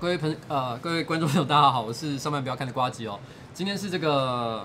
[0.00, 3.18] 各位朋呃，各位观众朋友，大家好，我是上班不要看的瓜吉哦。
[3.52, 4.64] 今天是这个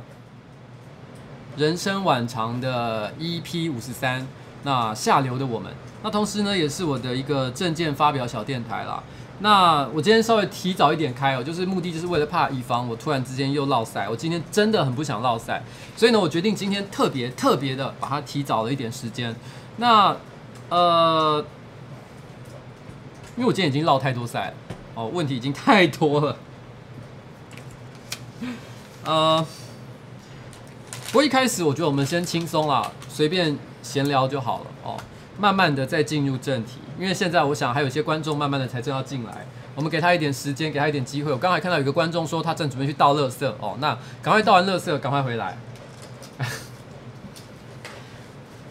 [1.57, 4.27] 人生晚长的 EP 五十三，
[4.61, 5.73] 那下流的我们，
[6.03, 9.01] 那同时呢，也是我的一个证件发表小电台啦。
[9.39, 15.63] 那我今天稍微提早一点开哦，就是目的就是为了怕以防我突然之间又落赛，我今天真的很不想落赛，
[15.97, 19.35] 所以呢，我决定今天特别特别的把它提早了一点时间。
[19.77, 20.15] 那
[20.69, 21.43] 呃，
[23.35, 24.53] 因为我今天已经落太多赛了
[24.95, 26.37] 哦，问题已经太多了。
[29.05, 29.45] 呃，
[31.07, 34.97] 不过一开始我觉得我们先轻松啦，随便闲聊就好了哦，
[35.37, 36.79] 慢慢的再进入正题。
[36.99, 39.45] 因为现在我想还有一些观众慢慢的才正要进来，
[39.75, 41.31] 我们给他一点时间，给他一点机会。
[41.31, 45.57] 我刚才看到有个观众说他正准备去倒垃圾哦，那赶快倒完垃圾，赶快回来。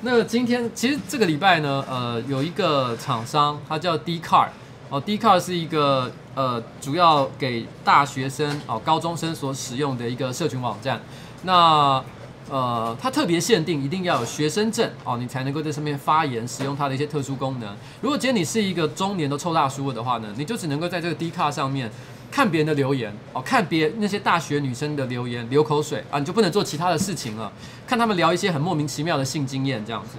[0.02, 4.48] 那今天其实这个礼拜呢，呃，有一个厂商，它叫 D Car
[4.92, 11.00] 哦，D c a r 是一个呃，主要给大学生哦，高中生所使用的一个社群网站。
[11.44, 12.04] 那
[12.50, 17.74] 呃，它特别限定一定要有学生证哦，你才能够在上面发言，使用它的一些特殊功能。
[18.02, 21.90] 如果今天你是一个中年的臭大叔的话呢，你就只能够在这个 D c a r 上面。
[22.30, 27.52] 看别人的留言哦，看别那些大学女生的留言流口水啊，你就不能做其他的事情了。
[27.86, 30.16] 看他们聊一些很莫名其妙的性经验这样子。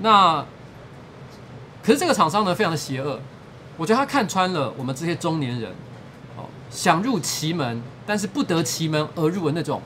[0.00, 0.44] 那
[1.82, 3.20] 可是这个厂商呢，非常的邪恶。
[3.76, 5.70] 我觉得他看穿了我们这些中年人
[6.36, 9.82] 哦，想入其门，但是不得其门而入的那种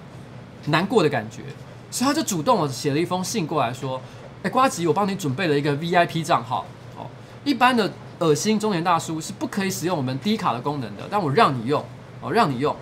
[0.66, 1.42] 难过的感觉，
[1.90, 4.00] 所以他就主动写了一封信过来说
[4.44, 6.64] ：“哎，瓜吉，我帮你准备了一个 VIP 账号
[6.96, 7.06] 哦，
[7.42, 11.84] 一般的恶心中年大叔是不可以使用我们 D 卡的功能的，但我让你用
[12.20, 12.76] 哦，让你用。”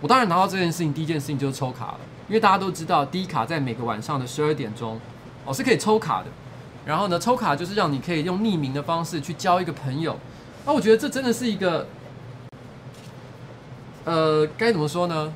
[0.00, 5.00] 我当然拿到这件事情，第一件事情就是抽卡了，因为大家都知道 D 卡在每个晚上的十二点钟
[5.46, 6.26] 哦是可以抽卡的。
[6.84, 10.18] 然后呢，抽卡就是让你可以用匿名的方式去交一个朋友。
[10.66, 11.86] 那我觉得这真的是一个，
[14.04, 15.32] 呃，该怎么说呢？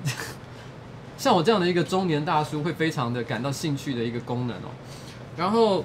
[1.19, 4.71] 像我这样的一个中年大叔会非常的感到兴趣的一个功能哦。
[5.37, 5.85] 然后，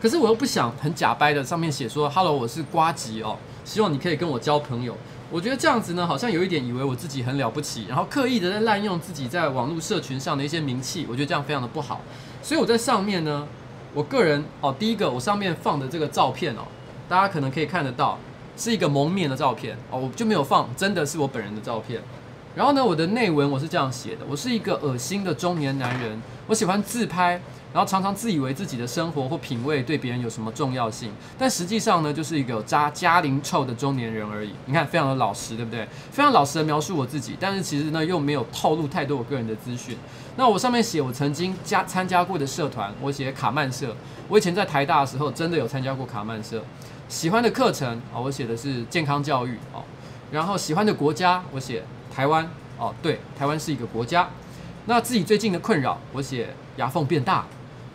[0.00, 4.96] 可是我又不想很假掰的上面写说 “Hello，我是瓜吉哦，希望你可以跟我交朋友。”
[5.32, 12.02] 我觉得这样子呢，好像有一点以为我自己很了不起，然后刻意的在滥用自己在网络社群上的一些名气，我觉得这样非常的不好。
[12.42, 13.48] 所以我在上面呢，
[13.94, 16.62] 我个人哦，第一个我上面放的这个照片哦，
[17.08, 18.18] 大家可能可以看得到，
[18.56, 22.00] 是一个蒙面的照片哦，我就没有放真的是我本人的照片。
[22.54, 27.40] 然后呢，我的内文我是这样写的，我是一个恶心的中年男人，我喜欢自拍。
[27.72, 34.52] 然后常常自以为自己的生活或品味对别人有什么重要性，但实际上呢，就是一个有家家龄臭的中年人而已。
[34.66, 35.88] 你看，非常的老实，对不对？
[36.10, 39.96] 非常老实的描述我自己，但是其实呢，又没有透露太多我个人的资讯。
[40.36, 43.96] 那我上面写我曾经加参加过的社团，我写卡曼社。
[44.28, 46.62] 我以前在台大的时候，真的有参加过卡曼社。
[47.08, 49.82] 喜欢的课程啊，我写的是健康教育哦。
[50.30, 51.82] 然后喜欢的国家，我写
[52.14, 52.48] 台湾
[52.78, 54.28] 哦，对，台湾是一个国家。
[54.86, 57.44] 那自己最近的困扰，我写牙缝变大。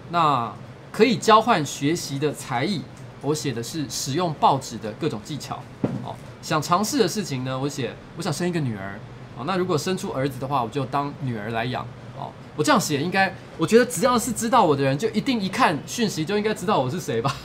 [0.10, 0.54] 那
[0.92, 2.82] 可以交换学习的才艺，
[3.22, 5.62] 我写的是使用报纸的各种技巧。
[6.04, 9.00] 哦，想尝试的事情呢，我写我想生一个女儿。
[9.38, 11.86] 哦，那如果生出儿子的话，我就当女儿来养。
[12.18, 17.36] 哦，我这样写应该，我觉得只要是知道我的人，就一定一看讯息就应该知道我是谁吧。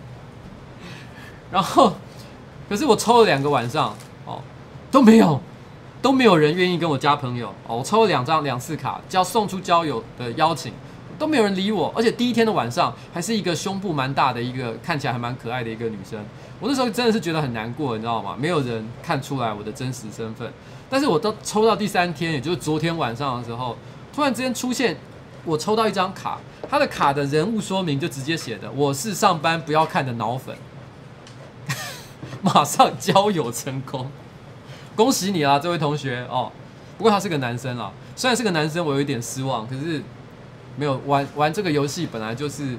[1.50, 1.94] 然后，
[2.68, 3.96] 可是我抽了两个晚上，
[4.26, 4.42] 哦，
[4.90, 5.40] 都没有，
[6.02, 7.48] 都没有人愿意跟我加朋友。
[7.66, 10.74] 哦，我抽了两张两次卡，叫送出交友的邀请。
[11.20, 16.18] 都没有人理我，而且第一天的晚上还是一个胸部蛮大的一个看起来还蛮可爱的一个女生，
[16.58, 18.34] 我那时候真的是觉得很难过，你知道吗？
[18.38, 20.50] 没有人看出来我的真实身份。
[20.88, 23.76] 但是我都抽到第三天，也就是昨天晚上的时候，
[24.14, 24.96] 突然之间出现，
[25.44, 26.38] 我抽到一张卡，
[26.70, 30.56] 他的卡的人物说明就直接写的我是上班不要看的脑粉，
[32.40, 34.10] 马上交友成功，
[34.96, 36.50] 恭喜你啊，这位同学哦。
[36.96, 40.02] 不过他是个男生啊，虽然是个男生，我有一点失望，可是。
[40.80, 42.74] 没有玩玩这个游戏，本来就是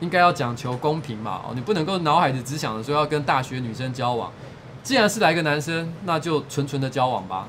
[0.00, 1.40] 应该要讲求公平嘛。
[1.48, 4.30] 哦，你不能够脑海里只想着说要跟大学女生交往。
[4.82, 7.48] 既然是来个男生，那就纯纯的交往吧。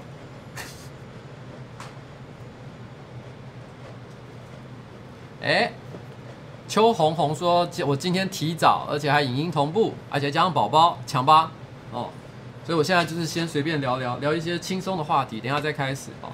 [5.44, 5.74] 哎，
[6.70, 11.52] 邱红红说：“我今天提早，而且还影音同步，而且加上宝宝抢吧。”
[11.92, 12.08] 哦，
[12.66, 16.30] 所以我现在就是先随便聊聊聊一些轻松的话题，等一下再开始哦。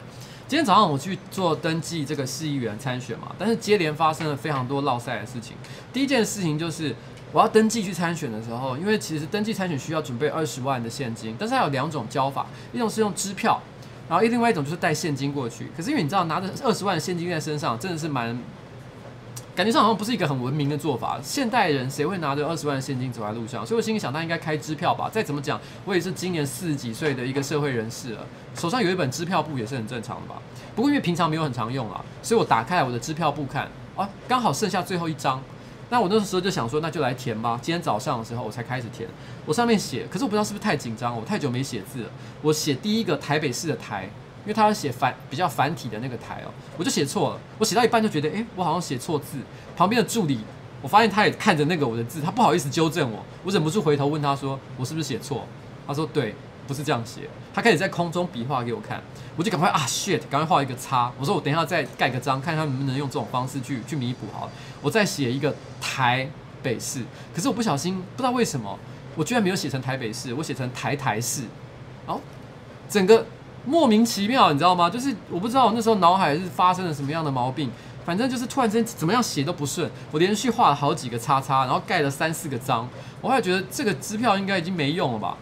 [0.47, 5.57] 今天早上我去做登记这个市议员参选嘛，但是接连发生了非常多落赛的事情。
[5.91, 6.95] 第一件事情就是
[7.31, 13.59] 我要登记去参选的时候，因为其实登记参选需要准备二十万的现金，但是它有两种交法，一种是用支票，
[14.07, 15.67] 然后另外一种就是带现金过去。
[15.75, 18.37] 可是因为你知道拿着二十万的现金在身上，真的是蛮。
[19.55, 21.17] 感觉上好像不是一个很文明的做法。
[21.23, 23.65] 现代人谁会拿着二十万现金走在路上？
[23.65, 25.09] 所以我心里想，他应该开支票吧。
[25.09, 30.41] 再怎么讲，我也是今年四十几岁的一个社会人士了，手上有一本支票簿也是很正常的吧。
[30.75, 35.41] 不过因为平常没有很常用啊，所以我打开我的支票簿看，啊，刚好剩下最后一张。
[35.89, 37.57] 那我那时候就想说，那就来填吧。
[37.61, 39.07] 今天早上的时候我才开始填，
[39.45, 42.09] 我上面写，可是我不知道是不是太紧张，我太久没写字了。
[42.41, 44.09] 我写第一个台北市的台。
[44.45, 47.39] 因为他要写繁比较繁体的那个台哦，我就写错了。
[47.57, 49.39] 我写到一半就觉得，诶，我好像写错字。
[49.75, 50.39] 旁边的助理，
[50.83, 53.25] 我发现他也看着那个我的字，他不好意思纠正我。
[53.43, 55.47] 我忍不住回头问他说：“我是不是写错？”
[55.87, 56.35] 他说：“对，
[56.67, 57.21] 不是这样写。”
[57.53, 59.01] 他开始在空中比划给我看，
[59.35, 61.11] 我就赶快啊，shit，赶快画一个叉。
[61.19, 64.49] 我说：“我等一下再盖个章，看他能不能用这种方式去去弥补好。”
[64.81, 66.29] 我再写一个台
[66.61, 68.77] 北市，可是我不小心不知道为什么，
[69.15, 71.41] 我居然没有写成台北市，我写成台台市。
[72.05, 72.21] 哦，
[72.87, 73.25] 整个。
[73.65, 74.89] 莫名其妙，你知道吗？
[74.89, 77.69] 就是我不知道我那时候脑海是发生了什么样的毛病，
[78.05, 82.87] 反正就是突然之间怎么样写都不顺，我连续画了好几个叉叉，然后盖了三四个章，
[83.21, 85.35] 我还觉得这个支票应该已经没用了吧？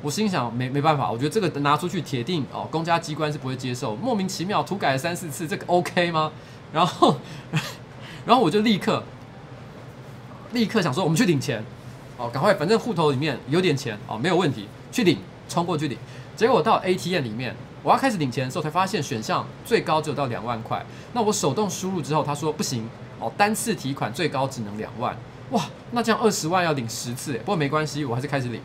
[0.00, 3.96] 我心想没没办法，我觉得这个拿出去铁定哦，公家机关是不会接受。
[3.96, 6.30] 莫名其妙涂改了三四次，这个 OK 吗？
[6.72, 7.16] 然后，
[8.24, 9.02] 然后我就立刻
[10.52, 11.64] 立刻想说，我们去领钱
[12.16, 15.98] 哦，赶快，反正户头里面有点钱哦，没有问题，去领，冲过去领。
[16.38, 17.52] 结果到 ATM 里面，
[17.82, 20.80] 我要开始领钱的时候，才发现选项最高只有到两万块。
[21.12, 25.16] 那我手动输入之后，他说不行哦，单次提款最高只能两万。
[25.50, 28.60] 哇，那这样二十万要领十次，不过没关系，我还是开始领。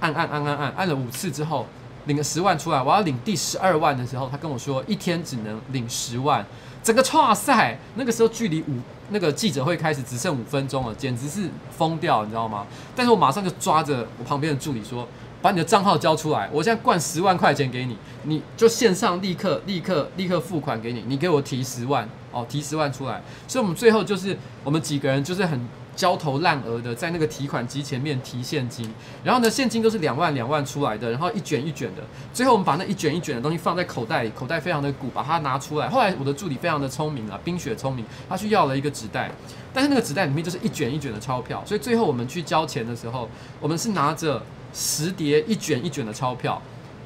[0.00, 1.66] 按按按按按，按了五次之后，
[2.06, 6.42] 领了十万出来，我要领第十二万的时候，他跟我说一天只能领十万，
[6.82, 8.78] 整个剉赛，那个时候距离五
[9.10, 12.66] 那个记者会开始只剩五分钟了，简直是疯掉，你知道吗？
[12.96, 15.06] 但是我马上就抓着我旁边的助理说，
[15.42, 25.60] 把你的账号交出来，我现在灌十万块钱给你，你就线上立刻立刻立刻付款给你，你给我提十万哦，提十万出来，所以我们最后就是我们几个人就是很。
[25.96, 28.90] 焦头烂额的在那个提款机前面提现金，
[29.22, 32.02] 然后呢，现金都是两万两万出来的，然后一卷一卷的。
[32.32, 35.90] 最后我们把那一卷一卷的东西放在口袋里，口袋非常的鼓，把它拿出来。
[35.90, 39.30] 后来我的助理非常的聪明啊，冰雪聪明，他去要了一个纸袋，
[39.74, 43.28] 但是那个纸袋里面就是一卷一卷的钞票，所以最后我们去交钱的时候，
[43.60, 44.40] 我们是拿着
[44.72, 46.60] 十叠一卷一卷的钞票。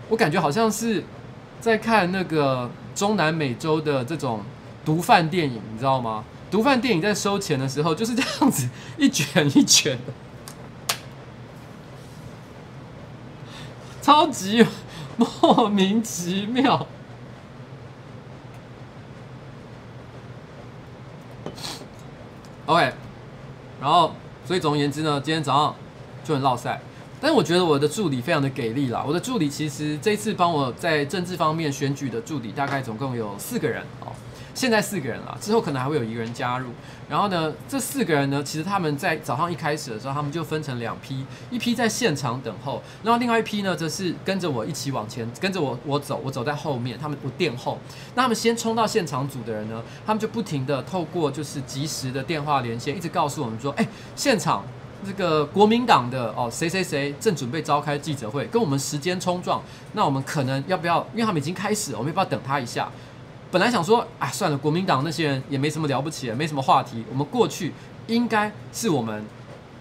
[0.09, 1.03] 我感觉好像是
[1.61, 4.43] 在看那个中南美洲的这种
[4.85, 6.25] 毒贩电影，你知道吗？
[6.51, 10.13] 毒贩电影在收钱的时候就是这样子一卷一卷的，
[14.01, 14.65] 超级
[15.17, 16.87] 莫名其妙。
[22.67, 22.93] OK，
[23.81, 24.15] 然后
[24.47, 25.75] 所以总而言之呢，今天早上
[26.23, 26.81] 就很落赛，
[27.25, 29.03] 但我觉得我的助理非常的给力啦。
[29.09, 34.13] 我的助理其实这一次帮我在政治方面选举的助理大概总共有四个人哦。
[34.53, 36.69] 现在四个人了，之后可能还会有一个人加入。
[37.09, 47.79] 然后呢，这四个人呢，其实他们在早上一开始的时候，他们就分成两批，一批在现场等候，然后另外一批呢，则是跟着我一起往前，跟着我我走，我走在后面，他们我殿后。
[48.15, 54.63] 那他们先冲到现场组的人呢，他们就不停的透过就是及时的电话连线，一直告诉我们说，哎，现场
[55.05, 61.07] 这个国民党的哦谁谁谁正准备召开记者会，跟我们时间冲撞，那我们可能要不要？
[61.13, 62.89] 因为他们已经开始，我们要不要等他一下？
[63.51, 67.05] 本来想说，哎，算了，国民党那些人也没什么了不起，没什么话题。
[67.11, 67.73] 我们过去
[68.09, 69.25] 应该是我们，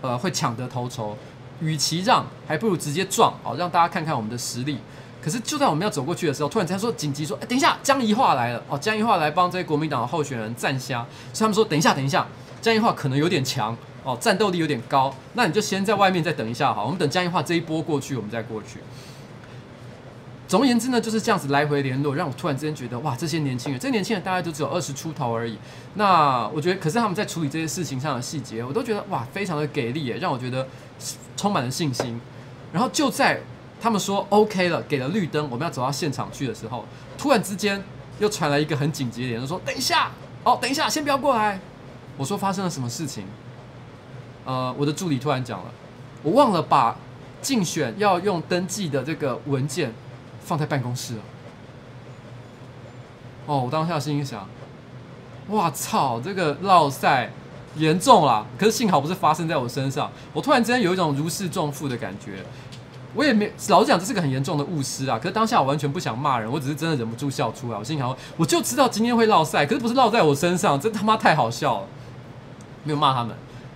[0.01, 1.17] 呃，会抢得头筹。
[1.59, 4.77] 与其让，还不如直接撞，哦，让大家看看我们的实力。
[5.21, 11.05] 可是就在我们要走过去的时候，突然间说紧急说，哎，等一下，江宜桦来了，哦，江宜桦来帮这些国民党的候选人站下。
[11.31, 12.27] 所以他们说，等一下，等一下，
[12.61, 18.79] 江宜桦可能有点强，哦，战斗力有点高，那你就先在外面再等一下，好，我们等江宜樺这一波过去，我们再过去。
[20.45, 25.57] 总而言之呢，就是这样子来回联络，让我突然之间觉得，哇，这些年轻人，这些年轻人大概都只有二十出头而已。
[25.95, 30.67] 那我觉得，可是他们在处理这些事情上的细节，我都觉得哇，非常的给力耶，让我觉得
[31.35, 32.19] 充满了信心。
[32.71, 33.39] 然后就在
[33.81, 36.85] 他们说 OK 了，给了绿灯，我们要走到现场去的时候，
[37.17, 37.81] 突然之间
[38.19, 40.11] 又传来一个很紧急的联络，说等一下，
[40.43, 41.59] 哦，等一下，先不要过来。
[42.17, 43.25] 我说发生了什么事情？
[44.45, 45.65] 呃，我的助理突然讲了，
[46.21, 46.95] 我忘了把
[47.41, 49.93] 竞选要用登记的这个文件。
[50.45, 51.21] 放在办公室了。
[53.45, 54.45] 哦，我当下心里想，
[55.47, 57.31] 哇操，这个落赛
[57.77, 58.45] 严重了。
[58.59, 60.11] 可是幸好不是发生在我身上。
[60.33, 62.43] 我突然之间有一种如释重负的感觉。
[63.15, 65.17] 我也没老实讲，这是个很严重的误失啊。
[65.17, 67.77] 可是当下我完全不想骂人，我只是真的忍不住笑出来。
[67.77, 71.87] 我心想，我就知道今天会落赛，可是不是落在我身上，这他妈太好笑了。
[72.83, 73.33] 没有骂他们，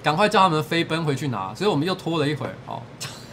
[0.07, 1.53] 赶快叫他们飞奔回去拿。
[1.53, 2.81] 所以我们又拖了一会儿，哦，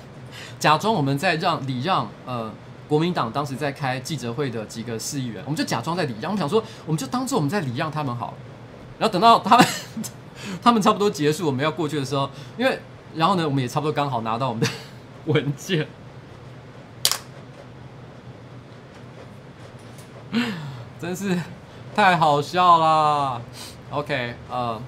[0.59, 2.50] 假装我们在让礼让，呃。
[2.87, 8.35] 国民党当时在开记者会的几个市议员，我们就假装在礼让，我们想说，我们就当做我们在礼让他们好。
[8.99, 9.66] 然后等到他们
[10.62, 12.28] 他们差不多结束，我们要过去的时候，
[12.59, 12.78] 因为
[13.14, 14.69] 然后呢，我们也差不多刚好拿到我们的
[15.33, 15.88] 文件，
[21.00, 21.40] 真是
[21.97, 23.40] 太好笑了。
[23.90, 24.78] OK，呃，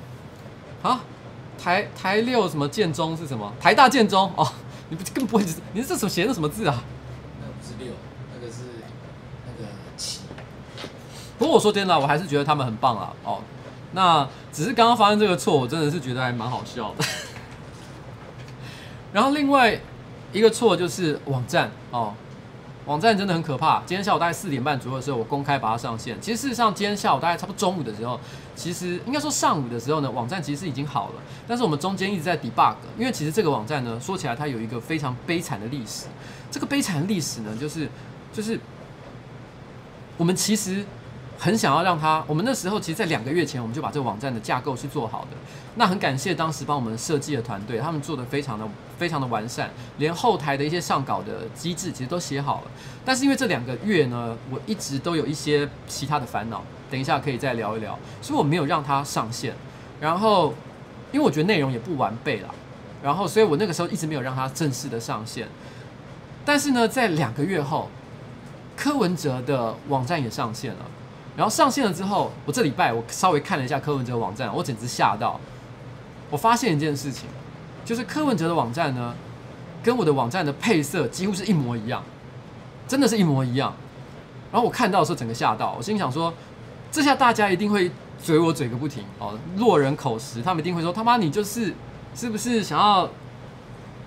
[0.83, 1.01] 好，
[1.63, 3.53] 台台六什么建中是什么？
[3.61, 4.47] 台大建中哦，
[4.89, 6.83] 你不根本不会，你是这手写的什么字啊
[7.41, 7.47] 那？
[11.39, 13.13] 不过我说真的，我还是觉得他们很棒啊！
[13.23, 13.41] 哦，
[13.93, 17.05] 那只是刚刚发生这个错，我真的是觉得还蛮好笑的。
[19.13, 19.79] 然后另外
[20.33, 22.15] 一个错就是网站哦，
[22.87, 23.83] 网站真的很可怕。
[23.85, 26.17] 今天下午大概四点半左右的时候，我公开把它上线。
[26.21, 28.19] 其实事实上，今天下午大概差不多中午的时候，
[28.55, 31.15] 其实应该说上午的时候呢，网站其实已经好了。
[31.49, 36.07] 但是我们中间一直在 debug，因为其实这个网站呢，说起来它有一个非常悲惨的历史。
[36.51, 37.89] 这个悲惨历史呢，就是
[38.33, 38.59] 就是
[40.17, 40.85] 我们其实。
[41.39, 45.37] 很想要让他，我们那时候其实，在两个月前，我们就把这个网站的架构是做好的。
[45.75, 48.67] 那很感谢当时帮我们设计的团队，他们做的非常的
[48.99, 52.71] 非常的完善，连后台的一些上稿的机制其实都写好了。
[53.05, 59.55] 但是因为这两个月呢，我一直都有一些其他的烦恼，等一下可以再聊一聊，所以我没有让它上线。
[60.01, 60.55] 然后，
[61.13, 62.55] 因为我觉得内容也不完备了，
[63.03, 65.47] 然后，所以我那个时候一直没有让它正式的上线。
[66.45, 67.91] 但是呢，在两个月后，
[68.77, 70.79] 柯文哲的网站也上线了。
[71.37, 75.39] 然后上线了之后，我这礼拜我稍微看了一下柯文哲网站，我简直吓到。
[76.31, 77.29] 我发现一件事情，
[77.85, 79.15] 就是柯文哲的网站呢，
[79.83, 82.03] 跟我的网站的配色几乎是一模一样。
[82.89, 83.75] 真的是一模一样。
[84.51, 86.33] 然后我看到的时候，整个吓到，我心想说，
[86.91, 87.91] 这下大家一定会
[88.23, 91.75] 嘴我嘴个不停哦，落人口实，他们一定会说他妈你就是
[92.15, 93.09] 是不是想要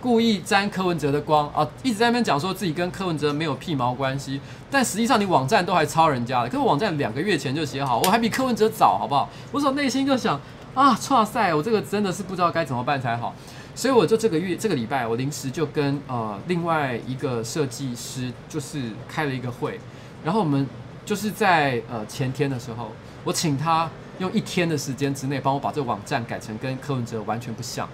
[0.01, 1.67] 故意沾柯文哲的光啊？
[1.83, 4.39] 一直在那边讲说自己跟柯文哲没有屁毛关系，
[4.71, 9.29] 但实际上你网站都还抄人家的，可是网站两个月前就写好，我还比柯文哲早，好不好？
[9.51, 10.39] 我所内心就想
[10.73, 13.35] 啊，哇塞，我这个真的是不知道该怎么办才好。
[13.75, 19.79] 所以我就这个月这个礼拜，我临时就跟呃另外一个设计师就是开了一个会，
[20.23, 20.67] 然后我们
[21.05, 22.91] 就是在呃前天的时候，
[23.23, 23.89] 我请他
[24.19, 27.87] 用一天的时间之内帮我把这个网站改成跟柯文哲完全不像。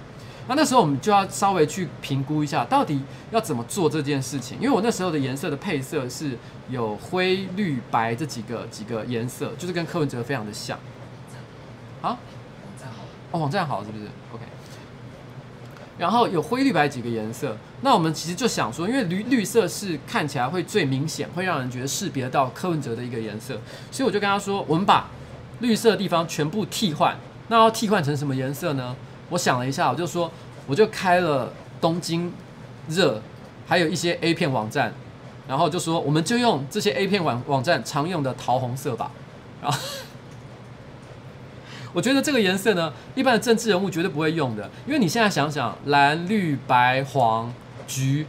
[0.47, 4.57] 那那时候我们就要稍微去评估一下，到底要怎么做这件事情。
[4.59, 6.37] 因为我那时候的颜色的配色是
[6.69, 10.77] 有灰、绿、白这几个几个颜色，就是跟柯文哲非常的像。
[12.01, 12.17] 啊？
[12.63, 13.03] 网站好？
[13.31, 14.43] 哦，网站好是不是？OK。
[15.97, 23.59] 然后有灰绿白几个颜色，那我们其实就想说，因为绿绿色是看起来会最明显，会让人觉得识别到柯文哲的一个颜色，
[23.91, 25.09] 所以我就跟他说，我们把
[25.61, 28.93] 绿色的地方全部替换，那要替换成什么颜色呢？
[29.29, 30.31] 我想了一下，我就说，
[30.67, 31.51] 我就开了
[31.81, 32.31] 东京
[32.87, 33.21] 热，
[33.67, 34.93] 还有一些 A 片网站，
[35.47, 39.11] 然后就说，我们就用这些 A 片网网站常用的桃红色吧，
[39.61, 39.77] 然后。
[41.93, 47.53] 我觉得这个颜色呢，一般的政治人物绝对不会用的，因为你现在想想，蓝、绿、白、黄、
[47.87, 48.27] 橘，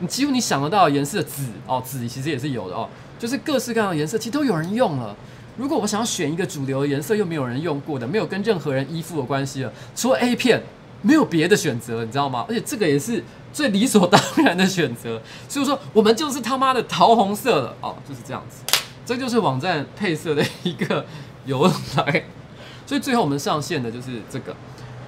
[0.00, 5.14] 你几乎你想得到的颜色，紫哦，紫其实也是有的哦，就是各式各样的颜色，其实都有人用了。
[5.60, 10.62] 如果我想要选一个主流颜色，又没有人用过的，没有跟任何人依附的关系了，除了 A 片，
[11.02, 12.46] 没有别的选择，你知道吗？
[12.48, 18.62] 而且这个也是最理所当然的选择，所以说我们就是他妈的桃红色了哦，就是这样子，
[19.04, 21.04] 这就是网站配色的一个
[21.44, 22.24] 由来。
[22.86, 24.56] 所以最后我们上线的就是这个，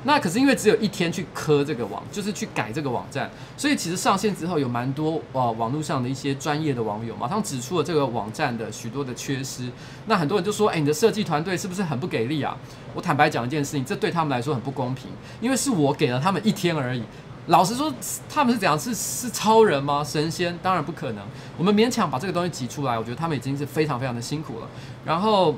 [0.04, 9.71] 那可是因为只有一天去磕这个网，就是去改这个网站，所以其实上线之后有蛮多啊网络上的一些专业的网友马上指出了这个网站的许多的缺失。
[10.06, 12.56] 那很多人就说：“哎，你的设计团队是不是很不给力啊？”
[12.95, 15.06] 我坦白讲一件事情，这对他们来说很不公平，
[15.41, 17.02] 因为是我给了他们一天而已。
[17.47, 17.93] 老实说，
[18.28, 18.78] 他们是怎样？
[18.78, 20.02] 是是超人吗？
[20.02, 20.58] 神仙？
[20.62, 21.25] 当然不可能。
[21.56, 24.69] 我们勉强把这个东西挤出来，我觉得他们已经是非常非常的辛苦了。
[25.04, 25.54] 然后。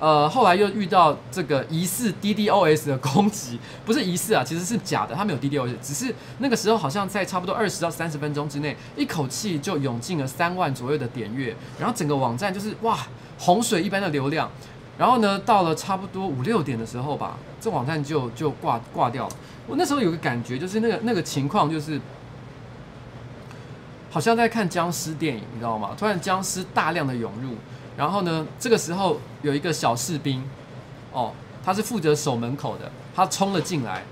[0.00, 12.96] 呃，后来又遇到这个疑似 DDoS 的攻击，不是疑似啊，其实是假的，它没有 DDoS，只是那个时候好像在差不多二十到三十分钟之内，一口气就涌进了三万左右的点阅，然后整个网站就是哇，
[13.38, 14.50] 洪水一般的流量，
[14.96, 19.36] 然后呢，到了差不多五六点的时候吧，这网站就就挂挂掉了。
[19.66, 22.00] 我那时候有个感觉，就是那个那个情况就是，
[24.10, 25.90] 好像在看僵尸电影，你知道吗？
[25.98, 27.50] 突然僵尸大量的涌入。
[28.00, 30.42] 然后呢，这个时候有一个小士兵，
[31.12, 34.02] 哦，他是负责守门口的，他冲了进来，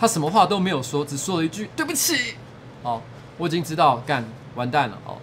[0.00, 2.36] 他什么话都没有说，只说了一句对不起。
[2.82, 3.02] 哦，
[3.36, 5.18] 我已经知道干完蛋了哦，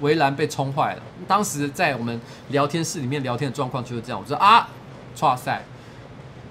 [0.00, 1.02] 围栏被冲坏了。
[1.28, 2.18] 当时在我们
[2.48, 4.66] 聊天室里面聊天的状况就是这样，我说啊，
[5.14, 5.62] 错赛。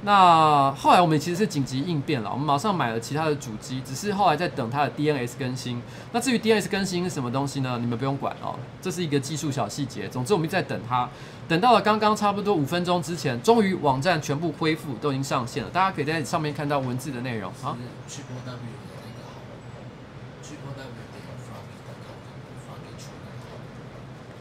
[0.01, 5.81] 那后来我们其实是紧急应变了，我们马上买了其他的主机，只是后来在等它的 DNS 更新。
[6.13, 7.77] 那至于 DNS 更新是什么东西呢？
[7.81, 10.07] 你们不用管哦，这是一个技术小细节。
[10.07, 11.09] 总之我们一直在等它，
[11.49, 15.69] 等到了刚刚差不多五分钟之前，终于网站全部恢复，都已经上线了。
[15.69, 17.75] 大家可以在上面看到文字的内容啊。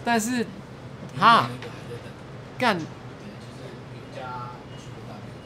[0.05, 0.47] 但是，
[1.19, 1.51] 哈，
[2.57, 2.79] 干。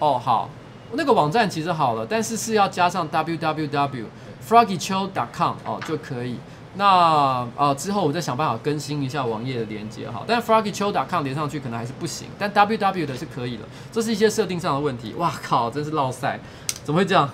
[0.02, 0.50] 哦，好，
[0.94, 6.40] 那个网站其实好了，但是是要加上 www.froggychill.com 哦就可以。
[6.74, 13.62] 那呃之后我再想办法更新一下网页的连接哈，但 froggychill.com 连上去可能还是不行，但 www 的是可以的。
[13.92, 15.14] 这是一些设定上的问题。
[15.18, 16.40] 哇靠，真是落赛，
[16.82, 17.30] 怎么会这样？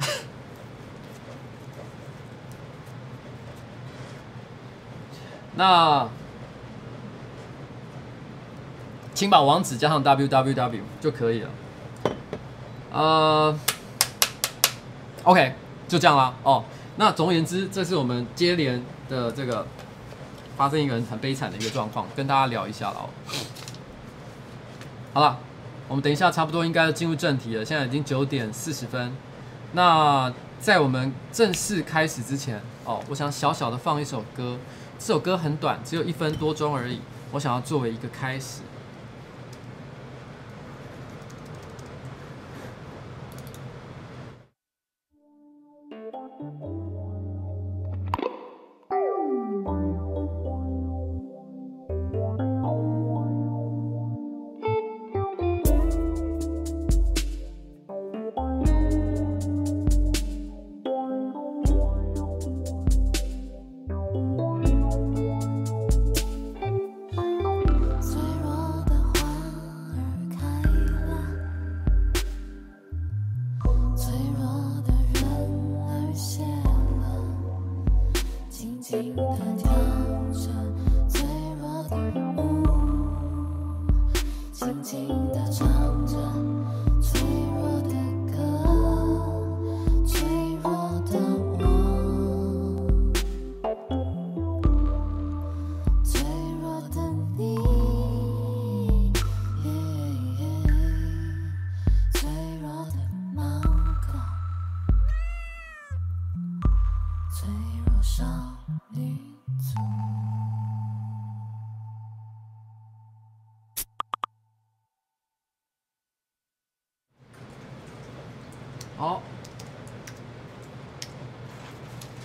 [5.56, 6.06] 那
[9.14, 11.48] 请把网址加上 www 就可以了。
[12.92, 13.58] 呃、
[15.24, 15.54] ，OK，
[15.88, 16.34] 就这样啦。
[16.42, 16.64] 哦，
[16.96, 19.66] 那总而言之，这是我们接连的这个
[20.56, 23.08] 发生一个很悲惨的一个状况，跟大家聊一下了。
[25.14, 25.38] 好了，
[25.88, 27.64] 我们等一下差不多应该要进入正题了。
[27.64, 29.12] 现在已经九点四十分。
[29.72, 34.58] 那在我们正式开始之前，哦，我想小小的放一首歌。
[34.98, 37.00] 这首歌很短，只有一分多钟而已。
[37.32, 38.60] 我想要作为一个开始。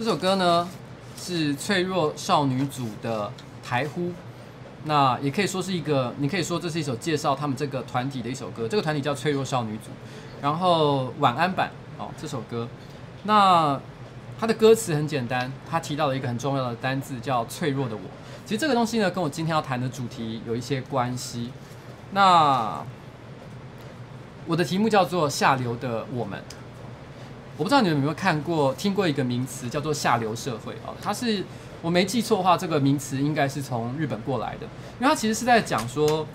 [0.07, 0.65] 这首歌呢
[1.17, 3.29] 是脆弱少女组的
[3.61, 4.13] 台呼，
[4.85, 8.69] 那也可以说是一个，你可以说这是一首介绍他们这个团体的一首歌。
[8.69, 9.89] 这个团体叫脆弱少女组，
[10.41, 12.69] 然后晚安版哦这首歌，
[13.23, 13.77] 那
[14.39, 18.01] 它的歌词很简单，它提到了一个很重要的单字叫脆弱的我。
[18.45, 21.51] 其实这个东西呢跟我今天要谈的主题有一些关系。
[22.11, 22.81] 那
[24.45, 26.41] 我的题目叫做下流的我们。
[27.57, 30.93] 我不知道你们有没有看过、听过一个名词叫做“下流社会”啊？
[31.01, 31.43] 它是
[31.81, 34.67] 我没记错的话，这个名词应该是从日本过来的，
[34.99, 36.25] 因为它其实是在讲说，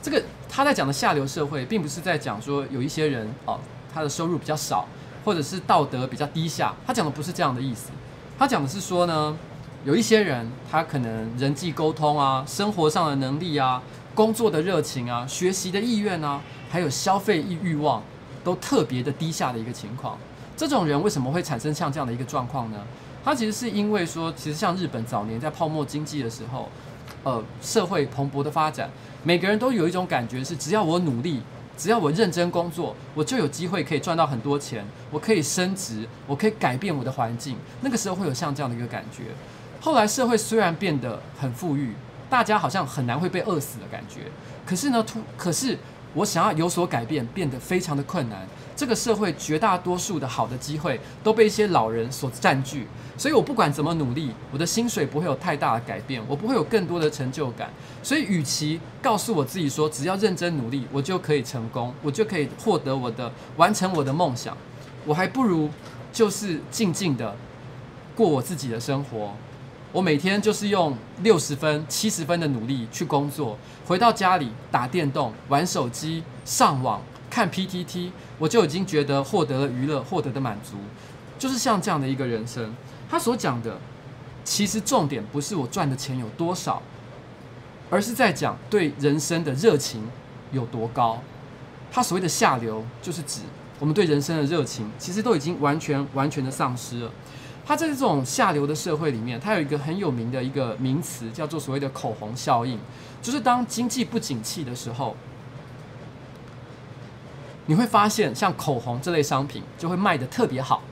[0.00, 3.58] 这个他在讲的下流社会，并不是在讲说有一些人哦，
[3.92, 4.86] 他的收入比较少，
[5.24, 7.90] 或者是道德比较低下，他讲的不是这样的意思，
[8.38, 9.36] 他讲的是说呢，
[9.84, 13.82] 有一些人他可能人际沟通啊、生活上的能力啊、
[14.14, 18.00] 工作的热情啊、学习的意愿啊，还有消费欲欲望，
[18.44, 20.16] 都特别的低下的一个情况。
[20.58, 22.78] 这种人为什么会产生像这样的一个状况呢？
[23.24, 26.68] 他其实是因为说，其实像日本早年在泡沫经济的时候，
[27.22, 28.90] 呃，社会蓬勃的发展，
[29.22, 31.40] 每个人都有一种感觉是，只要我努力，
[31.76, 37.56] 只要我认真工作，我就有机会可以赚到很多钱，我可以升职，我可以改变我的环境。
[37.82, 39.24] 那个时候会有像这样的一个感觉。
[39.80, 41.94] 后来社会虽然变得很富裕，
[42.28, 44.22] 大家好像很难会被饿死的感觉。
[44.66, 45.78] 可是呢，突可是
[46.18, 48.44] 我想要有所改变，变得非常的困难。
[48.74, 57.70] 这个社会绝大多数的好的机会都被一些老人所占据，所以我不管怎么努力，我的薪水不会有太大的改变，我不会有更多的成就感。
[58.02, 64.56] 所以，与其告诉我自己说只要认真努力，我就可以成功，我就可以获得我的完成我的梦想，
[65.04, 65.70] 我还不如
[66.12, 67.36] 就是静静的
[68.16, 69.34] 过我自己的生活。
[69.92, 77.00] 我每天就是用六十分、七十分的努力去工作，回到家里打电动、玩手机、上网。
[77.30, 80.76] 看 PTT，我就已经觉得获得了娱乐，获得的满足，
[81.38, 82.74] 就是像这样的一个人生。
[83.08, 83.78] 他所讲的，
[84.44, 86.82] 其实重点不是我赚的钱有多少，
[87.90, 90.08] 而是在讲对人生的热情
[90.52, 91.22] 有多高。
[91.92, 93.42] 他所谓的下流，就是指
[93.78, 97.10] 我们对人生的热情，其实都已经完全完全的丧失了。
[97.68, 102.78] 他在这种下流的社会里面，他有一个很有名的一个名词，叫做所谓的口红效应，
[103.20, 105.14] 就是当经济不景气的时候。
[107.66, 110.82] 你会发现，像口红这类商品就会卖得特别好。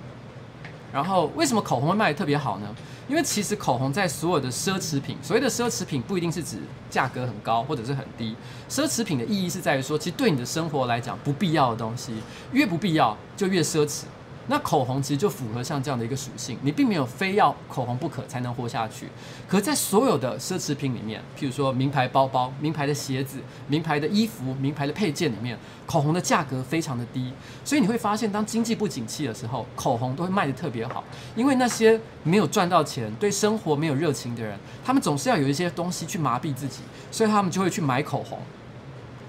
[0.92, 2.68] 然后，为什么口红会卖得特别好呢？
[3.08, 6.58] 因为其实口红在所有的奢侈品，所谓的奢侈品不一定是指
[6.90, 8.36] 价格很高或者是很低。
[8.68, 12.12] 奢侈品的意义是在于说，其实对你的生活来讲不必要的东西，
[12.52, 14.02] 越不必要就越奢侈。
[14.48, 19.08] 那口红其实就符合像这样的一个属性，你并没有非要口红不可才能活下去。
[19.48, 27.32] 可在所有的奢侈品里面，譬如说名牌包包、名牌的鞋子、名牌的衣服、名牌的配件里面，口红的价格非常的低。
[27.64, 31.02] 所以你会发现，当经济不景气的时候，口红都会卖得特别好。
[31.34, 38.38] 因为那些没有赚到钱、对生活没有热情的人，他们总是要有一些东西去麻痹自己，所以他们就会去买口红。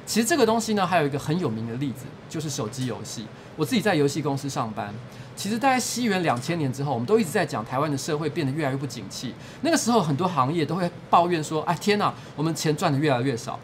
[0.06, 3.26] 其实这个东西呢，还有一个很有名的例子，就是手机游戏。
[3.58, 4.94] 我自己在游戏公司上班，
[5.36, 9.34] 其实大概西元两千年之后，我们都一直在讲台湾的社会变得越来越不景气。
[9.62, 13.60] 那个时候，很多行业都会抱怨说：“哎，天哪，我们钱赚得越来越少。”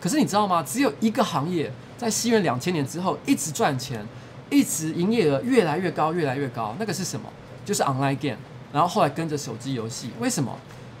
[0.00, 0.62] 可是你知道吗？
[0.62, 4.06] 只有一个行业在西元两千年之后一直赚钱，
[4.48, 6.76] 一直营业额越来越高，越来越高。
[6.78, 7.28] 那个是什么？
[7.64, 8.38] 就是 online game。
[8.72, 10.10] 然后后来跟着手机游戏。
[10.20, 10.56] 为什么？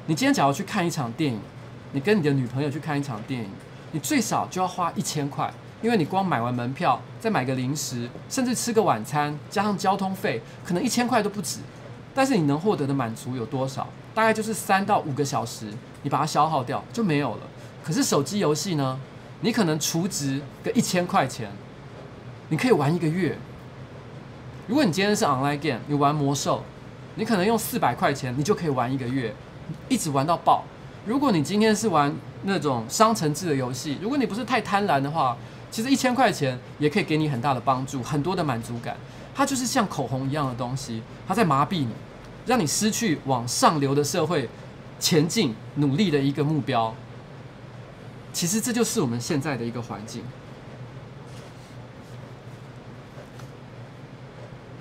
[0.06, 1.38] 你今天假如去看一场电影，
[1.92, 3.48] 你跟你的女朋友去看一场电影，
[3.92, 5.52] 你最少就要花一千块。
[5.82, 11.58] 因为你光买完门票，再买个零食，甚至吃个晚餐，加上交通费，可能一千块都不止。
[12.14, 13.86] 但是你能获得的满足有多少？
[14.14, 15.66] 大概就是三到五个小时，
[16.02, 17.40] 你把它消耗掉就没有了。
[17.84, 18.98] 可是手机游戏呢？
[19.42, 21.50] 你可能储值个一千块钱，
[22.48, 23.36] 你可以玩一个月。
[24.66, 26.64] 如果你今天是 online game，你玩魔兽，
[27.16, 29.34] 你可能用四百块钱，你就可以玩一个月，
[29.90, 30.64] 一直玩到爆。
[31.04, 32.12] 如果你今天是玩
[32.44, 35.36] 那种商城制的游戏，如果你不是太贪婪的话，
[35.76, 38.96] 其实一千块钱也可以给你很大的帮助，很多的满足感。
[39.34, 41.90] 它就是像口红一样的东西，它在麻痹你。
[42.46, 44.48] 让你失去往上流的社会
[44.98, 46.94] 前进努力的一个目标。
[48.32, 50.22] 其实这就是我们现在的一个环境。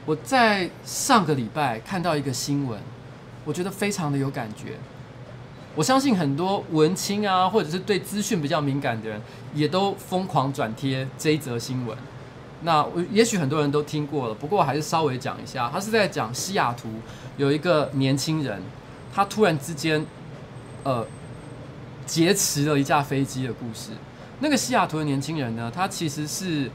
[0.05, 2.79] 我在上个礼拜看到一个新闻，
[3.43, 4.77] 我觉得非常的有感觉。
[5.75, 9.21] 我相信很多文青啊，或者是对资讯比较敏感的人，
[9.53, 11.97] 也都疯狂转贴这一则新闻。
[12.61, 15.69] 那我也许很多人都听过了，不过还是稍微讲一下。
[15.71, 16.89] 他是在讲西雅图
[17.37, 18.61] 有一个年轻人，
[19.13, 20.05] 他突然之间，
[20.83, 21.05] 呃，
[22.05, 23.91] 劫持了一架飞机的故事。
[24.39, 26.71] 那个西雅图的年轻人呢，他其实是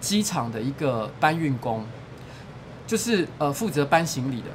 [0.00, 1.84] 机场的一个搬运工。
[2.86, 4.48] 就是呃负责搬行李的，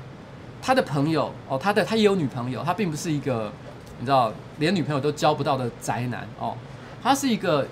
[0.61, 3.51] 他的朋友哦，他的他也有女朋友，他并不是一个
[3.99, 6.55] 你知道连女朋友都交不到的宅男哦，
[7.03, 7.67] 他是一个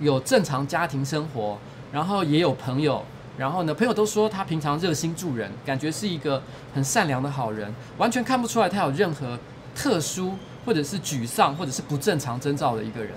[0.00, 1.56] 有正常家庭生活，
[1.92, 3.02] 然后也有朋友，
[3.36, 6.42] 然后呢朋友都说他平常热心助人，感觉是一个
[6.74, 9.38] 很善良的好人，完全看不出来他有任何
[9.74, 10.34] 特殊
[10.66, 13.14] 或者是沮丧或者是不正常征兆的一个人，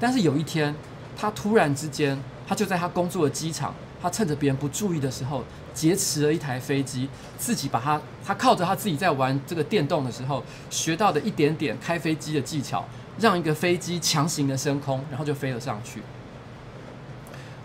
[0.00, 0.74] 但是有一天
[1.16, 3.74] 他突然之间，他就在他工作的机场。
[4.02, 5.42] 他趁着别人不注意的时候
[5.74, 12.84] 劫持了一台飞机，自己把他他靠着他自己在玩这个电动的时候学到的一点点开飞机的技巧，
[13.18, 16.00] 让一个飞机强行的升空，然后就飞了上去。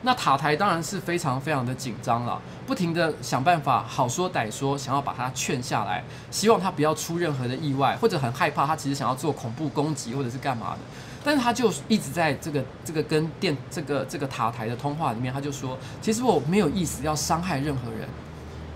[0.02, 10.80] 那塔台当然是非常非常的紧张了，不停的想办法好说歹说，想要把他劝下来，希望他不要出任何的意外，或者很害怕他其实想要做恐怖攻击或者是干嘛的。
[11.22, 18.08] 但是他就一直在这个这个跟电这个这个塔台的通话里面，他就说：“其实我没有意思要伤害任何人。”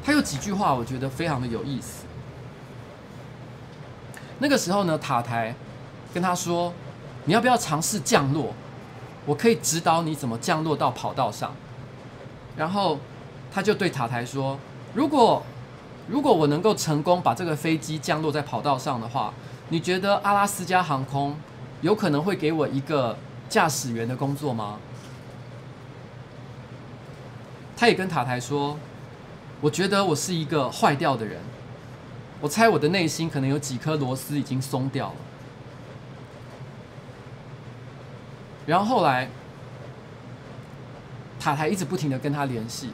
[0.03, 2.03] 他有几句话我觉得非常的有意思。
[4.39, 5.55] 那个时候呢，塔台
[6.13, 6.73] 跟他说
[7.23, 8.53] ：“你要不要尝试降落？
[9.25, 11.55] 我可以指导你怎么降落到跑道上。”
[12.57, 12.99] 然后
[13.53, 14.59] 他就对塔台说
[14.93, 15.41] ：“如果
[16.09, 19.33] 如果我能够成功把这个飞机降落在跑道上的话，
[19.69, 21.33] 你觉得阿拉斯加航空？”
[21.83, 23.15] 有可能会给我一个
[23.49, 24.79] 驾驶员的工作吗？
[27.75, 28.79] 他也跟塔台说
[29.59, 31.41] ：“我觉得我是一个坏掉的人，
[32.39, 35.15] 我猜我的内心可能有几颗螺丝已经松掉了。”
[38.65, 39.27] 然后后来，
[41.37, 42.91] 塔台一直不停的跟他联系，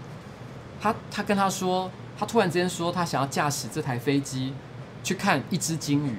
[0.81, 4.55] 他他跟他说，他突然之间说他想要驾驶这台飞机
[5.03, 6.15] 去看一只鲸鱼。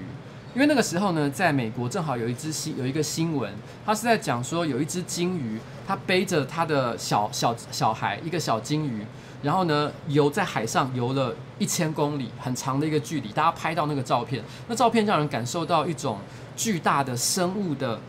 [0.52, 3.52] 因为那个时候呢，在美国正好有一只新有一个新闻，
[3.86, 9.06] 他是在讲说有一只鲸鱼，它背着它的小小小孩，一个小鲸鱼，
[9.42, 13.28] 然后呢游在海上游了一千公里，很长的一个距离。
[13.28, 16.18] 大家拍到那个照片，那照片让人感受到一种
[16.56, 18.00] 巨大的生物的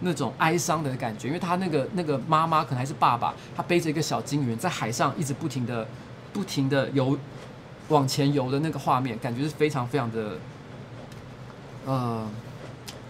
[0.00, 5.86] 那种哀伤的感觉，因为他那个那个妈妈可能还是爸爸，他背着一个小鲸鱼在海上一直不停的
[6.32, 7.18] 不停的游
[7.88, 10.38] 往前游的那个画面，感觉是非常非常的。
[11.90, 12.24] 呃，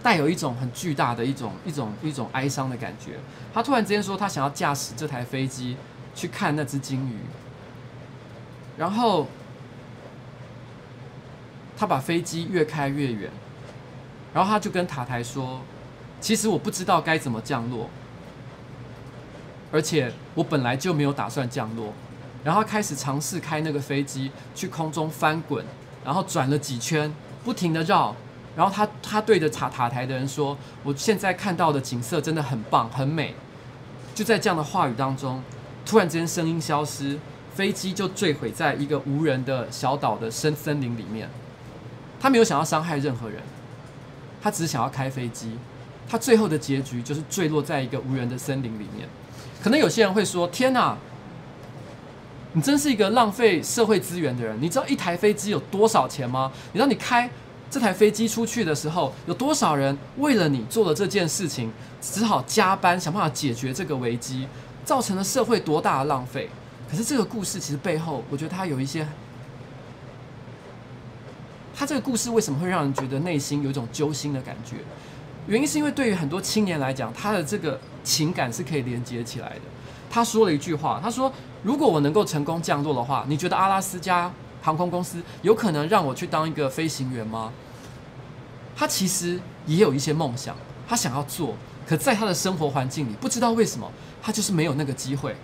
[0.01, 3.19] 带有一种很巨大的一种一种一种哀伤的感觉。
[3.53, 5.77] 他突然之间说，他想要驾驶这台飞机
[6.15, 7.17] 去看那只鲸鱼，
[8.75, 9.27] 然后
[11.77, 13.29] 他把飞机越开越远，
[14.33, 15.61] 然后他就跟塔台说
[16.19, 17.87] ：“其实我不知道该怎么降落，
[19.71, 21.93] 而且我本来就没有打算降落。”
[22.43, 25.63] 然后开始尝试开那个飞机去空中翻滚，
[26.03, 27.13] 然后转了几圈，
[27.43, 28.15] 不停地绕。
[28.55, 33.33] 然后他他对着塔塔台的人说：“我现在看到的景色真的很棒，很美。”
[34.13, 35.41] 就在这样的话语当中，
[35.85, 37.17] 突然之间声音消失，
[37.55, 41.29] 飞机就坠毁在一个无人的小岛的深森林里面。
[42.19, 43.41] 他没有想要伤害任何人，
[44.41, 45.57] 他只是想要开飞机。
[46.09, 49.07] 他最后的结局就是坠落在一个无人的森林里面。
[49.63, 50.97] 可能有些人会说：“天哪，
[52.51, 54.61] 你真是一个浪费社会资源的人！
[54.61, 56.51] 你知道一台飞机有多少钱吗？
[56.73, 57.29] 你知道你开？”
[57.71, 64.45] 这台飞机出去的时候，有多少人为了你做了这件事情，只好加班想办法解决这个危机，
[64.83, 66.49] 造成了社会多大的浪费？
[66.89, 69.07] 可是这个故事其实背后，我觉得它有一些，
[71.73, 74.75] 它这个故事为什么会让人觉得内心有一种揪心的感觉？
[75.47, 79.61] 原因是因为对于很多青年来讲，他的这个情感是可以连接起来的。
[80.09, 81.31] 他说了一句话，他说
[81.63, 84.29] ：“如果我能够成功降落的话，你觉得阿拉斯加？”
[84.61, 87.51] 航空公司有可能让我去当一个飞行员吗？
[88.75, 90.55] 他其实也有一些梦想，
[90.87, 91.55] 他想要做，
[91.87, 95.35] 可在他的生活环境里，不知道为什么，他就是没有那个机会，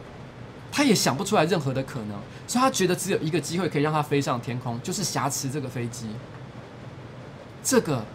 [0.71, 6.09] 他也想不出来任何的可能，所以他觉得只有一个机会可以让他飞上天空，就是挟持这个飞机。
[7.63, 8.05] 这个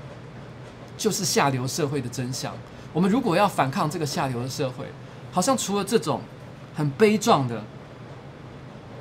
[0.97, 2.55] 就是下流社会的真相。
[2.93, 4.87] 我们如果要反抗这个下流的社会，
[5.31, 6.21] 好像除了这种
[6.75, 7.63] 很悲壮的。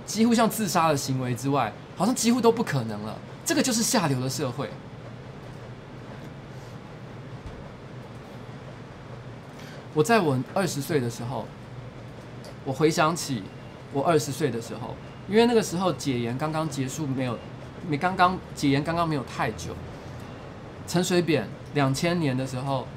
[0.03, 3.15] 几乎像自杀的行为之外，好像几乎都不可能了。
[3.45, 4.67] 这个就是下流的社会。
[9.93, 11.45] 我在我二十岁的时候，
[12.65, 13.43] 我回想起
[13.93, 14.95] 我二十岁的时候，
[15.29, 17.37] 因为那个时候解严刚刚结束，没有，
[17.87, 19.75] 没刚刚解严刚刚没有太久。
[20.87, 22.87] 陈水扁两千年的时候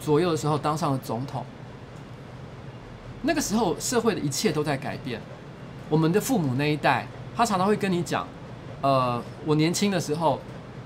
[0.00, 1.46] 左右的时候当上了总统，
[3.22, 5.20] 那个时候社会的一切都在改变。
[5.88, 8.26] 我们的父母那一代，他常常会跟你讲，
[8.80, 10.40] 呃，我年轻的时候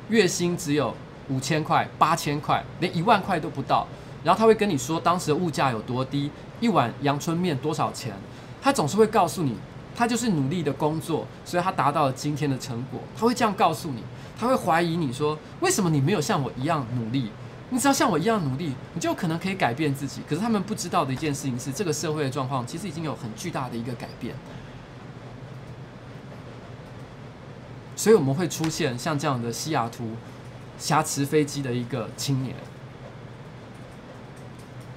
[0.08, 0.92] 月薪只有
[1.28, 3.86] 五千块、八千块，连一万块都不到。
[4.24, 8.12] 然后他会跟你说当时的物价有多低，一碗阳春面多少钱。
[8.60, 9.54] 他总是会告诉你，
[9.94, 13.00] 他就是努力的工作，所以他达到了今天的成果。
[13.16, 14.02] 他会这样告诉你，
[14.38, 17.30] 他会怀疑你说，为什么你没有像我一样努力？
[17.70, 20.20] 你只要像我一样努力，你就可能可以改变自己。
[20.28, 24.34] 可是他们不知道的一件事情是，这个社会的状况其实已经有很巨大的一个改变。
[28.00, 30.12] 所以我们会出现像这样的西雅图
[30.78, 32.56] 瑕疵飞机的一个青年。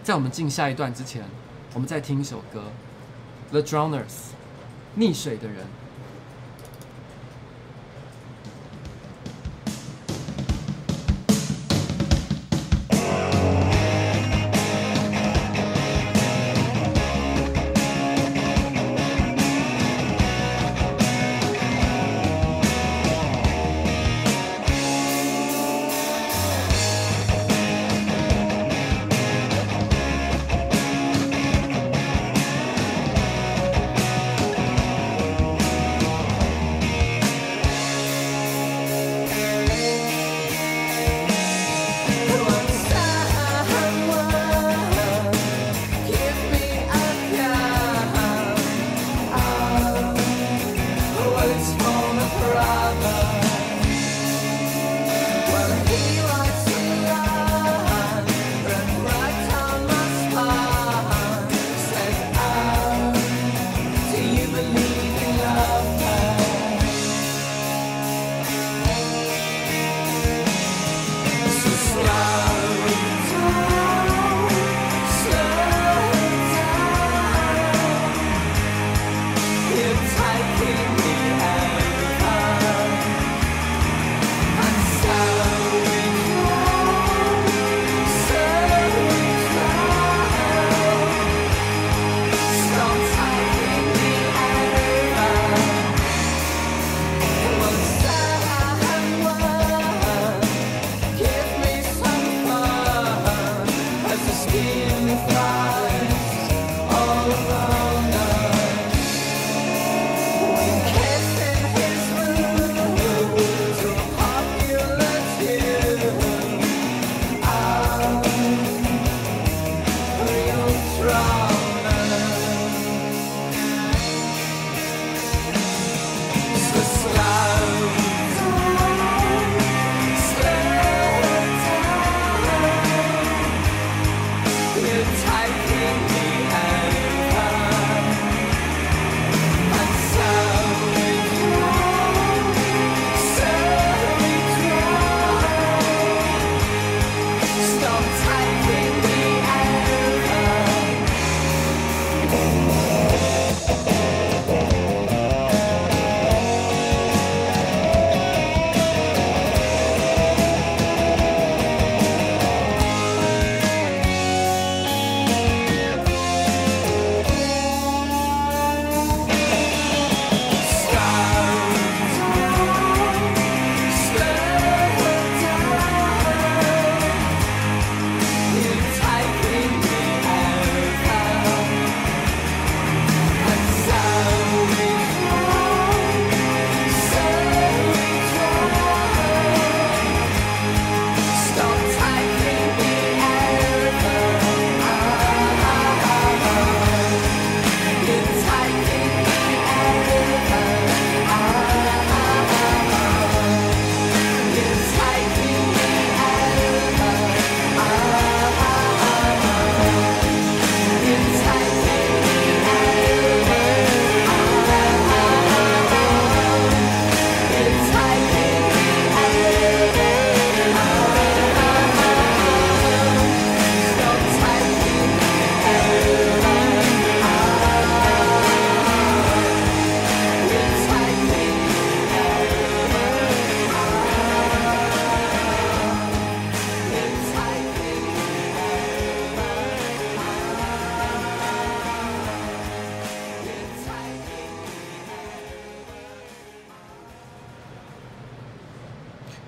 [0.02, 1.26] 在我们进下一段之前，
[1.74, 2.64] 我们再听一首歌，
[3.52, 4.04] 《The Drowners》，
[4.98, 5.66] 溺水的人。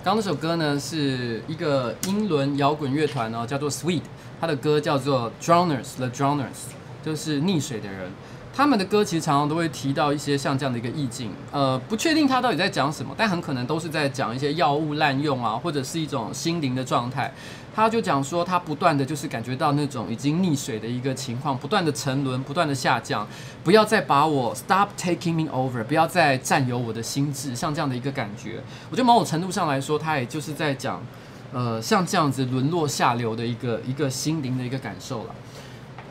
[0.06, 4.04] 刚刚那首歌呢，是一个英伦摇滚乐团哦，叫做 Sweet，
[4.40, 6.68] 他的歌叫做 Drowners，The Drowners，
[7.04, 8.12] 就是溺水的人。
[8.54, 17.34] 他们的歌其实常常都会提到一些像这样的一个意境，呃，不确定他到底在讲什么，但很可能都是在讲一些药物滥用啊，或者是一种心灵的状态。
[17.76, 23.28] 他就讲说，他不断的就是感觉到那种已经溺水的一个情况，不断的沉沦，不断的下降，
[23.66, 28.64] 不要再把我 stop taking me over，不要再占有我的心智，像这样的一个感觉。
[28.90, 31.04] 我觉得某种程度上来说，他也就是在讲，
[31.52, 35.36] 呃，像这样子沦落下流的一个一个心灵的一个感受了。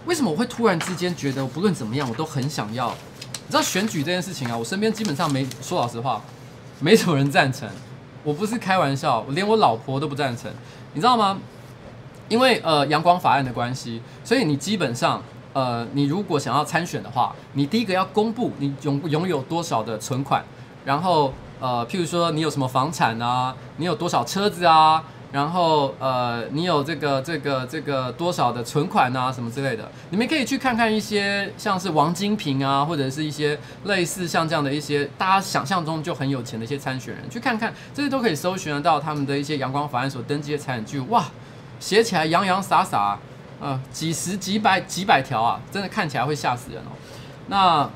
[0.04, 2.90] 为什么我会突然之间觉得，不论怎么样，我都很想要？
[2.90, 6.22] 你知道选举这件事情啊，我身边基本上没说老实话，
[6.80, 7.66] 没什么人赞成。
[8.22, 10.52] 我不是开玩笑，我连我老婆都不赞成。
[10.92, 11.38] 你知道吗？
[12.28, 15.22] 因为呃阳光法案的关系，所以你基本上
[15.52, 20.44] 呃，你如果想要参选的话，你第一个要公布你拥拥有多少的存款，
[20.84, 25.04] 然后呃，譬如说你有什么房产啊，你有多少车子啊。
[25.34, 41.06] 然后，呃，你有这个、这个、这个多少的存款啊，什么之类的，你们可以去看看一些像是王金平啊，或者是一些类似像这样的一些大家想象中就很有钱的一些参选人，去看看这些都可以搜寻得到他们的一些阳光法案所登记的财产记录。
[41.08, 41.24] 哇，
[41.84, 43.18] 写起来洋洋洒洒，
[43.60, 46.96] 啊，几十几百几百条啊，真的看起来会吓死人哦。
[47.48, 47.86] 那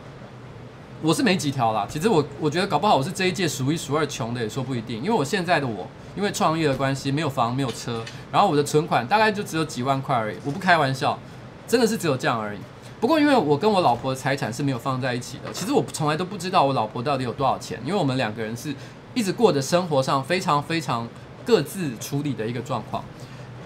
[1.01, 5.87] 我是没几条啦，其实我我觉得搞不好我是这一届数一数二穷的也说不一定，因为我现在的我。
[6.17, 10.37] 因为创业的关系，没有房，没有车，然后我的存款大概就只有几万块而已。
[10.45, 11.17] 我不开玩笑，
[11.65, 12.59] 真的是只有这样而已。
[13.01, 18.75] 不过，因为我跟我老婆的财产是没有放在一起的，其实我从来都不知道我老婆到底有多少钱，因为我们两个人是
[19.15, 21.07] 一直过着生活上非常非常
[21.47, 23.05] 各自处理的一个状况。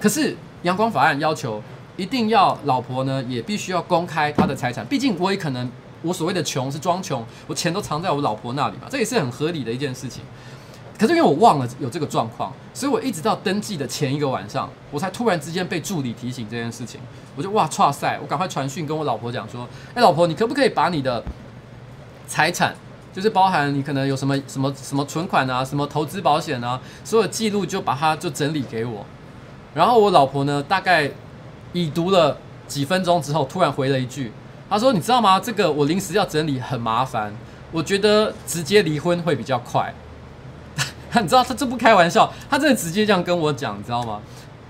[0.03, 1.63] 可是阳光法案要求
[1.97, 5.71] 一定要老婆呢也必须要公开她的财产，毕竟我也可能
[6.03, 10.25] 我所谓的穷是装穷，我钱都藏在我老婆那里嘛，这也是很合理的一件事情。
[10.99, 17.01] 可是因为我忘了有这个状况，所以我一直到登记的前一个晚上，我才突然之间被助理提醒这件事情。
[17.37, 21.23] 我就哇，哇塞，我赶快传讯跟我老婆讲说：“哎，老婆，你可不可以把你的
[22.27, 22.75] 财产，
[23.13, 29.07] 就是包含你可能有什么什么什么存款啊，什么投资保险啊，所有记录就把它就整理给我。”
[29.75, 31.11] 然后我老婆呢，大概
[31.73, 34.33] 已读了几分钟之后，突然回了一句
[34.69, 35.41] ：“她说，你知道吗？
[35.41, 37.33] 这个我临时要整理很麻烦，
[37.71, 39.93] 我觉得直接离婚会比较快。”
[41.21, 44.21] 你知道他这不开玩笑，他真的直接这样跟我讲，你知道吗？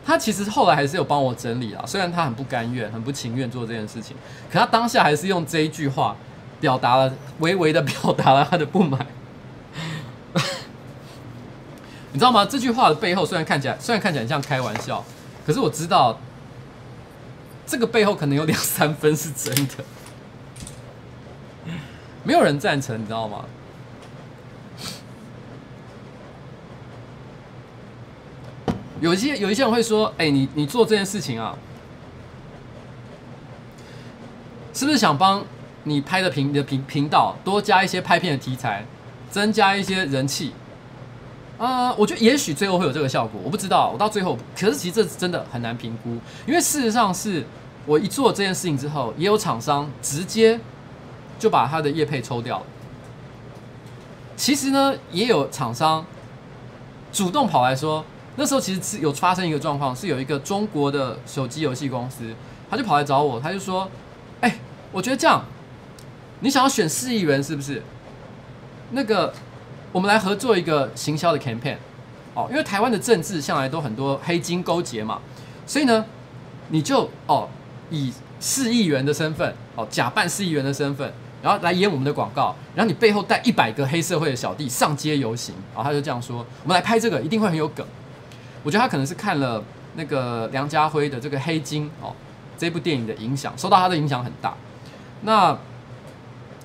[0.05, 4.17] 他其实后来还是有帮我整理啊，虽然他很不甘愿、很不情愿做这件事情，
[4.51, 6.17] 可他当下还是用这一句话
[6.61, 9.07] 表达了，微微的表达了他的不满。
[12.13, 12.45] 你知道吗？
[12.45, 15.03] 这句话的背后虽然看起来虽然看起来像开玩笑，
[15.47, 16.19] 可是我知道
[17.67, 19.85] 这个背后可能有两三分是真的。
[22.23, 23.47] 没有人赞成，你知道吗？
[29.01, 31.57] 有一些有一些人会说：“哎、你你做这件事情啊，
[34.73, 35.45] 是不是想帮
[35.83, 38.85] 你拍的频你的频频道多加一些拍片的题材，
[39.29, 40.53] 增加一些人气？”
[41.65, 43.91] 啊、我觉得也许最后会有这个效果，我不知道。
[43.93, 46.11] 我到最后，可是其实这真的很难评估，
[46.45, 47.47] 因为事实上是
[47.87, 50.59] 我一做这件事情之后，也有厂商直接
[51.39, 52.67] 就把他的业配抽掉了。
[54.37, 56.05] 其实呢，也有厂商
[57.13, 58.05] 主动跑来说。
[58.35, 62.35] 那时候其实是有发生一个状况，是有一个中国的手机游戏公司，
[62.69, 63.89] 他就跑来找我，他就说
[64.41, 64.59] ：“哎、
[64.91, 65.45] 我觉得这样，
[66.41, 67.83] 你想要选四亿元是不是？
[68.91, 69.33] 那个，
[69.93, 71.77] 我们来合作一个行销的 campaign，
[72.35, 75.21] 哦，因为台湾的政治向来都很多黑金勾结嘛，
[75.67, 76.05] 所以呢，
[76.71, 77.49] 你就哦
[77.91, 81.13] 以市议员的身份，哦假扮市议员的身份，
[81.43, 87.87] 然后来演我们的广告，然后你背后带一百个黑社会的小弟上街游行，哦，他就这样说，我们来拍这个一定会很有梗。”
[88.65, 89.63] 我觉得他可能是看了
[89.97, 92.15] 那个梁家辉的这个《黑金》哦，
[92.57, 94.55] 这部电影的影响，受到他的影响很大。
[95.23, 95.59] 那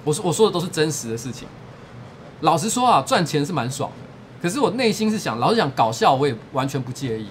[0.03, 1.47] 我说我说的都是真实的事情。
[2.41, 4.07] 老实说啊，赚钱是蛮爽的。
[4.41, 7.27] 可是我内心是想，老实讲，搞笑我也完全不介意。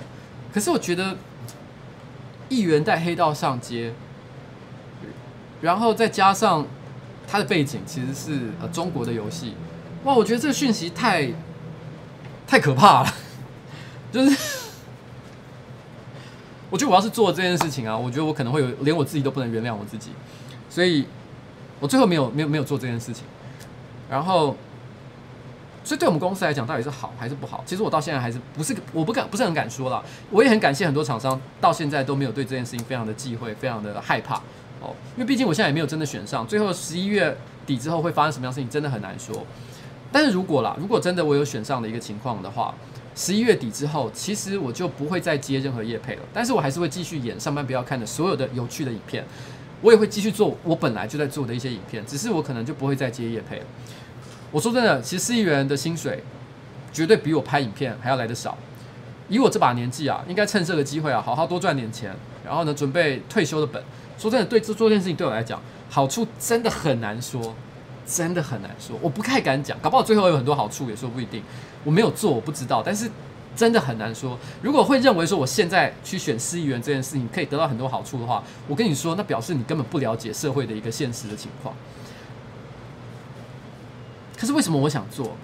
[0.53, 1.17] 可是我觉得，
[2.49, 3.93] 议员带黑道上街，
[5.61, 6.67] 然后再加上
[7.29, 9.55] 他的背景其实是呃中国的游戏，
[10.05, 11.31] 哇，我觉得这个讯息太
[12.47, 13.15] 太可怕了。
[14.11, 14.37] 就是，
[16.71, 20.11] 我觉得我要是做这件事情啊，我觉得我可能会有连我自己都不能原谅我自己，
[20.69, 21.07] 所以
[21.79, 23.25] 我最后没有没有没有做这件事情。
[24.09, 24.57] 然后，
[25.87, 27.63] 所以对我们公司来讲，到底是好还是不好？
[27.65, 30.05] 其实我到现在还是不是我不敢不是很敢说了。
[30.31, 34.35] 我也很感谢很多厂商到现在都没有对这件事情非常的忌讳，非常的害怕
[34.81, 34.93] 哦。
[35.15, 39.47] 因为毕竟我现在也没有真的选上，最后十一月底之后会发生什么样事情，真的很难说。
[40.11, 42.75] 但是如果啦，如果真的我有选上的一个情况的话。
[43.19, 46.23] 十一月底之后，其实我就不会再接任何业配了。
[46.35, 49.25] 但是我还是会继续演上班不要看的所有的有趣的影片，
[49.81, 53.65] 我也会继续做我本来就在做的一些影片，只是我可能就不会再接业配了。
[54.57, 56.25] 我说真的，其实市议员的薪水
[56.91, 58.57] 绝对比我拍影片还要来得少。
[59.29, 62.11] 以我这把年纪啊，应该趁这个机会啊，好好多赚点钱，
[62.43, 63.83] 然后呢，准备退休的本。
[64.17, 67.55] 说真的，对这做这件事情对我来讲，好处真的很难说，
[68.07, 71.43] 真的很难说，我不太敢讲，搞不好最后有很多好处也说不一定。
[71.85, 73.11] 我没有做，我不知道，但是
[73.55, 74.39] 真的很难说。
[74.63, 81.75] 如果会认为说我现在去选市议员这件事情可以得到很多好处的话，我跟你说，那表示你根本不了解社会的一个现实的情况。
[84.37, 85.37] 可是为什么我想做？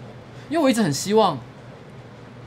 [0.50, 1.38] 因为我一直很希望，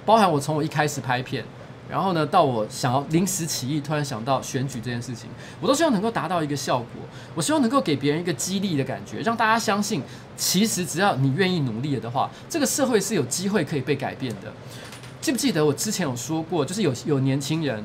[0.06, 1.44] 包含我从我一开始拍片，
[1.90, 5.30] 然后呢，到我想要临时起意，突然想到选举这件事情，
[5.60, 6.88] 我都希望能够达到一个效果。
[7.34, 10.04] 我希望能够给别人一个激励的感觉，让大家相信。
[10.38, 14.52] 其实只要你愿意努力了的话，这个社会是有机会可以被改变的。
[15.22, 17.84] 记不记得我之前有说过，就是有有年轻人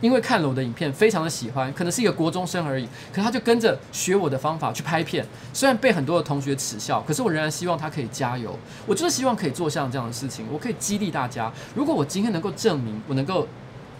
[0.00, 5.26] 因为看了我的影片，非常的喜欢，可能是一个国中生而已，可他就跟着学我的方法去拍片。
[5.52, 8.58] 虽然被很多的同学耻笑，可是我仍然希望他可以加油。
[8.86, 11.52] 我就是希望可以做像这样的事情，我可以激励大家。
[11.74, 13.46] 如果我今天能够证明我能够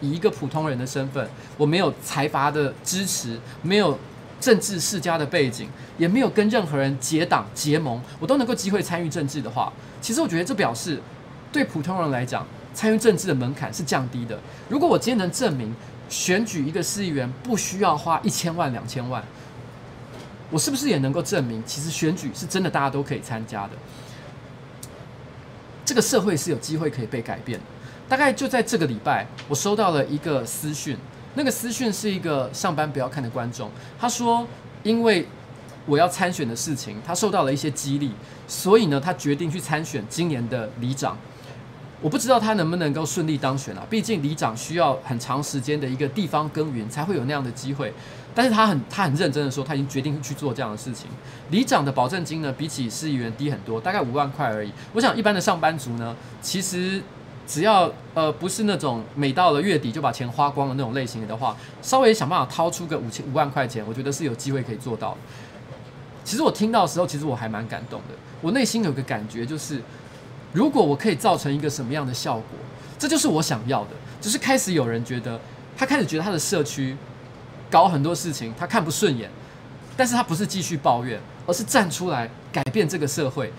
[0.01, 3.99] 以一个普通人的身份，我没有财阀的支持，没有。
[4.40, 11.03] 政治世家的背景，也没有跟任何人结党结盟，我都能够机会参与政治的话，其实我觉得这表示
[11.51, 12.46] 对普通人来讲，
[12.79, 14.39] 参与政治的门槛是降低的。
[14.68, 15.74] 如果我今天能证明
[16.09, 19.20] 选举一个市议员不需要花一千万两千万，
[20.49, 23.70] 我是不是也能够证明，其实选举是真的大家都可以参加的？
[25.85, 27.64] 这个社会是有机会可以被改变的。
[28.09, 30.97] 大概就在这个礼拜，我收到了一个私讯。
[31.35, 33.68] 那个私讯是一个上班不要看的观众，
[33.99, 34.47] 他说
[34.85, 35.26] ：“因为
[35.85, 38.12] 我要参选的事情，他受到了一些激励，
[38.47, 41.18] 所以呢，他决定去参选今年的里长。
[42.01, 47.92] 我不知道他能不能够顺利当选啊，毕竟里长需要很长时间的一个地方耕耘才会有那样的机会。
[48.34, 51.07] 但是他很他很认真的说，他已经决定去做这样的事情。
[51.51, 54.72] 里长的保证金呢，比起市议员低很多，大概五万块而已。
[54.92, 57.03] 我想一般的上班族呢，其实。”
[57.49, 65.16] 只要呃不是那种每到了月底就把钱花光的那种类型的话，稍微想办法掏出个五千五万块钱，我觉得是有机会可以做到。
[66.22, 68.14] 其实我听到的时候，其实我还蛮感动的。
[68.42, 69.80] 我内心有个感觉，就是
[70.53, 72.44] 如果我可以造成一个什么样的效果，
[72.99, 73.90] 这就是我想要的。
[74.20, 75.40] 就是开始有人觉得，
[75.76, 76.96] 他开始觉得他的社区
[77.70, 79.30] 搞很多事情他看不顺眼，
[79.96, 83.53] 但是他不是继续抱怨，而是站出来改变这个社会。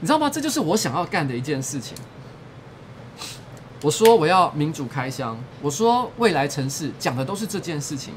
[0.00, 0.30] 你知道吗？
[0.30, 1.96] 这就是我想要干的一件事情。
[3.82, 8.14] 我说我要民主开箱，我说未来城市讲的都是这件事情。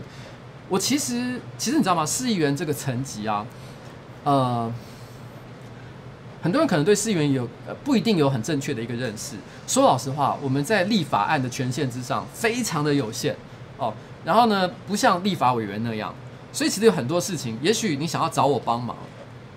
[0.70, 2.06] 我其实其实你知道吗？
[2.06, 3.46] 市议员这个层级啊，
[4.24, 4.74] 呃，
[6.42, 9.36] 很多人可能对市议员有呃不一定有很正确的一个认识。
[9.68, 13.36] 说老实话，我们在立法案的权限之上非常的有限
[13.78, 13.94] 哦。
[14.24, 16.14] 然后呢，不像立法委员那样，
[16.52, 18.96] 所以其实有很多事情，也许你想要找我帮忙，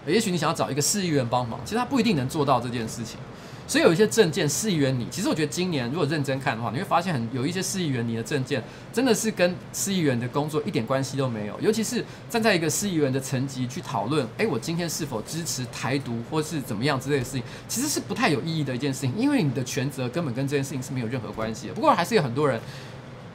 [0.06, 3.18] 也许你想要找一个市议员帮忙，其实他不一定能做到这件事情。
[3.66, 11.58] 所以有一些政见，市议员你其实我觉得今年如果认真看的话，你会发现很有一些市议员你的政见真的是跟市议员的工作一点关系都没有。
[11.60, 21.74] 尤其是站在一个市议员的层级去讨论，哎，我今天是否支持台独或是怎么样之类的事情，其实是不太有意义的一件事情，因为你的权责根本跟这件事情是没有任何关系的。
[21.74, 22.60] 不过还是有很多人，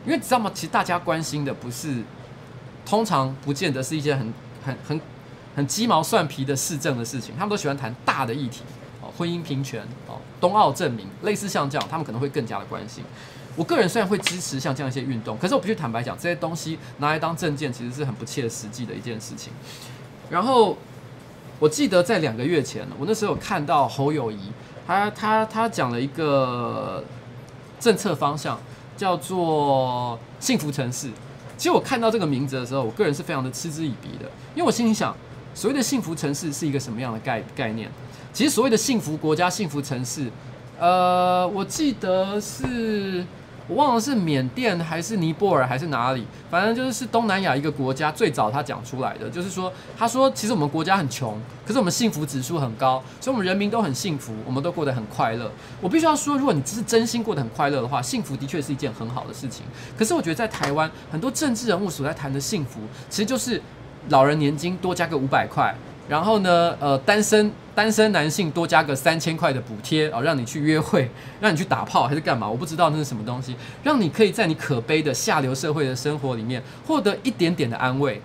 [0.05, 0.51] 因为你知道吗？
[0.53, 2.03] 其实大家关心的不是，
[2.86, 5.01] 通常不见得是一些很很很
[5.55, 8.61] 很鸡毛蒜皮的市政的事情，他们都喜欢谈大的议题。
[9.18, 13.03] 婚姻平权哦，冬奥证明，类似像这样，他们可能会更加的关心。
[13.55, 19.51] 我个人虽然会支持像这样一些运动，可是我必须坦白讲，这些东西拿来当证件，其实是很不切实际的一件事情。
[20.30, 20.78] 然后
[21.57, 24.51] 我记得在两个月前，我那时候看到侯友宜，
[24.86, 27.03] 他他他讲了一个
[27.80, 28.59] 政策方向，
[28.95, 31.09] 叫做幸福城市。
[31.57, 35.18] 其实我看到这个名字的时候，我个人是非常的嗤之以鼻的，因为我心里想，
[35.55, 37.89] 所谓的幸福城市是一个什么样的概概念？
[38.38, 40.29] 其实所谓的幸福国家、幸福城市，
[40.79, 43.25] 呃，我记得是
[43.67, 51.35] 我忘了是缅甸还是尼泊尔还是哪里，反正就是是东南亚一个国家最早他讲出来的，就是说他说其实我们国家很穷，
[51.65, 55.51] 可是我们幸福指数很高，所以我们人民都很幸福，我们都过得很快乐。
[55.81, 59.65] 我必须要说，如果你只是真心过得很快乐的话，幸福的确是一件很好的事情。
[59.97, 63.59] 可是我觉得在台湾很多政治人物所在谈的幸福，其实就是
[64.09, 65.75] 老人年金多加个五百块。
[66.08, 71.10] 然后呢，呃，单身单身男性多加个三千块的补贴啊，让你去约会，
[71.41, 72.47] 让你去打炮还是干嘛？
[72.47, 78.22] 我不知道那是什么东西，让你可以在你可悲的下流社会的生活里面获得一点点的安慰，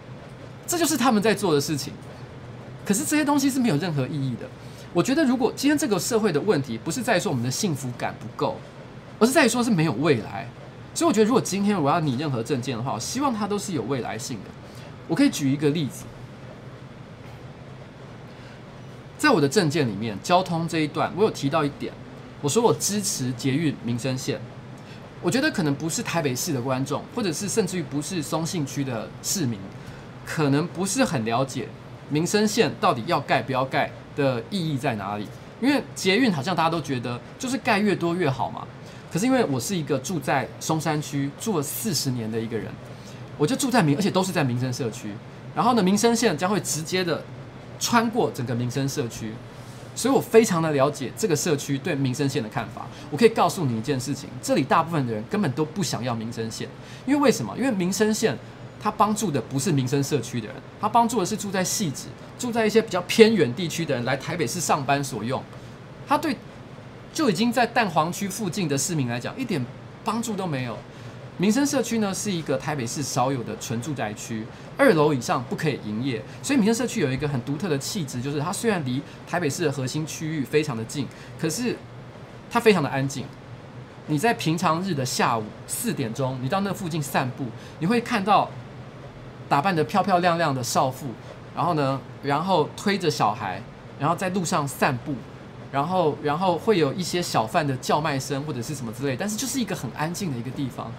[0.67, 1.93] 这就是他们在做的事情。
[2.85, 4.47] 可是这些东西是没有任何意义的。
[4.93, 8.57] 我觉得，如果今天这个社会的问题不是在于说我们的幸福感不够，
[9.19, 10.47] 而是在于说是没有未来。
[10.95, 14.51] 所以我觉得，如果今天我要拟任何证件的话，我希望它都是有未来性的。
[15.09, 16.05] 我可以举一个例子，
[19.23, 21.93] 在我的政见里面，交通这一段，我有提到一点，
[22.41, 24.41] 我说我支持捷运民生线。
[25.21, 29.61] 我觉得可能不是台北市的观众，或者是甚至于不是松信区的市民，
[30.27, 31.69] 可能不是很了解
[32.09, 35.29] 民生线到底要盖不要盖的意义在哪里。
[35.61, 38.67] 因为捷运好像大家都觉得就是盖越多越好嘛。
[39.13, 42.67] 可是因为我是一个住在松山区住了四十年的一个人，
[43.39, 45.13] 我就住在民，而且都是在民生社区。
[45.55, 47.23] 然后呢，民生线将会直接的
[47.83, 49.33] 穿过整个民生社区，
[49.97, 52.87] 所以我非常的了解这个社区对民生线的看法。
[53.11, 56.69] 我可以告诉你一件事情，这里大部分的人根本都不想要民生线，
[57.05, 57.53] 因为为什么？
[57.59, 58.39] 因为民生线
[58.81, 62.05] 它帮助的不是民生社区的人，它帮助的是住在汐止、
[62.39, 65.43] 住在一些比较偏远地区的人来台北市上班所用。
[66.07, 66.37] 它对。
[67.15, 69.63] 就已经在蛋黄区附近的市民来讲，一点
[70.03, 70.79] 帮助都没有。
[71.43, 74.47] 民生社区呢，是一个台北市少有的纯住宅区，
[74.79, 81.05] 二楼以上不可以营业，所以民生社区有一个很独特的气质，就是它虽然离台北市的核心区域非常的近，
[81.41, 81.77] 可是
[82.49, 83.27] 它非常的安静。
[84.07, 87.47] 你在平常日的下午四点钟，你到那附近散步，
[87.81, 88.49] 你会看到
[89.49, 91.09] 打扮得漂漂亮亮的少妇，
[91.57, 93.61] 然后呢，然后推着小孩，
[93.99, 95.13] 然后在路上散步。
[95.73, 100.93] 然后，然后会有一些小贩的叫卖声或者是什么之类，但是就是一个很安静的一个地方。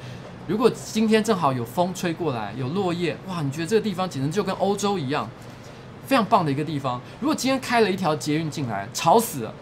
[0.46, 5.30] 如果今天正好有风吹过来，有落叶，哇，你觉得这个地方简直就跟欧洲一样，
[6.06, 7.02] 非常棒的一个地方。
[7.22, 9.54] 如果今天开了一条捷运进来，吵死了，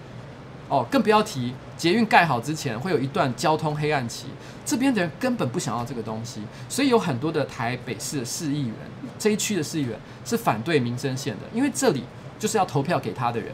[0.68, 4.26] 哦，更不要提捷运盖好之前会有一段交通黑暗期，
[4.66, 8.76] 这边的人根本不想要这个东西，所以有很多的台北市的市议员，
[9.20, 12.04] 这一区的市议员是反对民生线的，因为这里
[12.40, 13.52] 就是要投票给他的人。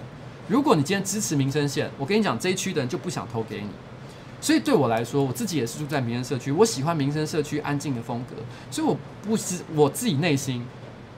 [0.47, 3.67] 如果你今天支持民生线，我跟你讲，这一区的人就不想投给你。
[4.39, 8.35] 所以对我来说，我自己也是住在民生社区，我喜欢民生社区安静的风格，
[8.69, 10.65] 所以我不支我自己内心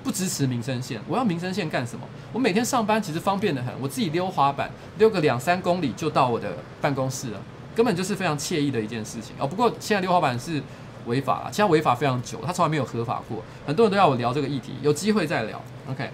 [0.03, 1.01] 不支持民生线。
[1.07, 2.05] 我要民生线干什么？
[2.31, 7.41] 我每天上班其实方便得很，我自己溜滑板溜个两三公里就到我的办公室了，
[7.75, 9.45] 根本就是非常惬意的一件事情哦。
[9.45, 10.61] 不过现在溜滑板是
[11.05, 13.43] 违法了，现在违法非常久，他从来没有合法过。
[13.67, 15.61] 很多人都要我聊这个议题，有机会再聊。
[15.89, 16.09] OK。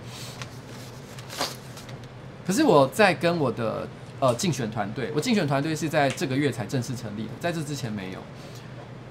[2.48, 3.88] 可是我在跟我的
[4.20, 8.20] 呃竞选团队，我竞选团队是在这个月才正式成立的，在这之前没有。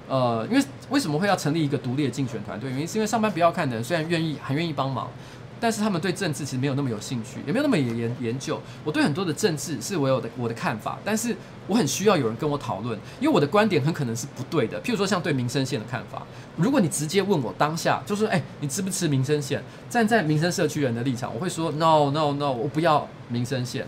[0.07, 2.69] 呃，因为为什么会要成立一个独立的竞选团队？
[2.69, 5.09] 原因是因为上班不要看的人虽然愿意很愿意帮忙。
[5.57, 8.61] 但是他们对政治其实没有那么有兴趣，也没有那么研研究。
[8.83, 11.33] 我对很多的政治是我有的我的看法，但是
[11.65, 14.79] 我很需要有人跟我讨论，因为我的观点很可能是不对的。
[14.81, 16.23] 譬如说像对民生线的看法，
[16.57, 19.63] 如果你直接问我当下就是，哎，你支不支民生线？
[19.89, 23.87] 站在民生社区人的立场，我会说 no no no，我不要民生线。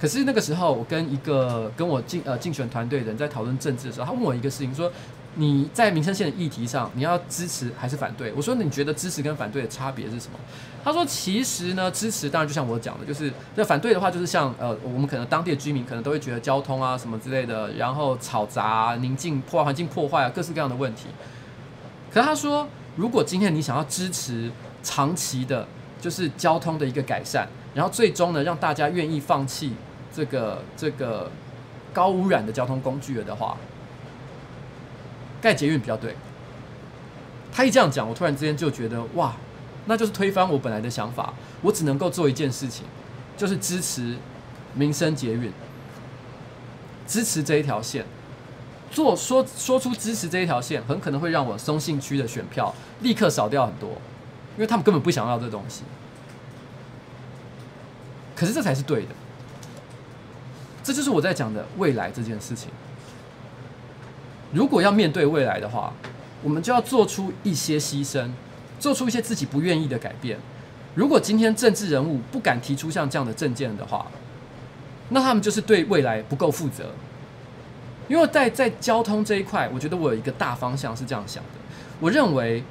[0.00, 4.90] 可是那个时候，我跟一个跟我竞呃竞选团队的人在讨论政治的时候，他问我一个事情说。
[5.38, 8.32] 你在民生线的议题上，你要支持还是反对？
[8.34, 10.38] 我说，你觉得支持跟反对的差别是什么？
[10.82, 21.08] 他说，其实呢，支持当然就像我讲的，就是那反对的话，就是像呃，我们可能当地的居民可能都会觉得交通啊什么之类的，然后吵杂、宁静、破坏环境破坏啊，各式各样的问题。
[22.10, 22.66] 可他说，
[22.96, 24.50] 如果今天你想要支持
[24.82, 25.68] 长期的，
[26.00, 29.74] 就是交通的一个改善，然后最终呢，让大家愿意放弃
[30.16, 31.30] 这个这个
[31.92, 33.58] 高污染的交通工具了的话。
[35.42, 36.16] 盖捷运比较对，
[37.52, 39.36] 他一这样讲，我突然之间就觉得哇，
[39.84, 41.34] 那就是推翻我本来的想法。
[41.60, 42.84] 我只能够做一件事情，
[43.36, 44.16] 就是支持
[44.74, 45.52] 民生捷运，
[47.06, 48.06] 支持这一条线。
[48.90, 53.90] 做说说出支持这一条线，很可能会让我松信区的选票立刻少掉很多，
[54.56, 55.82] 因为他们根本不想要这东西。
[58.34, 59.08] 可是这才是对的，
[60.86, 62.70] 这就是我在讲的未来这件事情。
[64.52, 65.92] 如果要面对未来的话，
[66.44, 68.30] 我们就要做出一些牺牲，
[68.78, 70.38] 做出一些自己不愿意的改变。
[70.94, 74.06] 如果今天政治人物不敢提出像这样的政见的话，
[75.08, 76.92] 那他们就是对未来不够负责。
[78.06, 81.50] 因为在在交通这一块，我觉得我有一个大方向是这样想的。
[81.98, 82.62] 我认为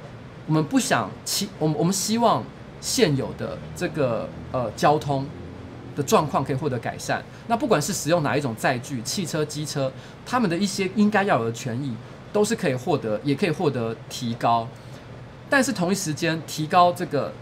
[0.46, 2.42] 我们不想期，我们我们希望
[2.80, 5.26] 现有的这个呃交通。
[5.96, 7.20] 的状况可以获得改善。
[7.48, 9.90] 那不管是使用哪一种载具，汽车、机车，
[10.24, 11.92] 他们的一些应该要有的权益，
[12.32, 14.68] 都是可以获得，也可以获得提高。
[15.48, 17.32] 但是同一时间，提高这个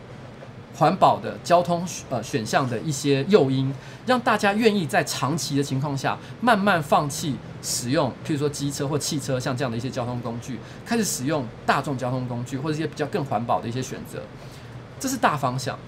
[0.77, 3.75] 环保的交通呃选项的一些诱因，
[4.07, 14.21] 让大家愿意在长期的情况下，慢慢放弃使用，譬如说机车或汽车，像这样的一些交通工具，开始使用大众交通工具或者一些比较更环保的一些选择。
[15.01, 15.79] 这是大方向。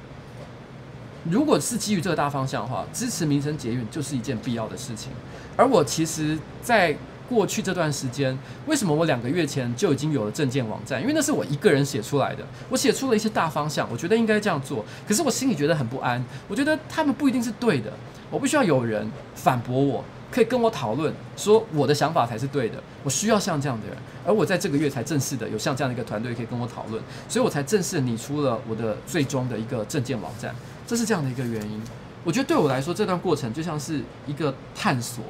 [1.30, 5.10] 如果是基于这个大方向的话，支持民生捷运就是一件必要的事情。
[5.56, 6.96] 而我其实，在
[7.28, 11.00] 过去这段时间，为什么我两个月前就已经有了政见网站？
[11.00, 14.84] 因为那是我一个人写出来的，我写出了一些大方向，我觉得应该这样做。
[15.08, 17.92] 可是我心里觉得很不安，我觉得他们不一定是对的，
[18.30, 22.80] 我不需要有人反驳我，可以跟我讨论，说我的想法才是对的。
[23.02, 30.54] 我需要像这样的人，而我在这个月才正式的有像这样的一个团队可以跟我讨论，所以我才正式拟出了我的最终的一个政见网站。
[30.86, 31.82] 这是这样的一个原因。
[32.24, 35.24] 我觉得对我来说，这段过程就像是一个探索。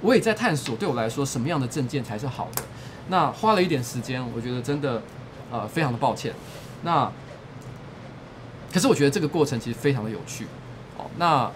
[0.00, 2.62] 我也在探索，对我来说什么样的证件才是好的。
[3.08, 5.02] 那花了一点时间，我觉得真的，
[5.50, 6.32] 呃，非常的抱歉。
[6.82, 7.10] 那，
[8.72, 10.46] 可是我觉得这个过程其实非常的有趣。
[10.96, 11.50] 哦，那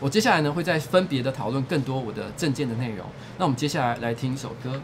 [0.00, 3.06] 我接下来呢会再分别的讨论更多我的证件的内容。
[3.38, 4.82] 那我们接下来来听一首歌，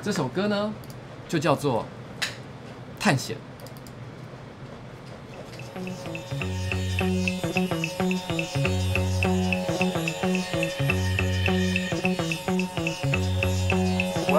[0.00, 0.72] 这首歌呢
[1.28, 1.84] 就叫做
[2.98, 3.36] 《探险》。
[5.74, 5.82] Well,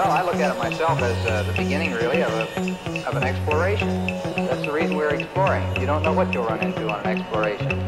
[0.09, 2.47] I look at it myself as uh, the beginning, really, of, a,
[3.05, 4.07] of an exploration.
[4.47, 5.75] That's the reason we're exploring.
[5.75, 7.81] You don't know what you'll run into on an exploration.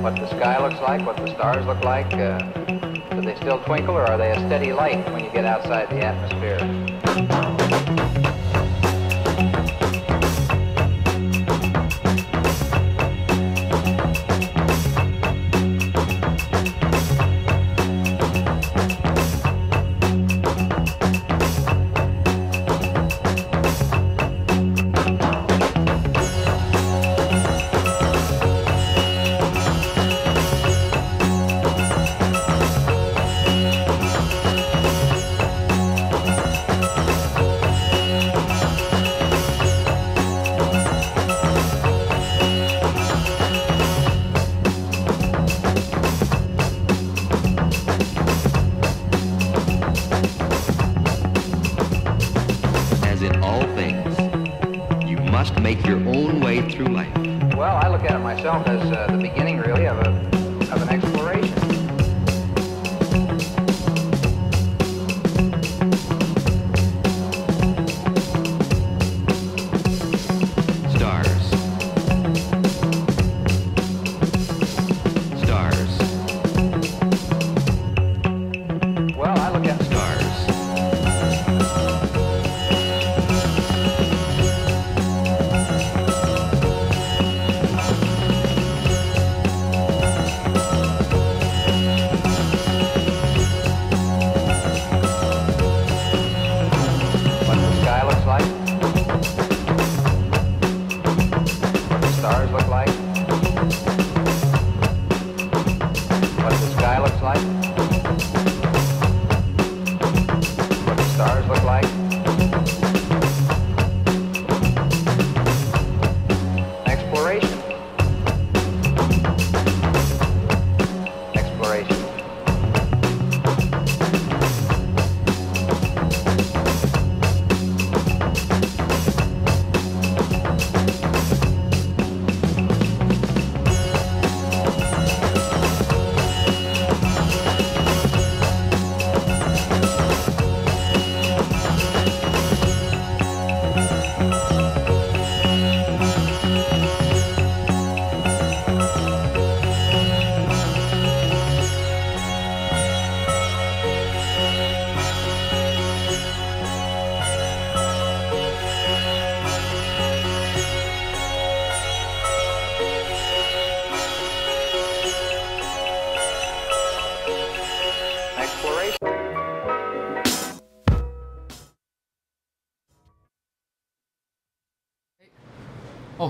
[0.00, 2.12] What the sky looks like, what the stars look like.
[2.14, 5.90] Uh, do they still twinkle, or are they a steady light when you get outside
[5.90, 6.60] the atmosphere?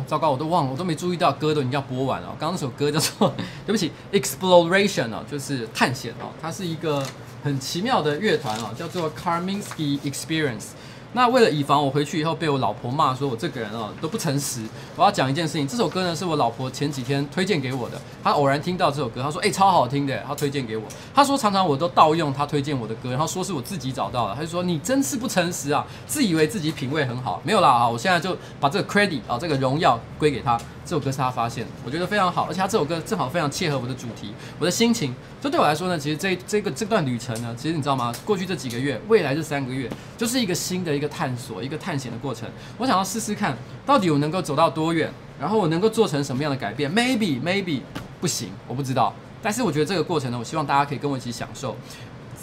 [0.07, 2.29] 糟糕，我都忘了，我都没注意到歌都已经要播完了。
[2.39, 3.35] 刚刚那首歌叫做
[3.67, 7.05] 对不起，Exploration 哦，就是探险哦，它是一个
[7.43, 10.69] 很奇妙的乐团哦，叫做 Karminsky Experience。
[11.17, 14.63] 那为了以防我回去以后被我老婆骂，说我这个人哦都不诚实，
[14.97, 15.67] 我要讲一件事情。
[15.67, 20.83] 这首歌呢是我老婆前几天推荐给我的，她偶然听到这首歌，她说哎、超好听的，她推荐给我。
[21.15, 24.35] 她说常常我都盗用她推荐我的歌，然后说是我自己找到的。
[24.35, 27.89] 她就说你真是不诚实啊，自以为自己品味很好，没有啦啊！
[27.89, 30.59] 我现在就把这个 credit 啊这个荣耀归给她。
[30.85, 35.15] 这首歌是他发现的，我觉得非常好，而且他这首歌正好非常切合我的主题，我的心情。
[35.41, 38.13] 这对我来说呢，其实这这个这段旅程呢，其实你知道吗？
[38.25, 42.47] 过去这几个月，未来这三个月，就是一个新的一个探索、一个探险的过程。
[42.77, 43.57] 我想要试试看，
[43.87, 45.11] 到底我能够走到多远，
[45.41, 47.81] 然后我能够做成什么样的改变？Maybe maybe
[48.21, 49.15] 不行，我不知道。
[49.43, 51.75] 但是我觉得这个过程呢，我希望大家可以跟我一起享受。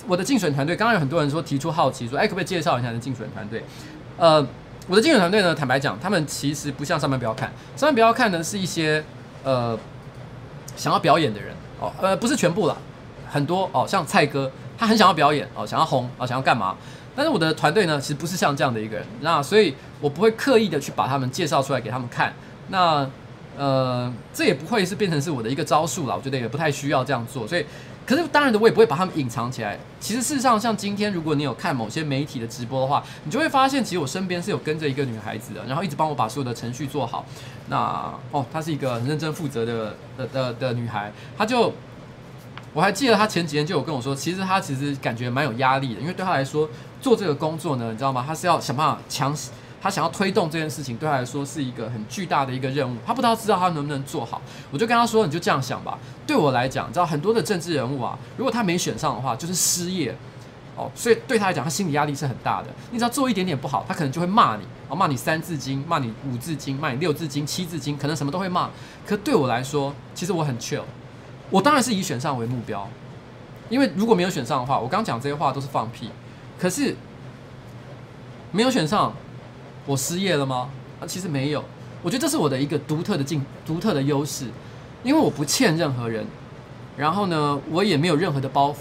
[0.07, 3.63] 我的竞选团队，刚刚有很多人说提出好奇，说，哎，可不可以介绍一下你的竞选团队？
[4.17, 4.47] 呃。
[4.91, 9.01] 我的竞选团队呢，坦白讲，他们其实不像上班不要看，上班不要看的是一些
[9.41, 9.79] 呃
[10.75, 12.75] 想要表演的人哦，呃不是全部啦，
[13.31, 16.75] 很多哦，像蔡哥，他很想要表演哦，想要红哦，想要干嘛？
[17.15, 22.33] 但是我的团队呢，其实不是像这样的一个人，那所以我不会刻意的去把他们介绍出来给他们看，
[22.67, 23.09] 那
[23.57, 27.65] 呃这也不会是变成是我的一个招数啦，我觉得也不太需要这样做，所以。
[28.11, 29.79] 可是当然的，我也不会把他们隐藏起来。
[30.01, 37.25] 其实事实上，像今天，如果你有看某些媒体的直播的话，你就会发现，其实我身边是有跟着一个女孩子的，然后一直帮我把所有的程序做好。
[37.69, 41.09] 那哦，她是一个很认真负责的的的的女孩。
[41.37, 41.71] 她就
[42.73, 48.25] 我还记得，她前几天就有跟我说，其实她其实感觉蛮有压力的，因为对她来说，做这个工作呢，你知道吗？
[48.27, 49.33] 她是要想办法强。
[49.81, 52.95] 他想要推动这件事情，对他来说是一个很巨大的一个任务。
[53.03, 60.15] 他不知道知道他能不能做好，我就跟他说：“你就这样想吧。”对我来讲，你知道很多的政治人物啊，如果他没选上的话，就是失业
[60.77, 60.91] 哦。
[60.93, 62.67] 所以对他来讲，他心理压力是很大的。
[62.91, 68.69] 你只要做一点点不好，他可能就会骂你，哦，骂你三字经，骂你五字经，骂你六字经、七字经，可能什么都会骂。
[69.03, 70.83] 可对我来说，其实我很 chill。
[71.49, 72.87] 我当然是以选上为目标，
[73.69, 76.11] 因为如果没有选上的话，我刚讲这些话都是放屁。
[76.59, 76.95] 可是
[78.51, 79.11] 没有选上。
[79.85, 80.69] 我失业了吗？
[80.99, 81.63] 啊，其实没有。
[82.03, 84.45] 我觉得这是我的一个独特的进独特的优势，
[85.03, 86.25] 因为我不欠任何人，
[86.97, 88.75] 然后呢，我也没有任何的包袱，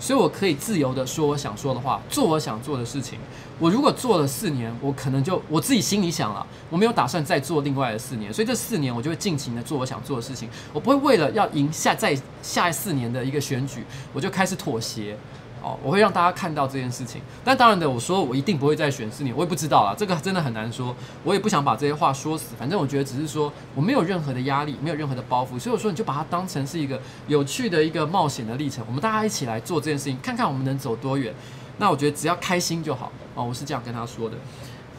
[0.00, 3.18] 所以我可以自由的说我想说的话，做我想做的事情。
[3.58, 15.16] 我如果做了四年，我可能就我自己心里想了，我没有打算再做另外的四年，所以这四年我就会尽情的做我想做的事情，我不会为了要赢下在下一四年的一个选举，我就开始妥协。
[15.62, 31.32] 哦，我会让大家看到这件事情，但当然的，我说我一定不会再选四年，我也不知道啦，这个真的很难说，我也不想把这些话说死，反正我觉得只是说我没有任何的压力，没有任何的包袱，所以我说你就把它当成是一个有趣的一个冒险的历程，我们大家一起来做这件事情，看看我们能走多远。
[31.78, 34.36] 那我觉得只要开心就好哦，我是这样跟他说的，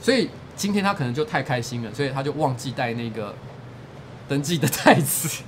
[0.02, 3.36] 所以今天他可能就太开心了，所以他就忘记带那个
[4.28, 5.44] 登记的袋子。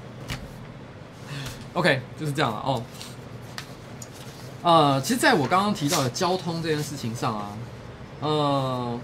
[1.74, 2.82] OK，就是这样了哦。
[4.66, 7.50] 呃，其实，在我刚刚提到的交通这件事情上啊，
[8.20, 9.00] 呃，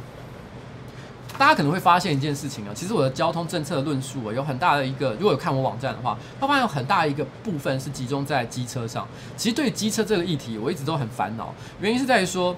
[1.38, 9.08] 大家可能会发现一件事情啊，其实我的交通政策论述啊，有很大的一个，如果有看我网站的话，会发现有很大一个部分是集中在机车上。
[9.38, 12.56] 其实对机车这个议题，我一直都很烦恼，原因是在于说，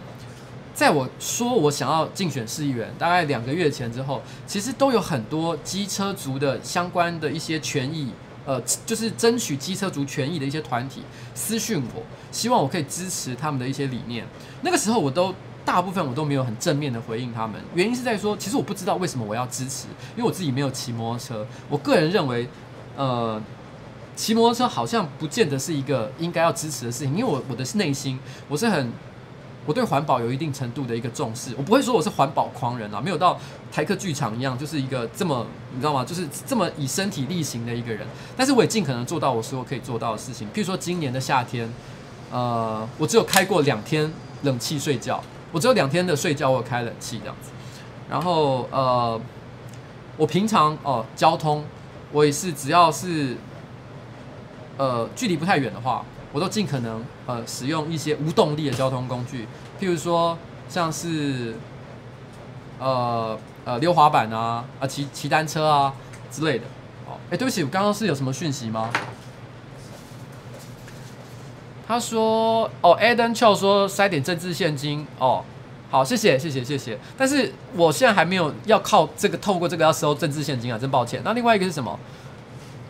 [0.74, 8.14] 在我说我想要竞选市议员大概两个月前之后，其实都有很多机车族的相关的一些权益。
[8.46, 11.02] 呃，就是争取机车族权益的一些团体
[11.34, 14.26] 私讯我，希望我可以支持他们的一些理念。
[14.62, 15.34] 那个时候，我都
[15.64, 21.48] 大部分我都没有很正面的回应他们，原因是在说，其实我不知道为什么我要支持，因为我自己没有骑摩托车。
[21.70, 22.48] 我个人认为，
[22.98, 23.42] 呃，
[24.16, 28.92] 骑摩托车好像不见得是一个应该要支持的事情，因为我我的内心我是很。
[29.66, 33.40] 我对环保有一定程度的一个重视，我不会说我是环保狂人啊，没有到
[33.72, 36.04] 台客剧场一样，就是一个这么你知道吗？
[36.04, 38.06] 就是这么以身体力行的一个人。
[38.36, 40.48] 但是我也尽可能做到我所有可以做到的事情。
[40.50, 41.70] 譬如说今年的夏天，
[42.30, 44.12] 呃，我只有开过两天
[44.42, 47.50] 冷气睡觉，我只有两天的睡觉我有开冷气这样子。
[48.10, 49.20] 然后呃，
[50.18, 51.64] 我平常哦、交通，
[52.12, 53.38] 我也是只要是
[54.78, 56.04] 呃距离不太远的话。
[56.34, 59.48] 我都尽可能呃使用一些无动力的交通工具，
[59.80, 61.56] 譬如说像是
[62.80, 65.94] 呃呃溜滑板啊啊骑骑单车啊
[66.32, 66.66] 之类的。
[67.06, 68.90] 哦，哎，对不起，我刚刚是有什么讯息吗？
[71.88, 75.44] 他说哦，Adam Chow 说塞点政治现金哦，
[75.92, 76.98] 好，谢谢谢谢谢谢。
[77.16, 81.22] 但是我现在还没有要靠这个透过这个要收政治现金啊，真抱歉。
[81.24, 82.00] 那另外一个是什么？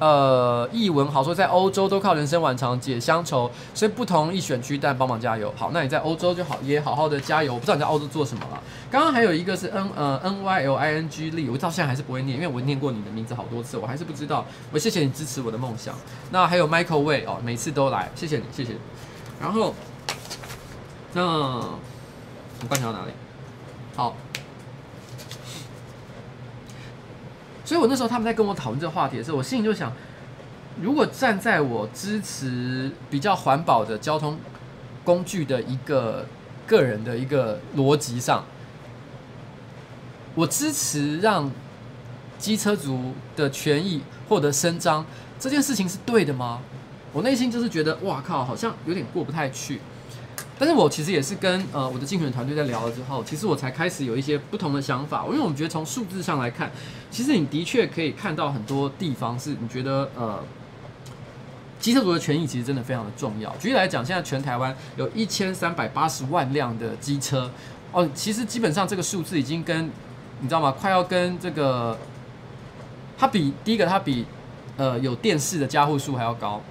[0.04, 5.54] 呃，译文好说，在欧洲都靠人生晚长解乡愁，所以不同意选区，但帮忙加油。
[5.56, 7.54] 好，那你在欧洲就好，也好好的加油。
[7.54, 8.62] 我不知道你在欧洲做什么了。
[8.92, 14.46] 刚刚还有一个是 N 呃 N Y L I N G Lee，我到现在还是不会念，因为我念过你的名字好多次，我还是不知道。
[14.74, 15.96] 我谢谢你支持我的梦想。
[16.32, 18.80] 那还有 Michael Way 哦，每次都来，谢谢你，谢谢你。
[19.40, 19.74] 然后，
[21.14, 23.12] 那我观察到哪里？
[23.96, 24.14] 好。
[27.66, 29.92] 所以，我那时候他们在跟我讨论这个话题的时候，我心里就想，
[30.82, 34.38] 如果站在我支持比较环保的交通
[35.04, 36.26] 工具的一个
[36.68, 38.44] 个人的一个逻辑上，
[40.36, 41.50] 我支持让
[42.38, 45.06] 机车族的权益获得伸张，
[45.40, 46.60] 这件事情是对的吗？
[47.14, 49.80] 我内心就是觉得，哇靠，好像有点过不太去。
[50.66, 55.26] 但是我其实也是跟呃我的竞选团队在聊了之后，其实我才开始有一些不同的想法。
[55.26, 56.72] 因为我们觉得从数字上来看，
[57.12, 60.42] 其实你的确可以看到很多地方是你觉得呃，
[61.82, 63.54] 机车族的权益其实真的非常的重要。
[63.58, 67.52] 举例来讲，现在全台湾有一千三百八十万辆的机车
[67.92, 69.92] 哦，其实基本上这个数字已经跟
[70.40, 70.72] 你知道吗？
[70.72, 71.98] 快要跟这个，
[73.18, 74.26] 它比第一个它比
[74.78, 76.62] 呃有电视的加户数还要高，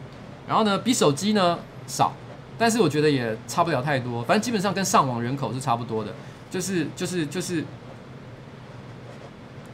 [0.48, 2.14] 然后呢比手机呢少。
[2.62, 6.14] 但是我觉得也差不了太多，反正基本上跟上网人口是差不多的，
[6.48, 7.64] 就是就是就是，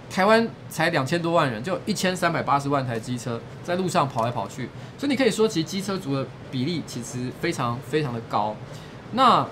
[0.08, 8.56] 台湾才两千多万人，就一千三百八十万台机车在路上跑来跑去，所以你可以说其实机车族的比例其实非常非常的高。
[9.12, 9.46] 那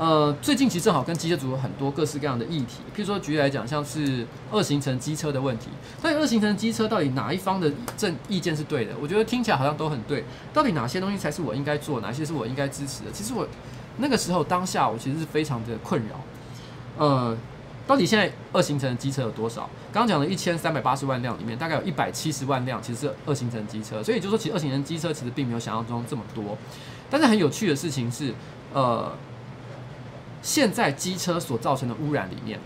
[0.00, 5.68] 呃，最近其实正好跟机车族有很多各式各样的议题，譬如说举例来讲，像是二行程机车的问题。
[6.00, 8.94] 但二行程机车到底哪一方的正意见是对的？
[8.98, 10.24] 我觉得听起来好像都很对。
[10.54, 13.10] 到底哪些东西才是我应该做，哪些是我应该支持的？
[13.12, 13.46] 其实我
[13.98, 16.18] 那个时候当下我其实是非常的困扰。
[16.96, 17.36] 呃，
[17.86, 19.68] 到底现在二行程机车有多少？
[19.92, 26.56] 刚刚讲的一千三百八十万辆里面，大概有一百七十万辆其实是二行程机车，所以就说其实二行程机车其实并没有想象中这么多。
[27.10, 28.32] 但是很有趣的事情是，
[28.72, 29.12] 呃。
[30.42, 32.58] 现在机车所造成的污染里面，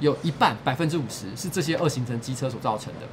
[0.00, 3.06] 有一半百分之五十是这些二行程机车所造成的，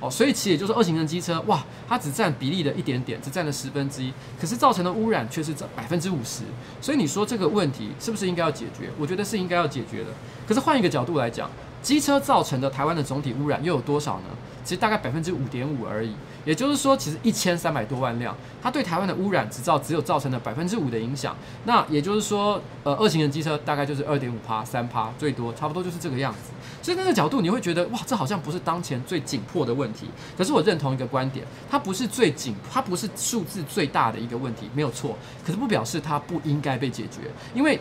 [0.00, 6.42] 哦，所以其实也就是二行程机车，哇，它只占比例的一点点，只占了十分之一，可是造成的污染却是这百分之五十，
[6.80, 8.90] 所以你说这个问题是不是应该要解决？
[8.98, 10.10] 我觉得是应该要解决的。
[10.46, 11.50] 可是换一个角度来讲，
[11.82, 14.26] 机车造成的台湾的总体污染又有多少呢？
[14.62, 16.14] 其实大概百分之五点五而已。
[16.44, 21.36] 也就是说，其实一千三百多万辆，它对台湾的污染只造只有造成了百分之五的影响。
[21.64, 26.50] 那也就是说，呃，二型的机车大概就是二点五趴、三趴，最多差不多就是这个样子。
[26.82, 30.06] 所以那个角度，你会觉得哇，这好像不是当前最紧迫的问题。
[30.36, 35.16] 可是我认同一个观点，它不是最紧，它不是数字最大的一个问题，没有错。
[35.44, 37.78] 可是不表示它不应该被解决，因为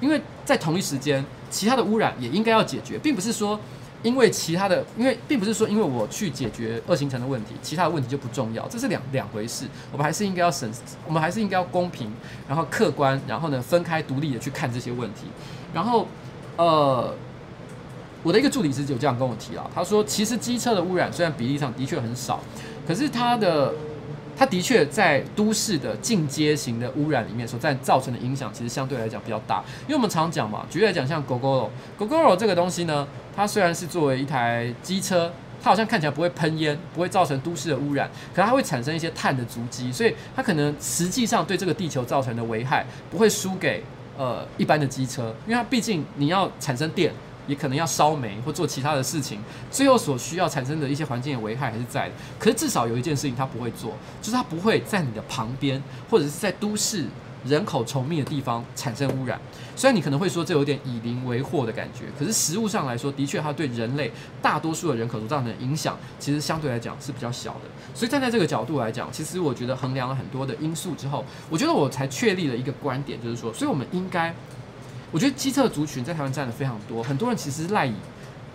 [0.00, 3.58] 因为在同一时间，其他的污染也应该要解决，并不是说。
[4.02, 9.66] 因为其他的，因为并不是说因为我去解决二行程的问题，其他的问题就不重要，这是两两回事。
[9.92, 10.70] 我们还是应该要审，
[11.06, 12.10] 我们还是应该要公平，
[12.48, 15.26] 然后客观，然后呢分开独立的去看这些问题。
[15.74, 16.06] 然后，
[16.56, 17.14] 呃，
[18.22, 22.40] 我的一个助理师有这样跟我提了，他说，其实机车的污染虽然比例上的确很少，
[22.86, 23.74] 可是它的。
[24.40, 29.62] 它的确在都市的进阶型的污染里面所在造成的影响，其实相对来讲比较大。
[29.82, 35.30] 因为我们常讲嘛，举例来讲，像 Gogoro，Gogoro 这个东西呢，它虽然是作为一台机车，
[35.62, 43.84] 它好像看起来不会喷烟，不会造成都市的污染，可它会产生一些碳的足迹，所以它可能实际上对这个地球造成的危害不会输给
[44.16, 47.12] 呃一般的机车，因为它毕竟你要产生电。
[47.50, 49.40] 也可能要烧煤或做其他的事情，
[49.72, 52.14] 最后所需要产生的一些环境的危害还是在的。
[52.38, 57.06] 可是至少有一件事情他不会做，就是他不会在你的旁边或者是在都市
[57.44, 59.40] 人口稠密的地方产生污染。
[59.74, 67.60] 虽然你可能会说这有点以邻为壑的感觉，可是实物上来说，的确它对人类大多数的人口所造成的影响，其实相对来讲是比较小的。
[67.94, 74.32] 所以站在这个角度来讲，其实我觉得衡量了很多的因素之后，我觉得我才确立了一个观点，就是说，所以我们应该。
[75.12, 77.94] 我觉得机车族群在台湾占的非常多，很多人其实赖以，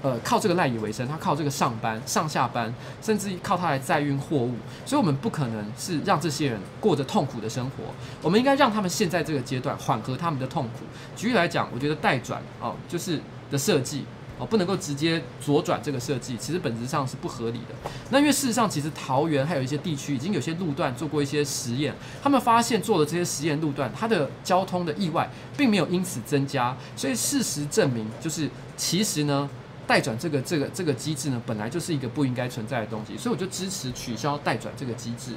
[0.02, 4.54] 呃，靠这个赖以为生，他靠这个上班、上下班，甚至靠他来载运货物。
[4.86, 7.84] 所以，我们不可能是让这些人过着痛苦的生活，
[8.22, 10.86] 我们应该让他们现在这个阶段缓和他们的痛苦。
[11.16, 13.20] 举例来讲，我觉得代转哦，就是
[13.52, 14.06] 的设计。
[14.38, 17.90] 哦，不能够直接左转这个设计，其实本质上是不合理的。
[18.10, 26.76] 那因为事实上，其实桃园还有一些地区已经有些路段做过一些实验，他们发现做的这些实验路段，它的交通的意外并没有因此增加。
[26.96, 29.50] 所以事实证明，就是其实呢，
[29.88, 33.18] 待转这个这个这个机制呢，本来就是一个不应该存在的东西。
[33.18, 35.32] 所以我就支持取消待转这个机制。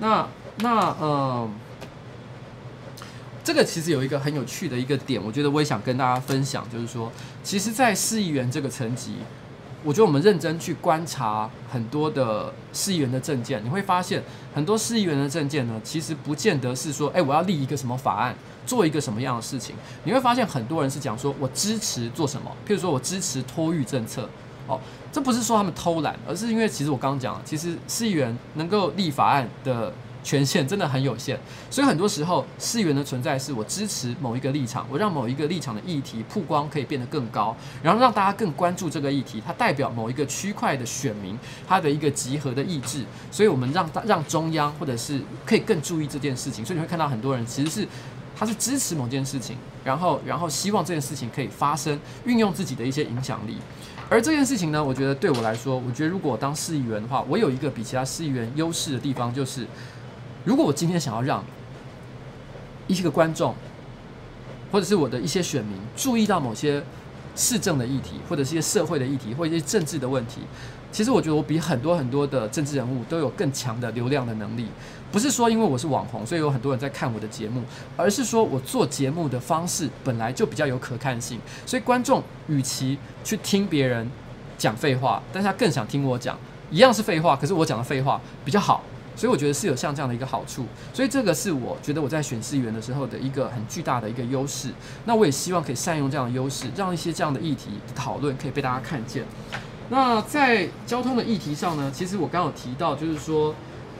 [0.00, 0.26] 那
[0.58, 1.50] 那嗯。
[3.44, 7.10] 这个其实有一个很有趣的一个点，我觉得我也想跟大家分享，就是说，
[7.42, 9.16] 其实，在市议员这个层级，
[9.82, 14.22] 我觉得我们认真去观察很多的市议员的证件，你会发现
[14.54, 18.32] 很多市议员的证件呢，其实不见得是说，哎，我要立一个什么法案，
[18.64, 19.74] 做一个什么样的事情。
[20.04, 24.28] 你会发现很多人是讲说我支持做什么，譬如说我支持托育政策，
[24.68, 24.78] 哦，
[25.10, 29.92] 这不是说他们偷懒，而是因为其实我刚刚讲，其实市议员能够立法案的。
[30.22, 31.38] 权限真的很有限，
[31.70, 47.88] 所以很多时候市议员的存在是我支持某一个立场，我让某一个立场的议题曝光可以变得更高，然后让大家更关注这个议题，它代表某一个区块的选民他的一个集合的意志，所以我们让让中央或者是可以更注意这件事情，所以你会看到很多人其实是
[48.36, 53.56] 他是支持某件事情，然后然后希望这件事情可以发生，运用自己的一些影响力。
[54.08, 59.66] 而这件事情呢，我觉得对我来说，我觉得如果当市议员的话，我有一个比其他市议员优势的地方，就是
[60.44, 61.44] 如果我今天想要让
[62.86, 63.54] 一些个观众，
[64.70, 66.82] 或者是我的一些选民注意到某些
[67.36, 70.40] 市政的议题，或者是一些社会的议题，或者一些政治的问题。
[70.90, 74.66] 其实我觉得我比很多很多的政治人物都有更强的流量的能力，
[75.10, 77.62] 不是说因为我是网红，所以有很多人在看我的节目，
[77.96, 84.06] 而是说我做节目的方式本来就比较有可看性，所以观众与其去听别人
[84.58, 86.38] 讲废话，但是他更想听我讲，
[86.70, 88.82] 一样是废话，可是我讲的废话比较好，
[89.14, 94.70] 所以我觉得是有像这样的一个好处，所以这个是我觉得我在选市议员的时候的一个很巨大的一个优势，
[95.04, 99.24] 那我也希望可以善用这样的优势，让一些这样的议题讨论可以被大家看见。
[99.90, 103.54] 那在交通的议题上呢，其实我刚刚有提到，就是说，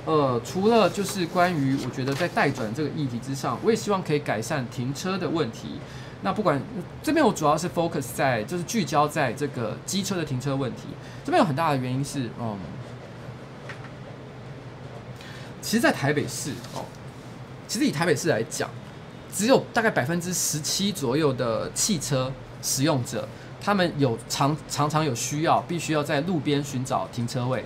[0.07, 5.79] 呃，除了就是关于我觉得在待转这个议题之上，我也希望可以改善停车的问题。
[6.23, 6.59] 那不管
[7.03, 10.85] 这边我主要是 focus 在就是聚焦在这个机车的停车问题。
[11.25, 12.57] 这边有很大的原因是，嗯，
[15.63, 16.85] 其实，在台北市哦，
[17.67, 18.69] 其实以台北市来讲，
[19.33, 23.27] 只有大概百分之十七左右的汽车使用者。
[23.65, 27.65] 他们有常常常有需要，必须要在路边寻找停车位，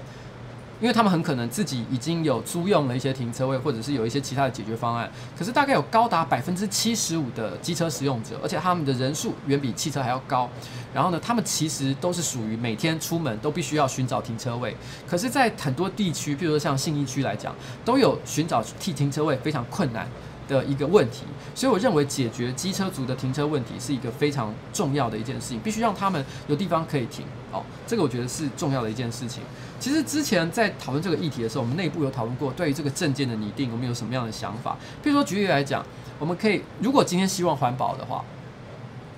[0.81, 5.11] 因为他们很可能自己已经有租用了一些停车位，或者是有一些其他的解决方案。
[5.39, 10.49] 可是大概有高达百分之七十五的机车使用者，而且他们的人数远比汽车还要高。
[10.95, 14.77] 然后呢，他们其实都是属于每天出门都必须要寻找停车位。
[15.07, 17.55] 可是，在很多地区，比如说像信义区来讲，
[17.85, 20.07] 都有寻找替停车位非常困难
[20.49, 21.24] 的一个问题，
[21.55, 27.62] 所以我认为解决机车族的停车问题是一个非常重要的一件事情，必须让他们有地方可以停哦。
[27.86, 29.42] 这个我觉得是重要的一件事情。
[29.80, 34.76] 其实之前在讨论这个议题的时候，我们内部有讨论过，对于这个证件的拟定，我们有什么样的想法？
[35.03, 35.84] 譬如说举例来讲，
[36.18, 38.24] 我们可以如果今天希望环保的话，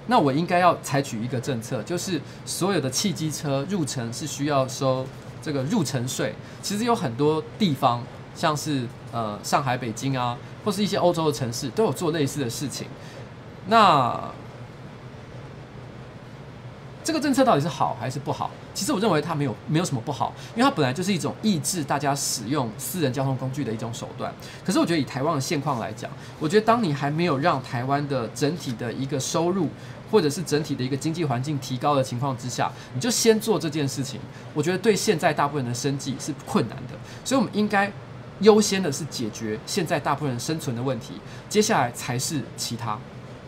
[0.06, 5.06] 那我应该要采取一个政策，就是所有的汽机车入城是需要收
[5.42, 6.34] 这个入城税。
[6.62, 8.02] 其实有很多地方，
[8.34, 10.36] 像是呃上海、北京啊。
[10.68, 12.86] 或是一些欧洲的城市都有做类似的事情，
[13.68, 14.20] 那
[17.02, 18.50] 这个政策到底是好还是不好？
[18.74, 24.30] 其实我认为它没有没有什么不好，因为它本来就是一种抑制大家使用私人交通工具的一种手段。
[24.62, 29.70] 可是我觉得以台湾的现况来讲，我觉得当你还没有让台湾的整体的一个收入
[30.10, 34.20] 或者是整体的一个经济环境提高的情况之下，你就先做这件事情，
[34.52, 36.94] 我觉得对现在大部分人的生计是困难的。
[37.24, 37.90] 所以我们应该。
[38.40, 41.14] 优先的是解决现在大部分人生存的问题，
[41.48, 42.98] 接下来才是其他，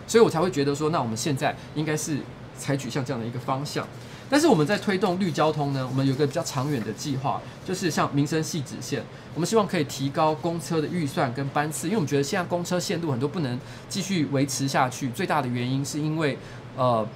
[0.07, 2.19] 所以我才会觉得说，那我们现在应该是
[2.59, 3.87] 采取像这样的一个方向。
[4.29, 9.03] 但是我们在推动绿交通呢，我们有个比较长远的计划，就是像民生汐止线，
[9.35, 16.37] 我们希望可以提高公车的预算跟班次，因为我们觉得现在公车线路很多不能继续维持下去，最大的原因是因为
[16.77, 17.07] 呃。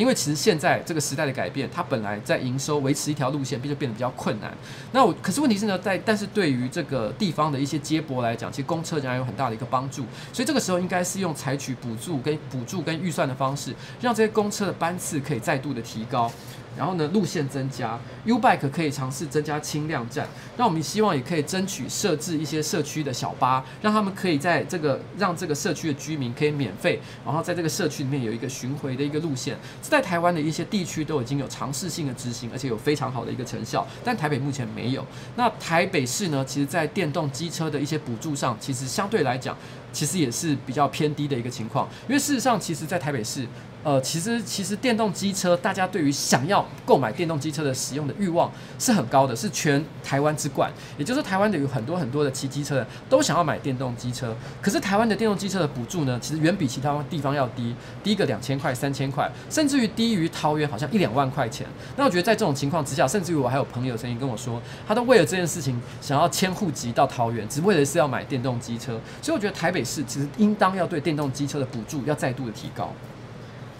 [0.00, 4.50] 因为其实现在这个时代的改变，它本来在营收维持一条路线，变就变得比较困难。
[4.92, 10.06] 那我可是问题是呢，在但是对于这个地方的一些接驳来讲，其实公车仍然有很大的一个帮助。
[10.32, 16.32] 所以这个时候应该是用采取补助跟补助跟预算的方式，让这些公车的班次可以再度的提高。
[16.76, 20.26] 然后呢，路线增加，U-Bike 可以尝试增加轻量站。
[20.56, 29.58] 那我们希望也可以争取设置一些社区的小巴，让他们可以在这个让这个社区的居民可以免费，然后在这个社区里面有一个巡回的一个路线。
[29.82, 33.86] 这在台湾的一些地区都已经有尝试性的执行，而且有非常好的一个成效。
[34.04, 35.04] 但台北目前没有。
[35.36, 39.56] 那台北市呢，其实在电动机车的一些补助上，其实相对来讲，
[39.92, 41.88] 其实也是比较偏低的一个情况。
[42.08, 43.46] 因为事实上，其实在台北市。
[43.82, 50.70] 呃，其实其实电动机车，大家对于想要购买电动机车的使用的欲望是很高的，是全台湾之冠。
[50.98, 57.74] 也就是台湾的有很多很多的骑机车的都想要买电动机车，可是台湾的电动机车的补助呢，其实远比其他地方要低，
[58.04, 61.66] 低个两千块、三千块，甚至于低于桃园好像一两万块钱。
[61.96, 69.00] 那我觉得在这种情况之下，甚至于我还有朋友曾经跟我说，他都为了这件事情想要迁户籍到桃园，只为的是要买电动机车。
[69.22, 72.92] 所以我觉得台北市其实应当要对电动机车的补助要再度的提高。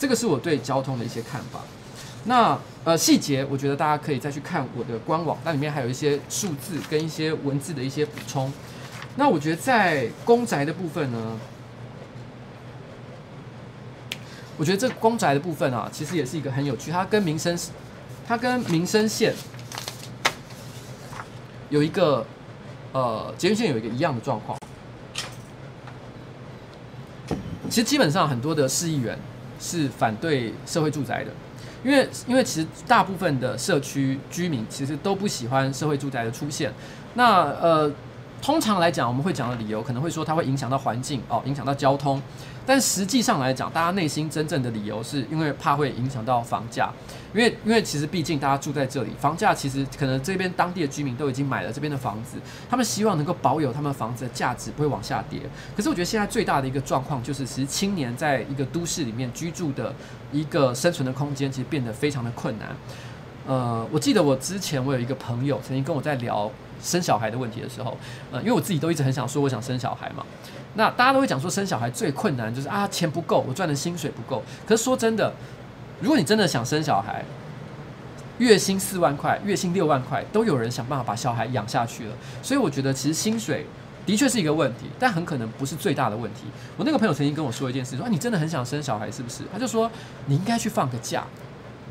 [0.01, 1.61] 这个是我对交通的一些看法。
[2.25, 8.51] 那呃细节，我觉得大家可以再去看我的官网，那里面还有一些数字跟一些文字的一些补充。
[9.17, 11.39] 那我觉得在公宅的部分呢，
[14.57, 16.91] 我觉得这公宅的部分啊，其实也是一个很有趣。
[16.91, 17.59] 它跟民生，
[18.27, 19.35] 它跟民生线
[21.69, 22.27] 有一个
[22.93, 24.59] 呃捷运线有一个一样的状况。
[27.69, 29.19] 其实基本上很多的市议员。
[29.61, 31.31] 是反对社会住宅的，
[31.85, 36.73] 因为因为其实大部分的社区居民其实都不喜欢社会住宅的出现。
[37.15, 37.93] 那呃，
[38.43, 42.21] 通常来讲，我们会讲的理由可能会说它会影响到环境哦，影响到交通。
[42.67, 46.91] 但实际上来讲，大家内心真正的理由是因为怕会影响到房价，
[47.35, 52.39] 因为因为其实毕竟大家住在这里，房价其实可能这边当地的居民都已经买了这边的房子，
[52.69, 55.41] 他们希望能够保有他们房子的价值不会往下跌。
[55.77, 59.93] 可是我觉得现在最大的一个状况就是，其实青年在一个都市里面居住的
[60.33, 62.69] 一个生存的空间，其实变得非常的困难。
[63.47, 66.49] 呃，我记得我之前我有一个朋友曾经跟我在聊
[66.83, 67.97] 生小孩的问题的时候，
[68.33, 70.25] 呃，因为我自己都一直很想说我想生小孩嘛。
[70.75, 74.43] 那大家都会讲说生小孩最困难就是啊钱不够，我赚的薪水不够。
[74.67, 75.33] 可是说真的，
[76.01, 77.25] 如果你真的想生小孩，
[78.39, 82.15] 月薪四万块、月薪六万块，都有人想办法把小孩养下去了。
[82.43, 83.67] 所以我觉得其实薪水
[84.07, 86.45] 的确是一个问题，但很可能不是最大的问题。
[86.77, 89.43] 我那个朋友曾经跟我说一件事，说啊你真的很想生小孩是不是？
[89.53, 89.91] 他就说
[90.27, 91.25] 你应该去放个假。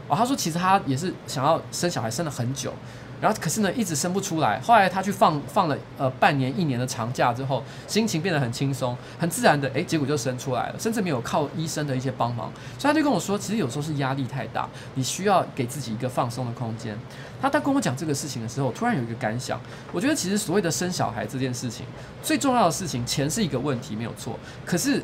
[0.08, 2.74] 哦，他说其实他也是想要生小孩，生了很久。
[3.22, 4.60] 然后可是呢，一直生不出来。
[4.62, 12.52] 后来他去放放了呃半年一年的长假之后，心情变得很轻松，很自然的，诶，结果就生出来了，甚至没有靠医生的一些帮忙。
[12.78, 16.98] 所以他就跟我说，其实有时候是压力太大，你需要给自己一个放松的空间。
[17.42, 19.60] 他在跟我讲这个事情的时候，突然有一个感想，
[19.92, 21.86] 我觉得其实所谓的生小孩这件事情，
[22.24, 25.04] 最重要的事情，钱是一个问题没有错，可是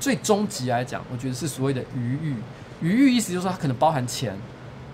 [0.00, 2.34] 最终极来讲，我觉得是所谓的余裕。
[2.80, 4.36] 余裕意思就是说，它可能包含钱。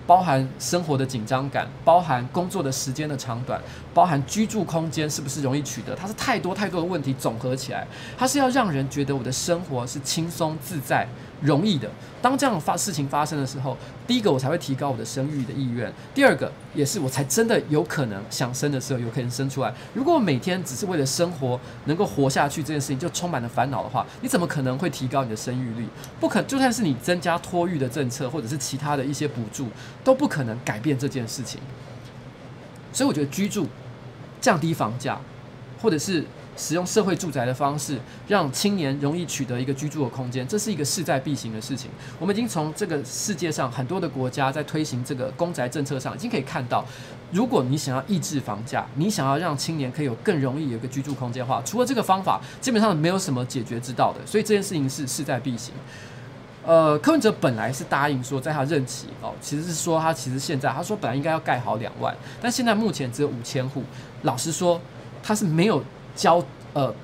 [0.07, 3.61] 包含生活的紧张感，包含工作的时间的长短，
[3.93, 7.87] 包含居住空间是不是容易取得，它是太多太多的问题总合起来，
[8.19, 11.07] 它是要让人觉得我的生活是轻松自在。
[11.45, 11.91] 容易的，
[12.23, 13.77] 当这样发事情发生的时候，
[14.07, 19.73] 第一个我才会提高我的生育的意愿，第二个也是我才真的有可能想生的时候有可能生出来。
[19.93, 25.87] 如果我每天只是为了生活能够活下去这件事情就充满了烦恼的话，你怎么可能会提高你的生育率？
[26.19, 29.69] 不可，就算是你增加托育的政策或者是其他的一些补助，
[30.03, 31.61] 都不可能改变这件事情。
[32.91, 33.67] 所以我觉得居住
[34.41, 35.21] 降低房价，
[35.83, 36.25] 或者是。
[36.57, 37.99] 使用社会住宅的方式，
[38.29, 41.91] 让青年容易取得一个居住的空间，这是一个势在必行的事情。
[42.19, 46.85] 我们已经从这个世界上很多的国家在推行这个公宅政策上，已经可以看到，
[47.33, 54.21] 如果你想要抑制房价，你想要让青年可以有更容易有一个居住空间的话，除了这个方法，基本上没有什么解决之道的。
[54.25, 55.75] 所以这件事情是势在必行。
[56.65, 63.83] 呃，柯文哲本来是答应说，在他任期哦，其实是说他其实现在他说本来应该要盖好两万，但现在目前只有五千户。
[64.23, 64.81] 老实说，
[65.23, 65.83] 他是没有。
[66.15, 66.95] 交呃，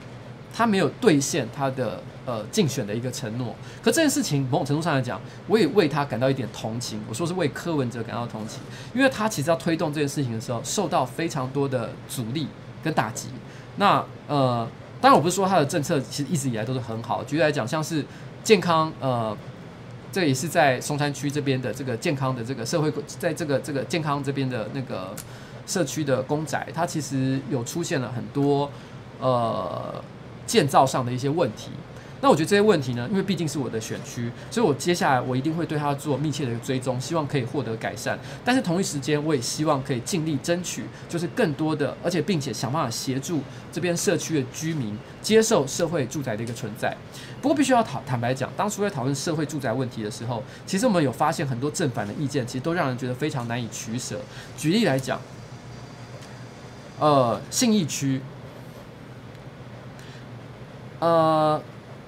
[0.52, 3.54] 他没有兑现他的呃竞选的一个承诺。
[3.82, 7.00] 可这件事情某种程度上来讲，我也为他感到一点同情。
[7.08, 8.60] 我说是为柯文哲感到同情，
[8.94, 12.48] 因为他其实要推动这件事情的时候，受到非常多的阻力
[12.82, 13.28] 跟打击。
[13.76, 14.68] 那呃，
[15.00, 17.22] 当然我不是说他的政策其实一直以来都是很好。
[17.24, 18.04] 举例来讲，像是
[18.42, 19.36] 健康呃，
[20.10, 25.14] 这也是在松山区这边的这个健康的这个社会，在这个这个健康这边的那个
[25.66, 28.70] 社区的公宅，它其实有出现了很多。
[29.20, 30.02] 呃，
[30.46, 31.70] 建造上的一些问题，
[32.22, 38.18] 那我觉得这些问题呢，因为毕竟是我的选区，所以我接下来我一定会对他做密切的一个追踪，希望可以获得改善。
[38.44, 43.40] 但是同一时间，我也希望可以尽力争取，就是更多的，而且并且想办法协助
[43.72, 46.96] 这边社区的居民接受社会住宅的一个存在。
[47.40, 54.20] 不过，必须要坦坦白讲，当初在讨论社会住宅问题的时候，其实我们有发现很多正反的意见，其实都让人觉得非常难以取舍。
[54.58, 55.18] 举例来讲，
[56.98, 58.20] 呃，信义区。
[61.00, 61.60] 呃，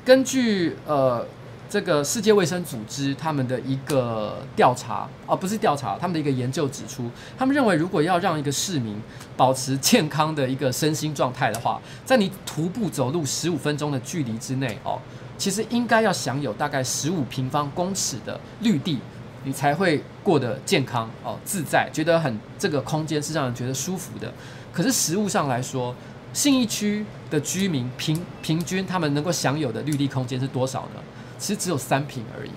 [0.05, 1.27] 根据呃
[1.69, 9.01] 这个世界卫生组织他们的一个调查，哦，不是调查，他们的一个研究指出，他们认为如果要让一个市民
[9.37, 15.01] 保持健康的一个身心状态的话，在你徒步走路十五分钟的距离之内，哦，
[15.39, 18.99] 其实应该要享有大概十五平方公尺的绿地，
[19.45, 24.31] 你才会过得健康哦，自在，觉得很这个空间是让人觉得舒服的。
[24.71, 25.95] 可是实物上来说，
[26.33, 31.01] 信义区的居民平平均他们能够享有的绿地空间是多少呢？
[31.39, 32.51] 其实只有三坪而已，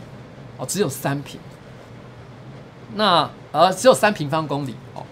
[0.57, 1.39] 哦，只有三坪。
[2.95, 5.03] 那呃，只有三平方公里哦，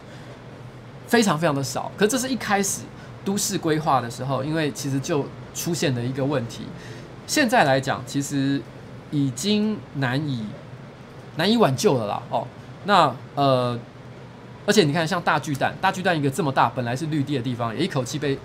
[1.07, 1.91] 非常非常的少。
[1.97, 2.81] 可这是一开始
[3.25, 6.65] 都市规划的时候，因为其实就出现了一个问题。
[7.27, 8.61] 现在来讲，其实
[9.11, 10.45] 已经难以
[11.35, 12.23] 难以挽救了啦。
[12.29, 12.47] 哦，
[12.85, 13.77] 那呃，
[14.65, 18.39] 而且你看，像大巨蛋，大巨蛋一个这么大，本来是绿地的地方，也一口气被。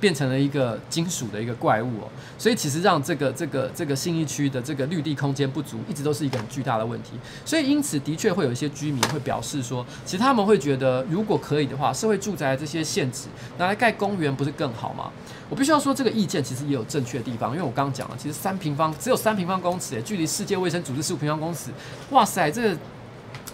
[0.00, 2.08] 变成了一个金属的一个怪物哦，
[2.38, 7.12] 所以其实让这个这个这个信义区的这个绿地空间不足，一直都是一个很巨大的问题。
[7.44, 15.10] 所以因此的确会有一些居民会表示说，其实他们会觉得，如果可以的话，社会住宅这些限制拿来盖公园不是更好吗？
[15.50, 21.70] 我必须要说，这个意见其实也有正确的地方，因为我刚刚讲了，其实三平方只有三平方公尺，距离世界卫生组织十五平方公尺，
[22.10, 22.76] 哇塞，这个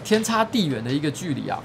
[0.03, 1.57] 天差地远的一个距离啊。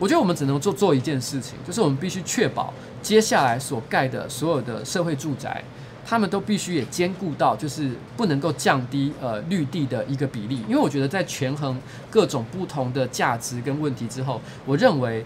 [0.00, 2.72] 我觉得我们只能做做一件事情，就是我们必须确保
[3.02, 5.62] 接下来所盖的所有的社会住宅，
[6.06, 10.64] 他们都必须也兼顾到，就是不能够降低呃绿地的一个比例。
[10.66, 11.78] 因为我觉得在权衡
[12.10, 15.22] 各种不同的价值跟问题之后，我认为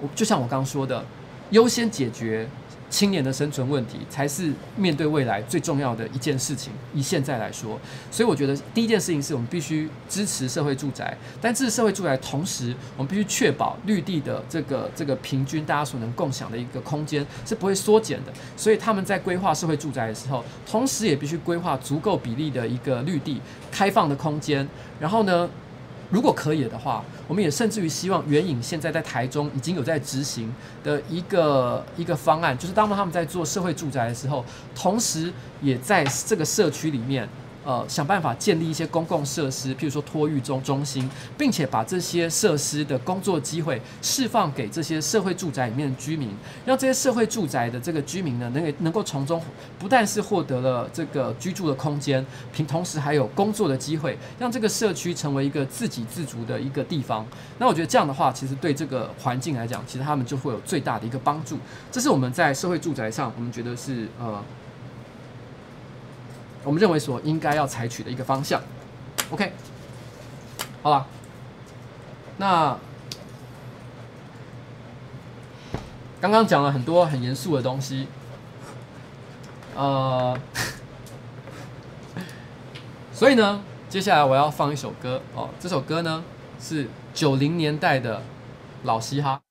[0.00, 1.04] 我就像我刚刚说的，
[1.50, 2.48] 优先解决。
[2.94, 6.72] 青年的生存问题才是面对未来最重要的一件事情。
[6.94, 7.76] 以现在来说，
[8.08, 18.32] 所以我觉得第一件事情是我们必须支持社会住宅，但支持社会住宅同时，我们必须确保绿地的这个这个平均大家所能共享的一个空间是不会缩减的。
[18.56, 23.40] 所以他们在规划社会住宅的时候，同时也必须规划足够比例的一个绿地
[23.72, 24.68] 开放的空间。
[25.00, 25.50] 然后呢，
[26.10, 34.44] 如果可以的话，我们也甚至于希望援引现在在台中已经有在执行的一个一个方案，就是当他们在做社会住宅的时候，
[34.74, 37.28] 同时也在这个社区里面。
[37.64, 41.08] 呃，想办法建立一些公共设施，譬如说托育中中心，
[41.38, 46.28] 并且把这些设施的工作机会释放给这些社会住宅里面的居民，
[46.66, 49.40] 让这些社会住宅的这个居民呢，能能够从中
[49.78, 57.26] 不但是获得了这个居住的空间，平同时还有工作的机会，让这个社区成为一个自给自足的一个地方。
[57.58, 61.56] 那我觉得这样的话，其实对这个环境来讲，其实他们就会有最大的一个帮助。
[61.90, 64.42] 这是我们在社会住宅上，我们觉得是呃。
[66.64, 68.60] 我们认为所应该要采取的一个方向
[69.30, 69.52] ，OK，
[70.82, 71.06] 好了，
[72.38, 72.76] 那
[76.20, 78.08] 刚刚讲了很多很严肃的东西，
[79.76, 80.36] 呃，
[83.12, 85.20] 所以呢，接下来我要放一首歌。
[85.34, 86.24] 哦，这首歌呢
[86.58, 88.22] 是九零年代的
[88.84, 89.43] 老嘻哈。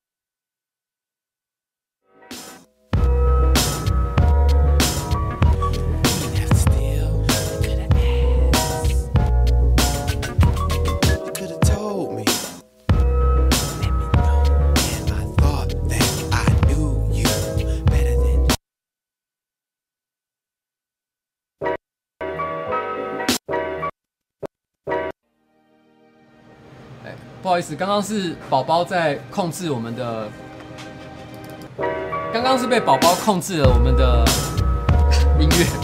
[27.44, 30.26] 不好意思，刚刚是宝宝在控制我们的，
[32.32, 34.24] 刚刚是被宝宝控制了我们的
[35.38, 35.83] 音乐。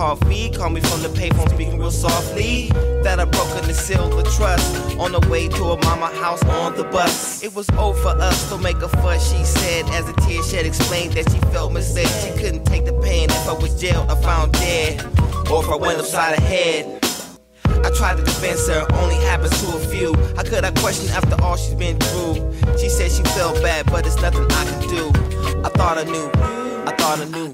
[0.00, 0.48] Coffee.
[0.48, 2.70] Called me from the payphone, speaking real softly.
[3.04, 4.96] That I broke in the silver trust.
[4.98, 7.42] On the way to a mama house on the bus.
[7.44, 9.84] It was over for us, don't make a fuss, she said.
[9.90, 12.08] As a tear shed explained that she felt misled.
[12.22, 15.04] She couldn't take the pain if I was jailed I found dead.
[15.50, 16.82] Or if I went upside her head.
[17.84, 20.14] I tried to defend her, only happens to a few.
[20.36, 22.34] How could I question after all she's been through?
[22.78, 25.04] She said she felt bad, but it's nothing I can do.
[25.66, 26.30] I thought I knew,
[26.88, 27.49] I thought I knew.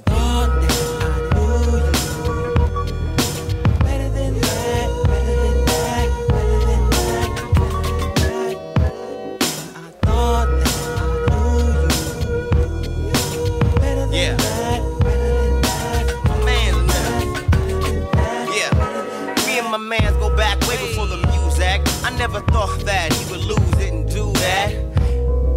[22.19, 24.75] Never thought that he would lose it and do that.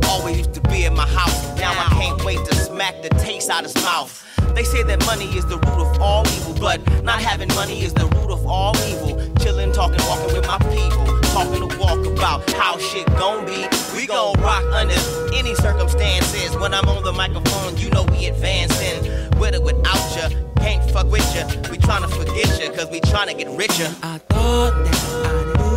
[0.08, 1.58] Always used to be at my house.
[1.58, 4.29] Now I can't wait to smack the taste out his mouth.
[4.56, 7.94] They say that money is the root of all evil, but not having money is
[7.94, 9.18] the root of all evil.
[9.40, 11.06] Chillin', talking, walking with my people.
[11.30, 13.68] Talking to walk about how shit gon' be.
[13.96, 15.00] We gon' rock under
[15.34, 16.58] any circumstances.
[16.58, 19.30] When I'm on the microphone, you know we advancing.
[19.40, 21.46] With or without ya, can't fuck with ya.
[21.70, 23.94] We tryna forget ya, cause we tryna get richer.
[24.04, 25.69] I thought that I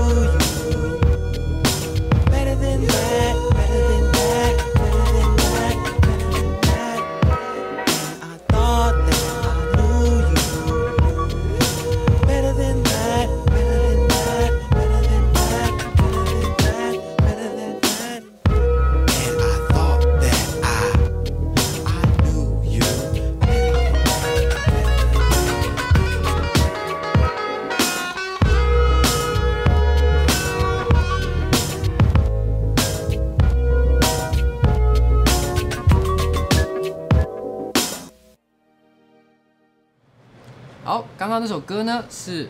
[41.32, 42.46] 刚那首歌呢是，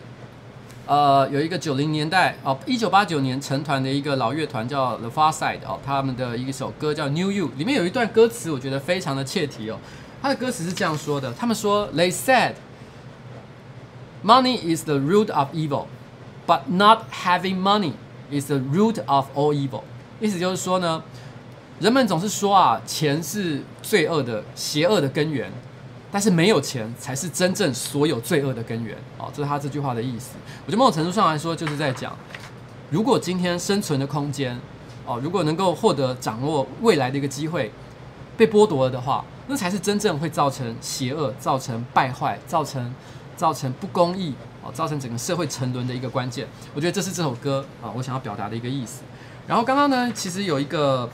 [0.85, 9.79] 呃，有一个九零年代哦，一九八九年成团的一个老乐团叫 The Far Side 哦，他们的一首歌叫 New You，里面有一段歌词，我觉得非常的切题哦。
[10.21, 12.55] 他的歌词是这样说的：他们说，They said
[14.21, 15.85] money is the root of evil,
[16.45, 17.93] but not having money
[18.29, 19.83] is the root of all evil。
[20.19, 21.01] 意思就是说呢，
[21.79, 25.49] 人们总是说啊，钱是罪恶的、邪恶的根源。
[26.13, 30.35] 但是没有钱才是真正所有罪恶的根源哦，这是他这句话的意思。
[30.63, 32.15] 我觉得某种程度上来说，就是在讲，
[32.91, 34.55] 如果今天生存的空间
[35.07, 37.71] 哦，如果能够获得掌握未来的一个机会
[38.37, 42.93] 被剥夺了的话，那才是真正会造成邪恶、造成败坏、造成
[43.35, 46.47] 造成不公义哦，造成整个社会沉沦的一个关键。
[46.75, 49.01] 我觉得这是这首歌啊，我想要表达的一个意思。
[49.47, 51.09] 然后刚刚呢，其实有一个。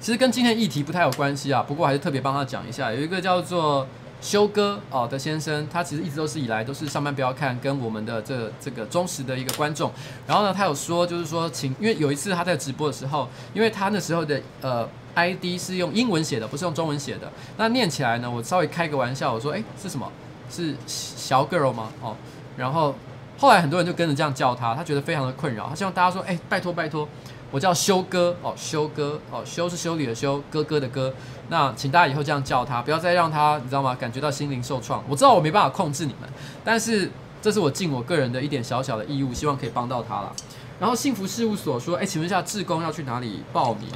[0.00, 2.92] 其实跟今天议题不太有关系啊，不过还是特别帮他讲一下。
[2.92, 3.86] 有一个叫做
[4.20, 9.90] 修哥哦的先生，他其实一直都是以来都是上班不要看跟我们的这这个忠实的一个观众。
[10.26, 17.30] 然后呢，他有说就是说，请因为有一次他在直播的时候，因为他那时候的呃 ID 是用英文写的，不是用中文写的。
[17.56, 20.10] 那念起来呢，我稍微开个玩笑，我说哎是什么？
[20.48, 21.90] 是小 girl 吗？
[22.00, 22.16] 哦，
[22.56, 22.94] 然后
[23.36, 27.06] 后来很多人就跟着这样叫他，他觉得非常的困扰，他希望大家说哎拜托拜托。
[27.50, 31.12] 我叫修哥哦，修哥哦，修是修理的修，哥哥的哥。
[31.48, 33.94] 那请大家以后这样叫他，不要再让他，你知道吗？
[33.94, 35.02] 感觉到心灵受创。
[35.08, 36.28] 我知道我没办法控制你们，
[36.62, 37.10] 但是
[37.40, 40.32] 这是我尽我个人的一点小小的义务，希望可以帮到他了。
[40.78, 43.88] 然后幸福事务所说，哎，请问一下，志工要去哪里报名？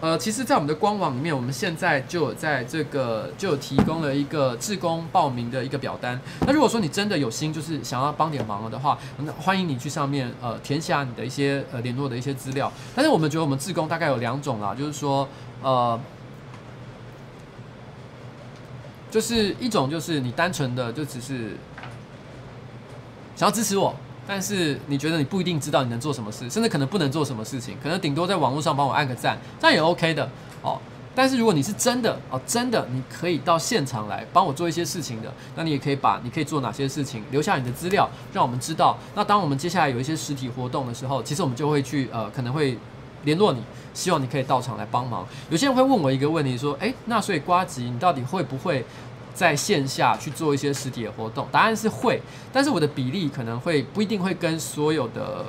[0.00, 6.20] 呃，其实，在我们的官网里面，我们现在就有在这个就有提供了一个志工报名的一个表单。
[6.46, 12.72] 那如果说你真的有心，就是想要帮点忙了的话，那欢迎你去上面呃填下你的一些呃联络的一些资料。
[12.94, 15.28] 但是我们觉得我们志工大概有两种啦，就是说
[15.62, 15.98] 呃，
[19.10, 21.56] 就是一种就是你单纯的就只是
[23.34, 23.92] 想要支持我。
[24.28, 30.28] 但是你觉得你不一定知道你能做什么事，甚至可能不能做什么事情，可能顶多在网络上帮我按个赞，这样也 OK 的
[30.60, 30.78] 哦。
[31.14, 38.96] 但是如果你是真的哦，真的你可以到现场来帮我做一些事情的，那你也可以把你可以做哪些事情留下你的资料，让我们知道。
[39.14, 42.78] 那当我们接下来有一些实体活动的时候，其实我们就会去呃，可能会
[43.24, 43.60] 联络你，
[43.94, 45.26] 希望你可以到场来帮忙。
[45.50, 48.84] 有些人会问我一个问题，说，诶，那所以呱吉，你到底会不会？
[49.38, 52.20] 在线下去做一些实体的活动，答案是会，
[52.52, 55.44] 但是我的比例可能会不一定会跟所有的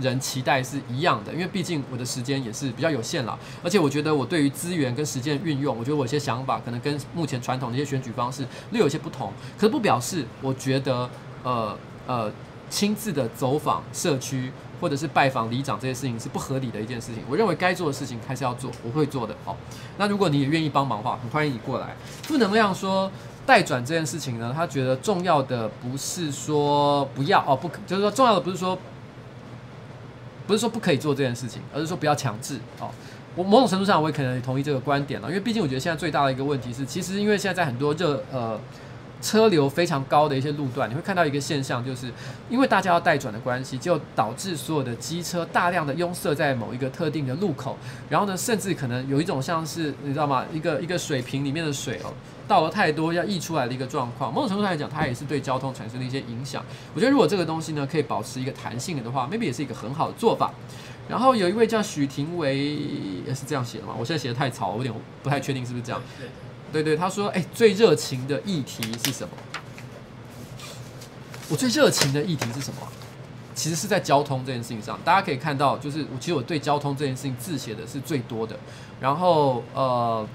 [0.00, 11.08] 人期待是一样的，因为毕竟我的时间也是比较有限了，而且我觉得我对于资源跟时间运用，我觉得我一些想法可能跟目前传统的一些选举方式略有些不同，可是不表示我觉得
[11.44, 11.78] 呃
[12.08, 12.32] 呃
[12.68, 14.50] 亲自的走访社区。
[14.80, 19.34] 或者是拜访里长这些事情是不合理的一件事情，我认为该做的事情还是要做，我会做的。
[19.44, 19.56] 好，
[19.96, 21.96] 那如果你也愿意帮忙的话，很欢迎你过来。
[22.22, 23.10] 负能量说
[23.48, 28.78] 代转这件事情呢，他觉得重要的不是说不要哦，不可，就是说重要的不是说
[30.46, 32.90] 不是说不可以做这件事情，而是说不要强制哦。
[33.34, 38.60] 我某种程度上我也可能同意这个观点了，因为毕竟我觉得现在最大的一个问题是，其实因为现在在很多热呃。
[39.20, 42.06] 车流非常高的一些路段，你会看到一个现象，就是
[42.48, 47.76] 因为大家要代转的关系，就导致所有的机车大量的拥塞在某一个特定的路口，
[48.08, 50.44] 然后呢，甚至可能有一种像是你知道吗？
[50.52, 52.14] 一个一个水瓶里面的水哦，
[52.48, 54.32] 倒了太多要溢出来的一个状况。
[54.32, 56.64] 某种程度上来讲，它也是对交通产生了一些影响。
[56.94, 60.50] 我觉得如果这个东西呢可以保持一个弹性的话，maybe 也是一个很好的做法。
[61.08, 62.56] 然后有一位叫许廷维
[63.26, 63.94] 也是这样写的嘛？
[63.98, 66.00] 我现在写的太草，我有点不太确定是不是这样。
[66.72, 69.30] 对对，他说：“哎，最热情的议题是什么？
[71.48, 72.80] 我最热情的议题是什么？
[73.54, 75.00] 其实是在交通这件事情上。
[75.02, 78.54] 大家可以看到，就是我其实我对交通这件事情字写的是最多的。
[79.00, 80.28] 然后呃，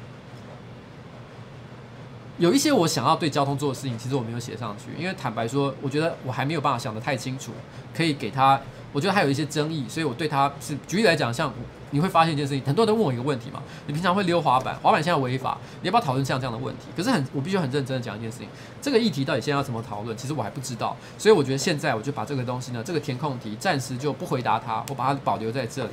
[2.38, 7.52] 有一些我想要对交通做的事情，其实我没有写上去，因为坦白说，我觉得我还没有办法想得太清楚，
[7.96, 8.60] 可以给他。
[8.92, 11.52] 我觉得还有一些争议，所以我对他是举例来讲，像。”
[11.94, 16.86] 你会发现一件事情，很多人都问我一个问题嘛，你平常会溜滑板，滑板现在违法，你要不要讨论像这样的问题？
[16.98, 18.48] 可是很，我必须很认真的讲一件事情，
[18.82, 20.18] 这个议题到底现在要怎么讨论？
[20.18, 25.92] 其实我还不知道，所以我觉得现在我就把这个东西呢，这个填空题暂时就不回答它，我把它保留在这里。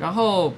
[0.00, 0.52] 然后，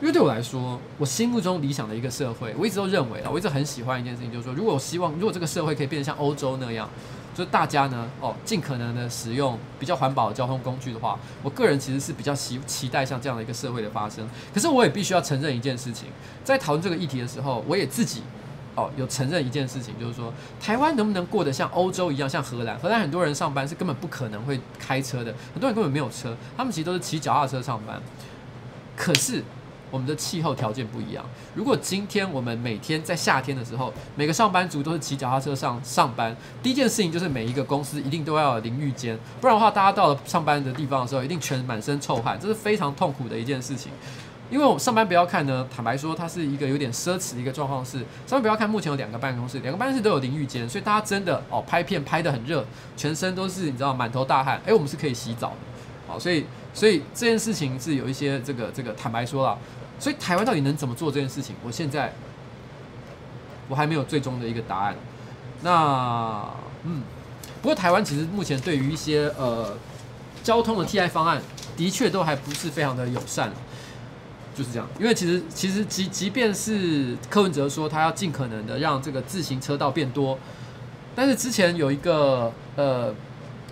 [0.00, 6.88] 因为对我来说，我心目中理想的一个社会，我一直都认为啊，我一直很喜欢一件事情，就是说，如果我希望，如果这个社会可以变得像欧洲那样。
[7.34, 14.26] 就是大家呢，哦，尽可能的使用比较环保的交通工具的话，我个人其实是比较期期待像这样的一个社会的发生。
[14.54, 16.08] 可是我也必须要承认一件事情，
[16.42, 18.22] 在讨论这个议题的时候，我也自己
[18.74, 22.78] 哦有承认一件事情，就是说台湾能不能过得像欧洲一样，像荷兰？
[22.78, 28.00] 荷兰很多人上班是根本不可能会开车的，很多人根本没有车，他们其实都是骑脚踏车上班。
[28.96, 29.44] 可是。
[29.96, 31.24] 我们的气候条件不一样。
[31.54, 43.90] 如果今天我们每天在夏天的时候，每个上班族都是骑脚踏车上上班，第一件事情就是每一个公司一定都要有淋浴间，不然的话，大家到了上班的地方的时候，一定全满身臭汗，这是非常痛苦的一件事情。
[44.50, 47.82] 因为我上班不要看呢，坦白说，它是一个有点奢侈的一个状况。
[47.82, 52.62] 是上班不要看，目前有两个办公室，两个办公室都有淋浴间，所以大家真的哦拍片拍得很热，
[52.98, 54.60] 全身都是你知道满头大汗。
[54.66, 55.56] 哎，我们是可以洗澡的，
[56.06, 56.44] 好，所以
[56.76, 59.56] 所以这件事情是有一些这个这个坦白说啦，
[59.98, 61.56] 所以台湾到底能怎么做这件事情？
[61.64, 62.12] 我现在
[63.66, 64.94] 我还没有最终的一个答案。
[65.62, 66.44] 那
[66.84, 67.02] 嗯，
[67.62, 69.74] 不过台湾其实目前对于一些呃
[70.42, 71.40] 交通的替代方案，
[71.78, 73.50] 的确都还不是非常的友善。
[74.54, 80.38] 就是这样，因为其实其实即即便是柯文哲说他要尽可能的让这个自行车道变多，
[81.14, 83.14] 但是之前有一个呃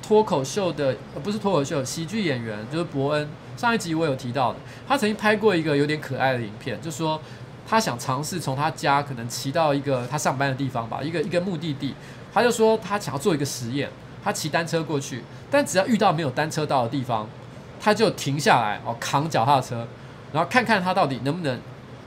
[0.06, 3.26] 脱口秀的，呃不是脱口秀，喜剧演员就是伯恩，
[3.56, 7.18] 上一集我有提到的，他曾经拍过一个有点可爱的影片，就说
[7.66, 11.94] 他想尝试从他家可能骑到一个他上班的地方吧，一个一个目的地，
[12.34, 13.88] 他就说他想要做一个实验，
[14.22, 17.26] 他骑单车过去，但只要遇到没有单车道的地方，
[17.80, 19.88] 他就停下来哦扛脚踏车。
[20.34, 21.58] 然后看看他到底能不能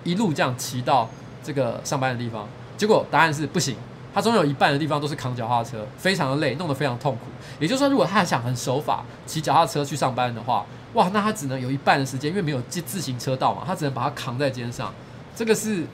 [0.04, 1.10] 一路这样骑到
[1.42, 2.48] 这个上班的地方，
[2.78, 3.76] 结果答案是不行。
[4.18, 7.28] 他总有一半的地方都是扛脚踏车，非常的累，弄得非常痛苦。
[7.60, 14.92] 也就是说，如果他想很守法骑脚踏车去上班的话，哇，那他只能有一半的时间，因为没有自自行车道嘛，他只能把它扛在肩上。
[15.36, 15.86] 这个是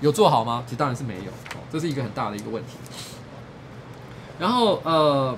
[0.00, 0.62] 有做好吗？
[0.64, 1.32] 其实当然是没有，
[1.70, 2.78] 这是一个很大的一个问题。
[4.38, 5.36] 然后呃，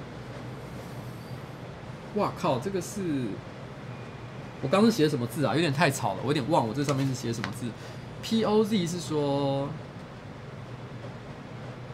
[2.15, 3.03] 哇靠，这个是。
[4.63, 5.55] 我刚刚写什么字啊？
[5.57, 7.67] 有点太吵了，我有点忘我这上面是写什么字。
[8.23, 9.69] P O Z 是说，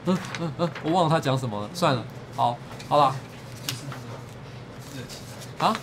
[0.06, 2.04] 嗯嗯嗯，我忘了他讲什么了，算了，
[2.36, 2.56] 好，
[2.88, 3.14] 好了。
[3.66, 3.80] 就是
[4.94, 5.76] 热情啊？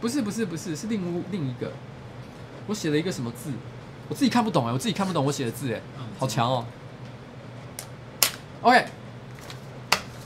[0.00, 1.72] 不是不是不是，是另另一个。
[2.66, 3.52] 我写了一个什么字？
[4.08, 5.80] 我自己看不懂哎，我自己看不懂我写的字哎，
[6.18, 6.64] 好强哦。
[8.62, 8.86] OK，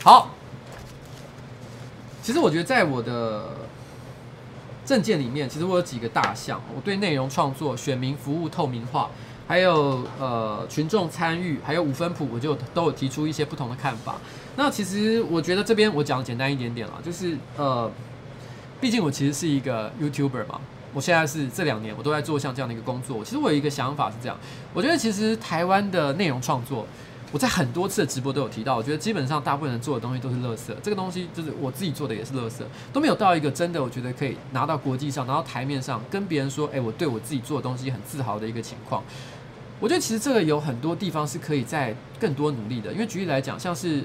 [0.02, 0.30] 好。
[2.22, 3.58] 其实我觉得在我的。
[4.82, 9.08] 证件里面，其实我有几个大项，我对内容创作、选民服务透明化，
[9.50, 14.14] 还有呃群众参与，还有五分谱，我就都有提出一些不同的看法。
[14.54, 17.90] 那其实我觉得这边我讲简单一点点了，就是呃，
[18.80, 20.60] 毕竟我其实是一个 YouTuber 嘛，
[20.94, 23.24] 我现在是这两年我都在做像这样的一个工作。
[23.24, 24.38] 其实我有一个想法是这样，
[24.72, 26.86] 我觉得其实台湾的内容创作。
[27.32, 30.74] 我在很多次的直播都有提到，我觉得基本上大部分人做的东西都是垃圾。
[30.82, 32.62] 这个东西就是我自己做的也是垃圾，
[32.92, 39.04] 都没有到一个真的我觉得可以拿到国际上、拿到台面上跟别人说，诶，我对我自己做的东西很自豪的一个情况。
[39.80, 44.04] 我觉得其实这个有很多地方是可以再更多努力的，因为举例来讲，像是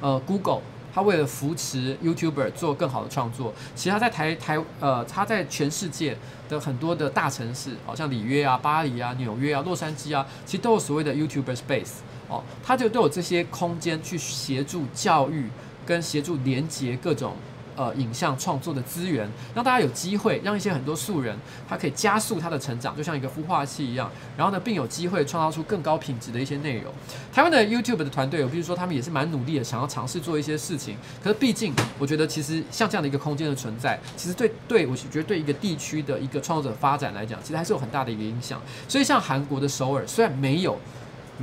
[0.00, 0.62] 呃 Google，
[0.94, 6.16] 它为了扶持 YouTuber 做更好的创作，其实它在台台呃，它在全世界
[6.48, 11.98] 的很多的大城市，好像里约啊、巴黎啊、纽约啊、洛杉矶啊，其实都有所谓的 YouTuber Space。
[12.28, 15.50] 哦，它就都有这些空间去协助教育
[15.84, 17.34] 跟协助连接各种
[17.80, 21.34] 呃影像创作的资源，让大家有机会，让一些很多素人
[21.66, 24.10] 他可以加速他的成长，就像一个孵化器一样。
[24.36, 26.92] 然后呢，并有机会创造出更高品质的一些内容。
[27.32, 30.98] 台湾的 YouTube 的团队，我必须说他们也是蛮努力的，想要尝试做一些事情。
[31.24, 38.60] 可是毕竟，我觉得其实像这样的一个空间的存在，其实对对我觉得对一个地区的一个创作者发展来讲，其实还是有很大的一个影响。
[38.86, 40.78] 所以像韩国的首尔，虽然没有。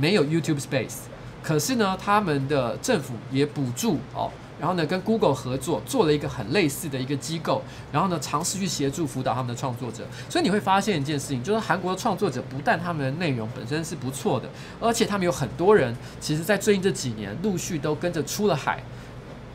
[0.00, 0.98] 没有 YouTube Space，
[1.42, 7.62] 可是呢，他们的政府也补助哦，然后呢，跟 Google 合作做了一个很类似的一个机构，
[7.92, 10.06] 然后呢，尝试去协助辅导他们的创作者。
[10.28, 14.48] 所以你会发现一件事情，就是韩国的创作者不但他们的内容本身是不错的，
[14.80, 18.82] 而且他们有很多人，其实在最近这几年陆续都跟着出了海。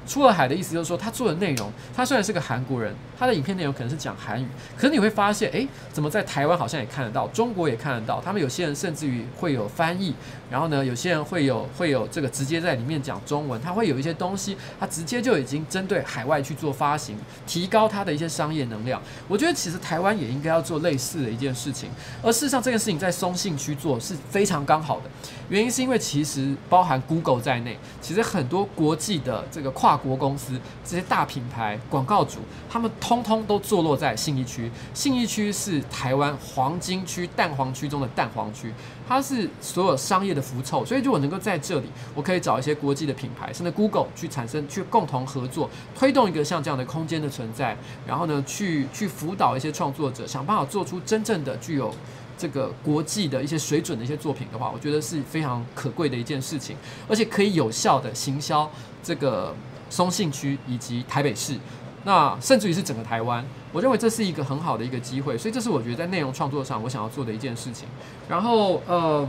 [0.08, 4.48] 出了海的意思就是说，他做的内容，他虽然是个韩国人，他的影片内容可能是讲韩语，
[4.78, 10.14] 可是你会发现，诶，怎么在台湾好像也看得到，中国也看得到，他们有些人甚至于会有翻译，
[10.50, 17.18] 然后呢，有些人会有会有这个直接在里面讲中文，他会有一些东西，他直接就已经针对海外去做发行，
[17.48, 19.02] 提高他的一些商业能量。
[19.28, 21.90] 我觉得其实台湾也应该要做类似的一件事情，
[22.22, 25.04] 而事实上这件事情在松信区做是非常刚好的，
[25.50, 29.94] 原因是因为其实包含 Google 在内，其实很多国际的这个跨。
[30.04, 32.40] 国公司这些大品牌广告主，
[32.70, 34.70] 他们通通都坐落在信义区。
[34.94, 38.74] 信义区是台湾黄金区、蛋黄区中的蛋黄区，
[39.08, 40.84] 它是所有商业的符凑。
[40.84, 47.78] 所以，如果能够在这里，我可以找一些国际的品牌，甚至 Google 去产生、去共同合作，推动一个像这样的空间的存在。
[48.06, 51.94] 然后呢，去去辅导一些创作者，想办法做出真正的具有。
[52.38, 56.76] 这个国际的一些水准的一些作品的话，我觉得是非常可贵的一件事情，
[57.08, 58.70] 而且可以有效的行销
[59.02, 59.54] 这个
[59.90, 61.58] 松信区以及台北市，
[62.06, 67.88] 那甚至于是整个台湾，我认为这是一个很好的一个机会，所以这是我觉得在内容创作上我想要做的一件事情。
[68.28, 69.28] 然后呃，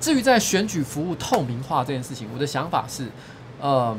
[0.00, 3.08] 至于在选举服务透明化这件事情，我的想法是，
[3.60, 3.96] 呃，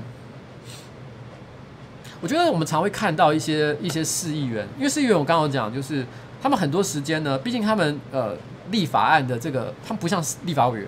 [2.21, 6.05] 我觉得我们常会看到一些一些市议员，因为市议员我刚刚讲就是
[6.41, 8.35] 他们很多时间呢，毕竟他们呃
[8.71, 10.87] 立法案的这个，他们不像立法委员。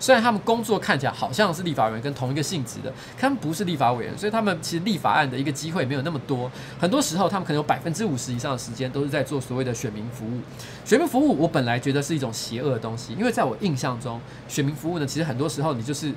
[0.00, 6.50] 虽然他们工作看起来好像是立法委员跟同一个性质的，他们不是立法委员，所以他们其实立法案的一个机会没有那么多。
[6.78, 10.40] 很多时候，他们可能有百分之五十以上的时间都是在做所谓的选民服务。
[10.84, 16.12] 选民服务，我本来觉得是一种邪恶的东西，因为在我印象中，选民服务呢，其实很多时候你就是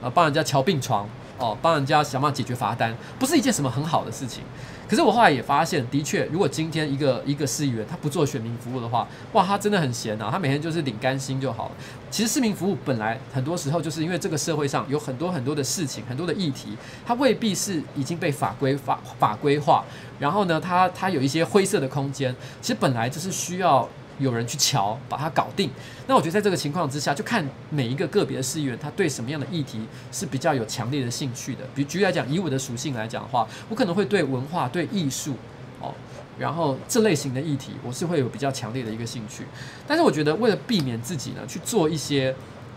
[0.00, 4.42] 呃帮人家瞧病床哦，帮人家想办法解决罚单，不是一件什么很好的事情。
[4.88, 11.72] 可是我后来也发现，的确，如果今天一个一个市议员他不做选民服务的话，哇，他真的很闲啊，他每天就是领干薪就好了。
[12.10, 19.84] 其实市民服务本来很多时候就是因为这个社会上有很多很多的事情，很多的议题，它未必是已经被法规法法规化，
[20.18, 23.86] 然后呢，它它有一些灰色的空间，其实本来就是需要。
[24.18, 25.70] 有人去瞧，把它搞定。
[26.06, 29.80] 那我觉得在这个情况之下，就看每一个个别的市议员，他对什么样的议题
[30.10, 31.64] 是比较有强烈的兴趣的。
[31.74, 35.34] 比如举例来讲，以我的属性来讲的话，我可能会对文化、对艺术，
[35.80, 35.94] 哦，
[36.38, 39.44] 然后这类型的议题，我是会有比较强烈的一个兴趣。
[39.86, 42.34] 但是我觉得，为了避免自己呢去做一些，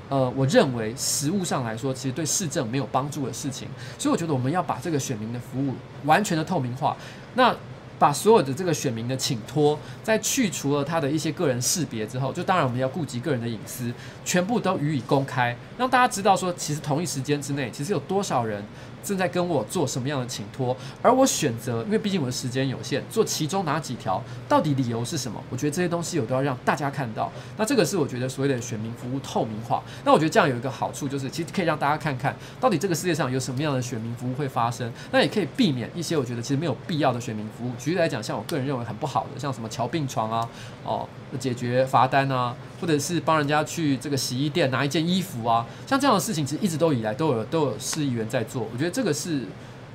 [0.09, 5.73] 呃，我认为实务上来说，其实对市政没有帮助的事情，所以我觉得我们要把这个选民的服务
[6.03, 6.95] 完全的透明化。
[7.33, 7.55] 那
[8.01, 13.93] 把所有的这个选民的请托，在去除了他的一些个人识别之后，就当然我们要顾及个人的隐私，
[14.25, 18.63] 全部都予以公开，让大家知道说，其实同一时间之内，其实有多少人。
[19.03, 25.41] 正在跟我做什么样的请托，而我选择，因为毕竟我的时间有限，做其中哪几条，到底理由是什么？
[25.49, 27.31] 我觉得这些东西我都要让大家看到。
[27.57, 29.83] 那这个是我觉得所谓的选民服务透明化。
[30.03, 34.91] 那我觉得这样有一个好处，就是其实可以让大家看看到底这个世界上有什么样的选民服务会发生。
[35.11, 37.71] 那也可以避免一些我觉得其实没有必要的选民服务。
[37.77, 40.49] 举例来讲，像我个人认为很不好的，像什么乔病床啊，
[40.83, 41.07] 哦，
[41.39, 48.67] 解决罚单啊，或者是帮人家去这个洗衣店拿一件衣服啊，像这样的事情，其实一直都以来都有都有市议员在做。
[48.71, 48.91] 我觉得。
[48.91, 49.43] 这个是，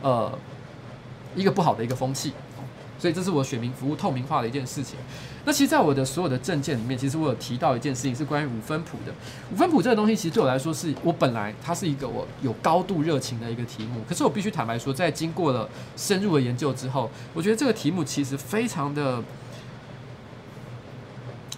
[0.01, 0.33] 呃，
[1.35, 2.33] 一个不好的一个风气，
[2.99, 4.97] 所以这是我选民服务透明化的一件事情。
[5.45, 9.13] 那其实，在我的所有的政见里面，其实我有提到一件事情，是关于五分谱的。
[9.53, 14.01] 五分谱这个东西，其实对我来说，是我本来它是一个我有高度热情的一个题目。
[14.09, 19.23] 可是我必须坦白说，在经过了深入的研究之后，我觉得这个题目其实非常的、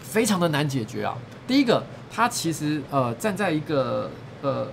[0.09, 1.15] 非常的难解决啊。
[1.47, 4.11] 第一个，它其实呃站在一个
[4.43, 4.67] 呃。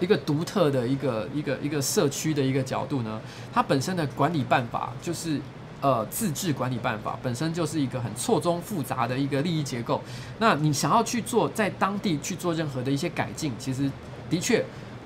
[0.00, 3.20] 一个独特的一个一个一个社区的一个角度呢，
[3.54, 5.40] 它本身的管理办法就是
[5.80, 10.02] 呃自治管理办法，本身就是一个很错综复杂的一个利益结构。
[10.40, 13.88] 那你想要去做在当地去做任何的一些改进，其实
[14.28, 14.64] 的确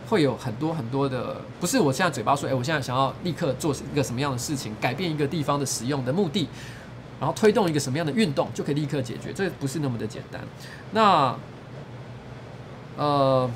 [0.09, 6.49] 会有很多很多的，不是我现在嘴巴说，哎，我现在想要立刻做一个什么样的事情，改变一个地方的使用的目的，
[7.21, 10.41] 然后推动一个什么样的运动就可以立刻解决，这不是那么的简单。
[10.93, 11.37] 那
[12.97, 13.51] 呃。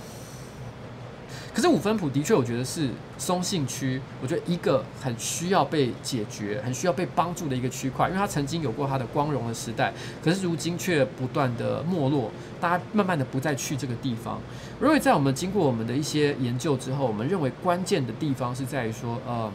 [1.53, 2.89] 可是五分埔的确，我觉得是
[3.19, 9.93] 松信区，我觉得一个很需要被解决、很需要被帮助的一个区块，因为它曾经有过它的光荣的时代，
[10.23, 12.31] 可是如今却不断的没落，
[12.61, 14.41] 大家慢慢的不再去这个地方。
[14.81, 19.51] 因为在我们经过我们的一些研究之后，我们认为关键的地方是在于说，呃，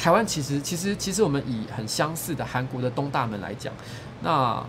[0.00, 3.70] 台湾其实其实其实我们以很相似的韩国的东大门来讲，
[4.22, 4.64] 那。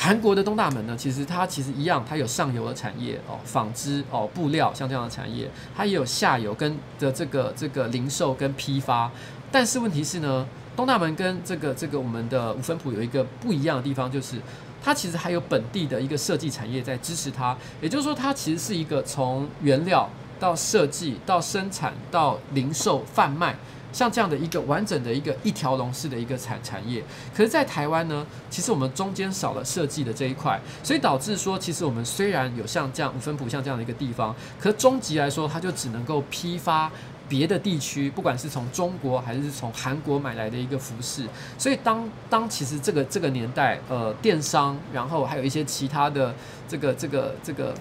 [0.00, 9.10] 韩国的东大门呢，其实它其实一样，它有上游的产业哦，纺织哦，布料像这样的产业，它也有下游跟的这个这个零售跟批发。
[9.50, 10.46] 但是问题是呢，
[10.76, 14.36] 东大门跟这个这个我们的五分埔有一个不一样的地方，就是
[14.80, 17.58] 它其实还有本地的一个设计产业在支持它。
[17.82, 20.08] 也就是说，它其实是一个从原料
[20.38, 23.56] 到设计到生产到零售贩卖。
[23.90, 27.02] 像这样的一个完整的一个一条龙式的一个产产业，
[27.34, 36.92] 可是，在台湾呢，其实我们中间少了设计的这一块，所以导致说，其实我们虽然有像这样五分埔像这样的一个地方，可终极来说，它就只能够批发
[37.30, 41.26] 别的地区，不管是从中国还是从韩国买来的一个服饰。
[41.56, 46.34] 所以当当其实这个这个年代，呃，电商，然后还有一些其他的
[46.68, 47.74] 这个这个这个。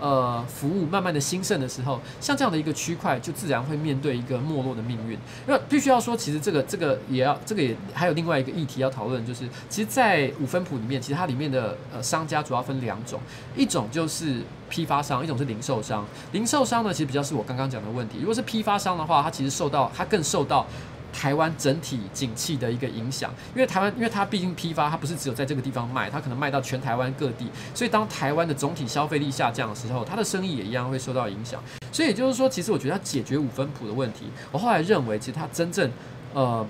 [0.00, 5.18] 呃，服务慢慢的兴盛的时候，像这样的一个区块，就自然会面对一个没落的命运。
[5.46, 13.20] 那必须要说，其实这个这个也要，这个也还有另外一个议题要讨论，就是其实，在五分谱里面，其实它里面的呃商家主要分两种，
[13.54, 16.04] 一种就是批发商，一种是零售商。
[16.32, 18.18] 零售商呢，其实比较是我刚刚讲的问题。
[18.20, 20.66] 如果是批发商的话，它其实受到它更受到
[21.12, 23.32] 台湾整体景气的一个影响。
[23.54, 27.46] 因为台湾，因为它毕竟批发，它不是只有在这个地方卖，它可能卖到全台湾各地。
[27.74, 31.62] 所以当台湾的总体消费力下降的时候，它的生意也一样会受到影响。
[31.92, 35.90] 所以也就是说，其实我觉得要解决五分埔的问题，我后来认为，其实它真正
[36.32, 36.66] 呃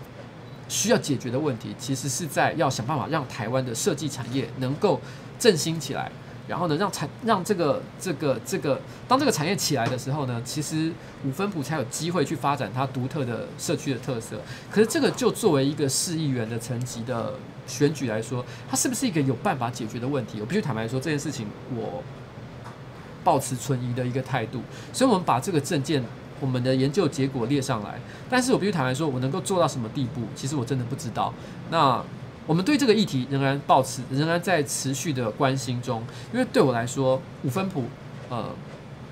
[0.68, 5.00] 需要解决的问题，其实是在要想办法让台湾的设计产业能够
[5.38, 6.10] 振兴起来。
[6.50, 10.92] 然后呢，让产让这个这个这个，当这个产业起来的时候呢，其实
[11.24, 14.36] 五分埔才有机会去发展它独特的社区的特色。
[14.68, 17.34] 可是这个就作为一个市议员的层级的
[17.68, 20.40] 选举来说，它是不是一个有办法解决的问题？
[20.40, 22.02] 我必须坦白说，这件事情我
[23.22, 24.60] 抱持存疑的一个态度。
[24.92, 26.04] 所以，我们把这个证件、
[26.40, 31.32] 我们的研究结果列上来，但是我必须坦白说，我能够做到什么地步，其实我真的不知道。
[31.70, 32.04] 那。
[32.50, 36.02] 我们对这个议题仍然保持，仍然在持续的关心中。
[36.32, 37.84] 因为对我来说，五分埔，
[38.28, 38.44] 呃，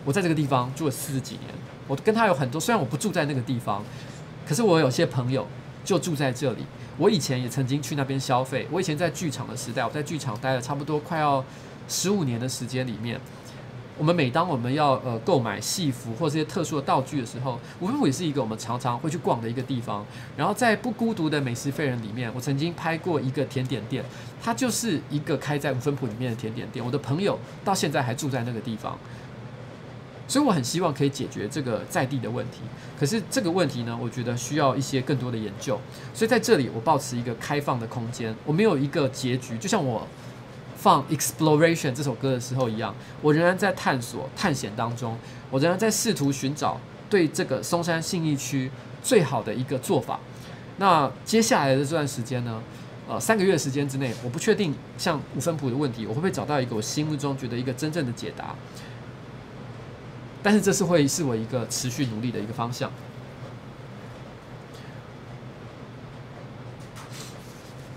[0.05, 1.45] 我在这个地方住了四十几年，
[1.87, 2.61] 我跟他有很多。
[2.61, 3.85] 虽然我不住在那个地方，
[4.45, 5.47] 可是我有些朋友
[5.85, 6.67] 就住在这里。
[6.97, 8.67] 我以前也曾经去那边消费。
[8.73, 11.45] 我以前在剧场的时代，我在剧场待了差不多快要
[11.87, 13.21] 十五年的时间里面。
[13.99, 20.07] 我们每当我们要呃购买戏服或这些特殊的道具的时候，五分埔也是一个我们常常会去逛的一个地方。
[20.37, 24.05] 然后在不孤独的美食废人里面，我曾经拍过一个甜点店，
[24.41, 26.85] 它就是一个开在五分埔里面的甜点店。
[26.85, 28.97] 我的朋友到现在还住在那个地方，
[30.29, 32.61] 所以我很希望可以解决这个在地的问题。
[32.97, 35.81] 可是这个问题呢，我觉得需要一些更多的研究。
[36.15, 40.07] 所以在这里，我保持一个开放的空间，我没有一个结局，就像我。
[40.89, 45.19] 放《Exploration》这首歌的时候一样，我仍然在探索、探险当中，
[45.51, 48.71] 我仍然在试图寻找对这个松山信义区
[49.03, 50.19] 最好的一个做法。
[50.79, 52.63] 那接下来的这段时间呢，
[53.07, 58.55] 呃，三个月时间之内，我不确定像五分埔的问题，我会不会找到一个我心目中觉得一个真正的解答。
[60.43, 62.91] 但是这是会是我一个持续努力的一个方向。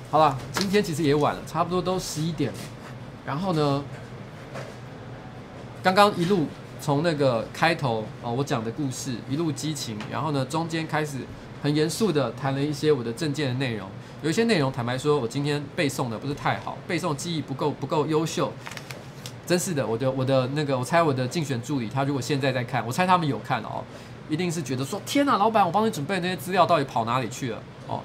[0.10, 2.60] 好了，今天其实也晚了，差不多都十一点了。
[3.26, 3.84] 然后呢，
[5.84, 6.48] 刚刚一路
[6.80, 11.20] 从那个开头啊，我讲的故事一路激情，然后呢，中间开始
[11.62, 13.88] 很严肃的谈了一些我的政见的内容。
[14.24, 18.52] 有一些内容，坦白说，我今天背诵的不是太好，背诵记忆不够不够优秀。
[19.46, 23.84] 真是的，我的我的那个，我猜我的竞选助理他如果现在在看，我猜他们有看哦，
[24.30, 28.02] 一定是觉得说，天哪，老板，我帮你准备那些资料到底跑哪里去了哦？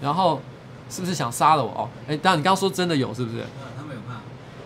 [0.00, 0.40] 然后。
[0.90, 1.88] 是不是想杀了我哦？
[2.06, 3.42] 哎，当然你刚刚说真的有是不是？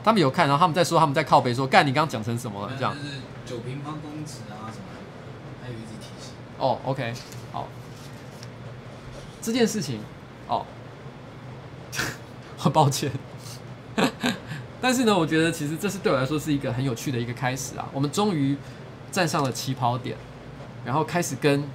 [0.07, 2.73] 他们有看，然后他们在说他们在靠背说干，你刚刚讲成什么了？
[2.79, 2.95] 这样。
[2.95, 6.33] 就是九平方公尺啊什么的，还有一直提醒。
[6.59, 7.13] 哦，OK，
[7.51, 7.67] 好。
[9.43, 10.01] 这件事情，
[10.47, 10.65] 哦，
[12.57, 13.11] 很抱歉。
[14.81, 17.89] 但是呢，我觉得其实这是对我来说是一个很有趣的一个开始啊。
[17.93, 18.57] 我们终于
[19.11, 20.17] 站上了起跑点，
[20.85, 21.69] 然后开始跟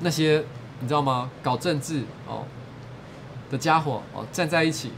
[0.00, 0.44] 那些。
[0.80, 1.30] 你知道吗？
[1.42, 2.44] 搞政治哦
[3.54, 4.90] 的家伙哦站在一起，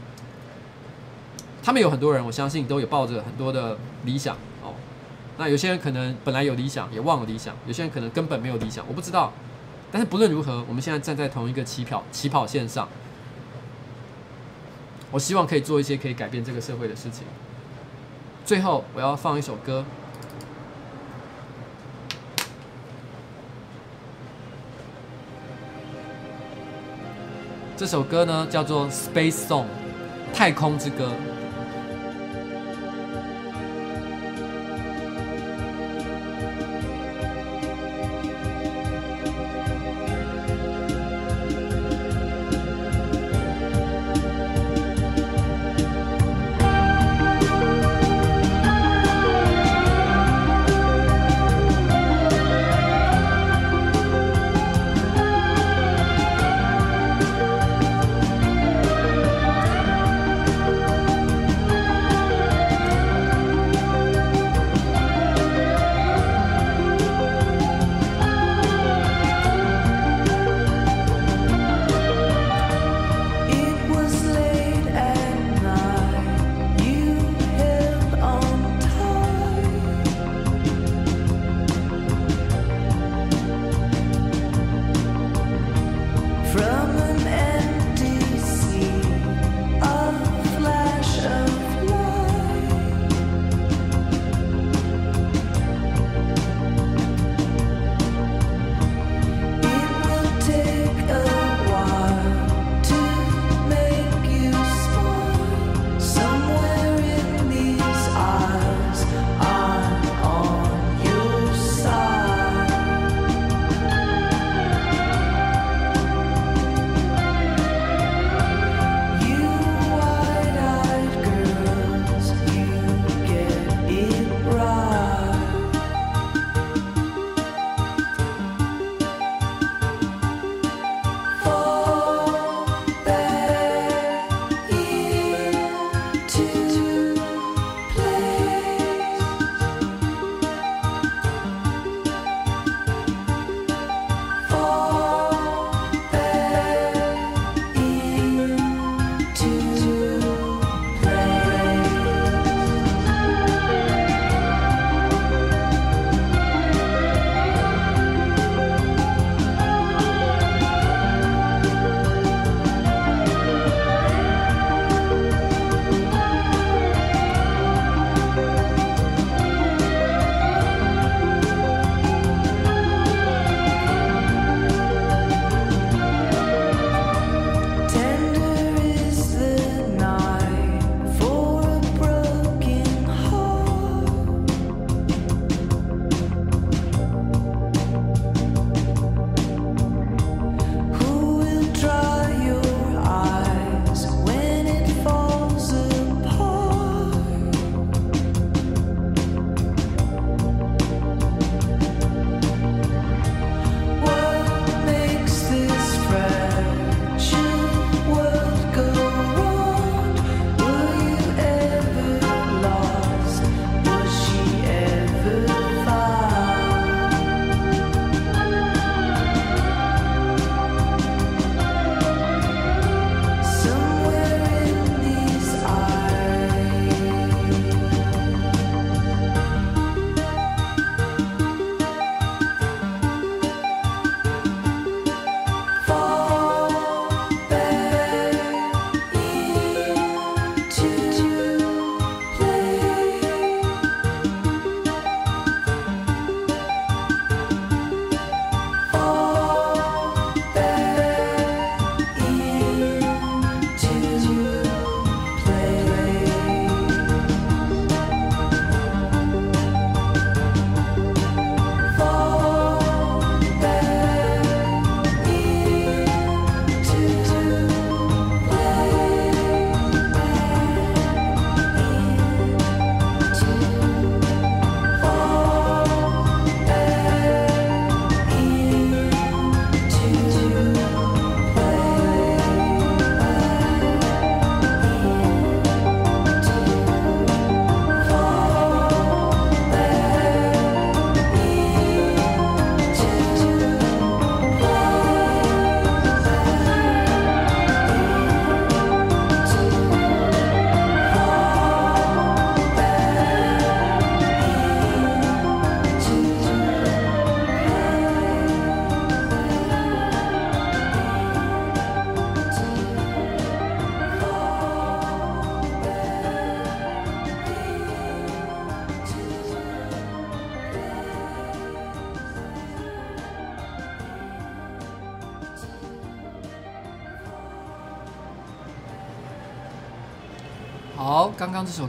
[1.61, 4.73] 他们有很多人，我相信都有抱着很多的理想哦。
[5.37, 9.31] 那有些人可能本来有理想，也忘了理想；有些人可能根本没有理想，我不知道。
[9.91, 12.89] 但是不论如何，我们现在站在同一个起跑起跑线上，
[15.11, 17.23] 我希望可以做一些可以改变这个社会的事情。
[18.43, 19.85] 最后，我要放一首歌。
[27.77, 29.65] 这首歌呢，叫做《Space Song》，
[30.33, 31.11] 太空之歌。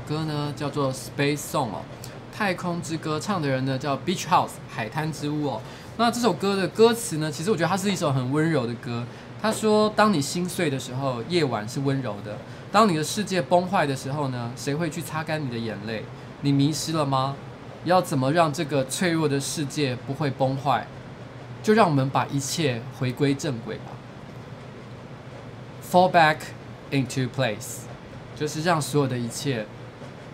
[0.08, 1.82] 歌呢叫做《Space Song》哦，
[2.34, 5.60] 太空之歌，唱的人呢叫 Beach House 海滩之屋哦。
[5.98, 9.04] 那这首歌的歌词呢，其实我觉得它是一首很温柔的歌。
[9.40, 12.32] 他说：“当你心碎的时候，夜晚是温柔的；
[12.72, 16.04] 当你的世界崩坏的时候呢，谁会去擦干你的眼泪？
[16.40, 17.36] 你迷失了吗？
[17.84, 20.86] 要怎么让这个脆弱的世界不会崩坏？
[21.62, 23.92] 就让我们把一切回归正轨吧。
[25.88, 26.38] Fall back
[26.90, 27.82] into place。”
[28.34, 29.66] 就是让所有的一切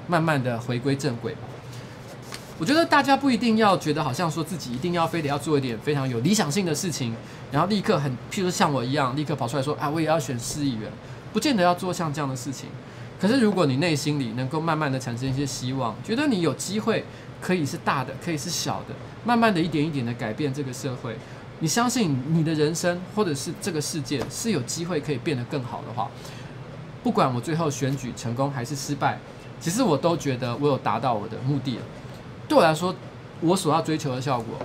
[0.06, 1.40] 慢慢的回归正轨吧。
[2.58, 7.14] 我觉得大家不一定要觉得好像说自己一定要非得要做一点非常有理想性的事情，
[7.50, 10.88] 然后立刻很，譬如像我一样，立刻跑出来说啊，我也要选市议员，
[11.32, 12.68] 不见得要做像这样的事情。
[13.20, 17.04] 可是如果你内心里能够慢慢的产生一些希望，觉得你有机会
[17.40, 18.94] 可以是大的，可以是小的，
[19.24, 21.16] 慢慢的一点一点的改变这个社会，
[21.58, 26.08] 你相信你的人生或者是这个世界是有机会可以变得更好的话。
[27.02, 29.18] 不管我最后选举成功还是失败，
[29.60, 31.82] 其实我都觉得我有达到我的目的了。
[32.46, 32.94] 对我来说，
[33.40, 34.58] 我所要追求的效果，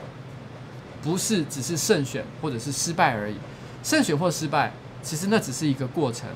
[1.02, 3.36] 不是只是胜选或者是失败而已。
[3.84, 4.72] 胜选或失败，
[5.02, 6.28] 其实那只是一个过程。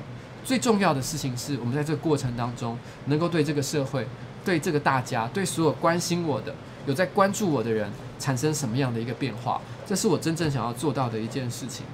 [0.44, 4.06] 最重要的事情是我们在这个过程当中，能够对这个社会、
[4.44, 6.54] 对这个大家、对所有关心我的、
[6.86, 9.60] 有在关注我的人，产生什么样的一个变化。
[9.86, 11.84] 这是我真正想要做到的一件事情，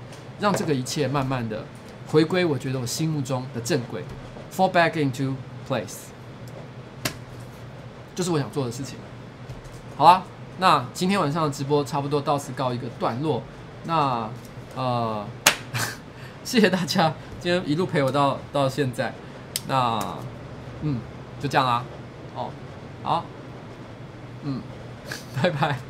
[0.40, 1.64] 让这个一切慢慢的。
[2.08, 4.02] 回归，我觉得我心目中的正轨
[4.52, 5.32] ，fall back into
[5.68, 6.09] place，
[8.20, 8.98] 就是我想做的事情。
[9.96, 10.22] 好啊，
[10.58, 13.42] 那今天晚上的直播差不多到此告一个段落。
[13.84, 14.28] 那
[14.76, 15.26] 呃，
[16.44, 19.14] 谢谢大家今天一路陪我到到现在。
[19.66, 19.98] 那
[20.82, 21.00] 嗯，
[21.40, 21.82] 就这样啦。
[22.36, 22.50] 哦，
[23.02, 23.24] 好，
[24.42, 24.60] 嗯，
[25.42, 25.89] 拜拜。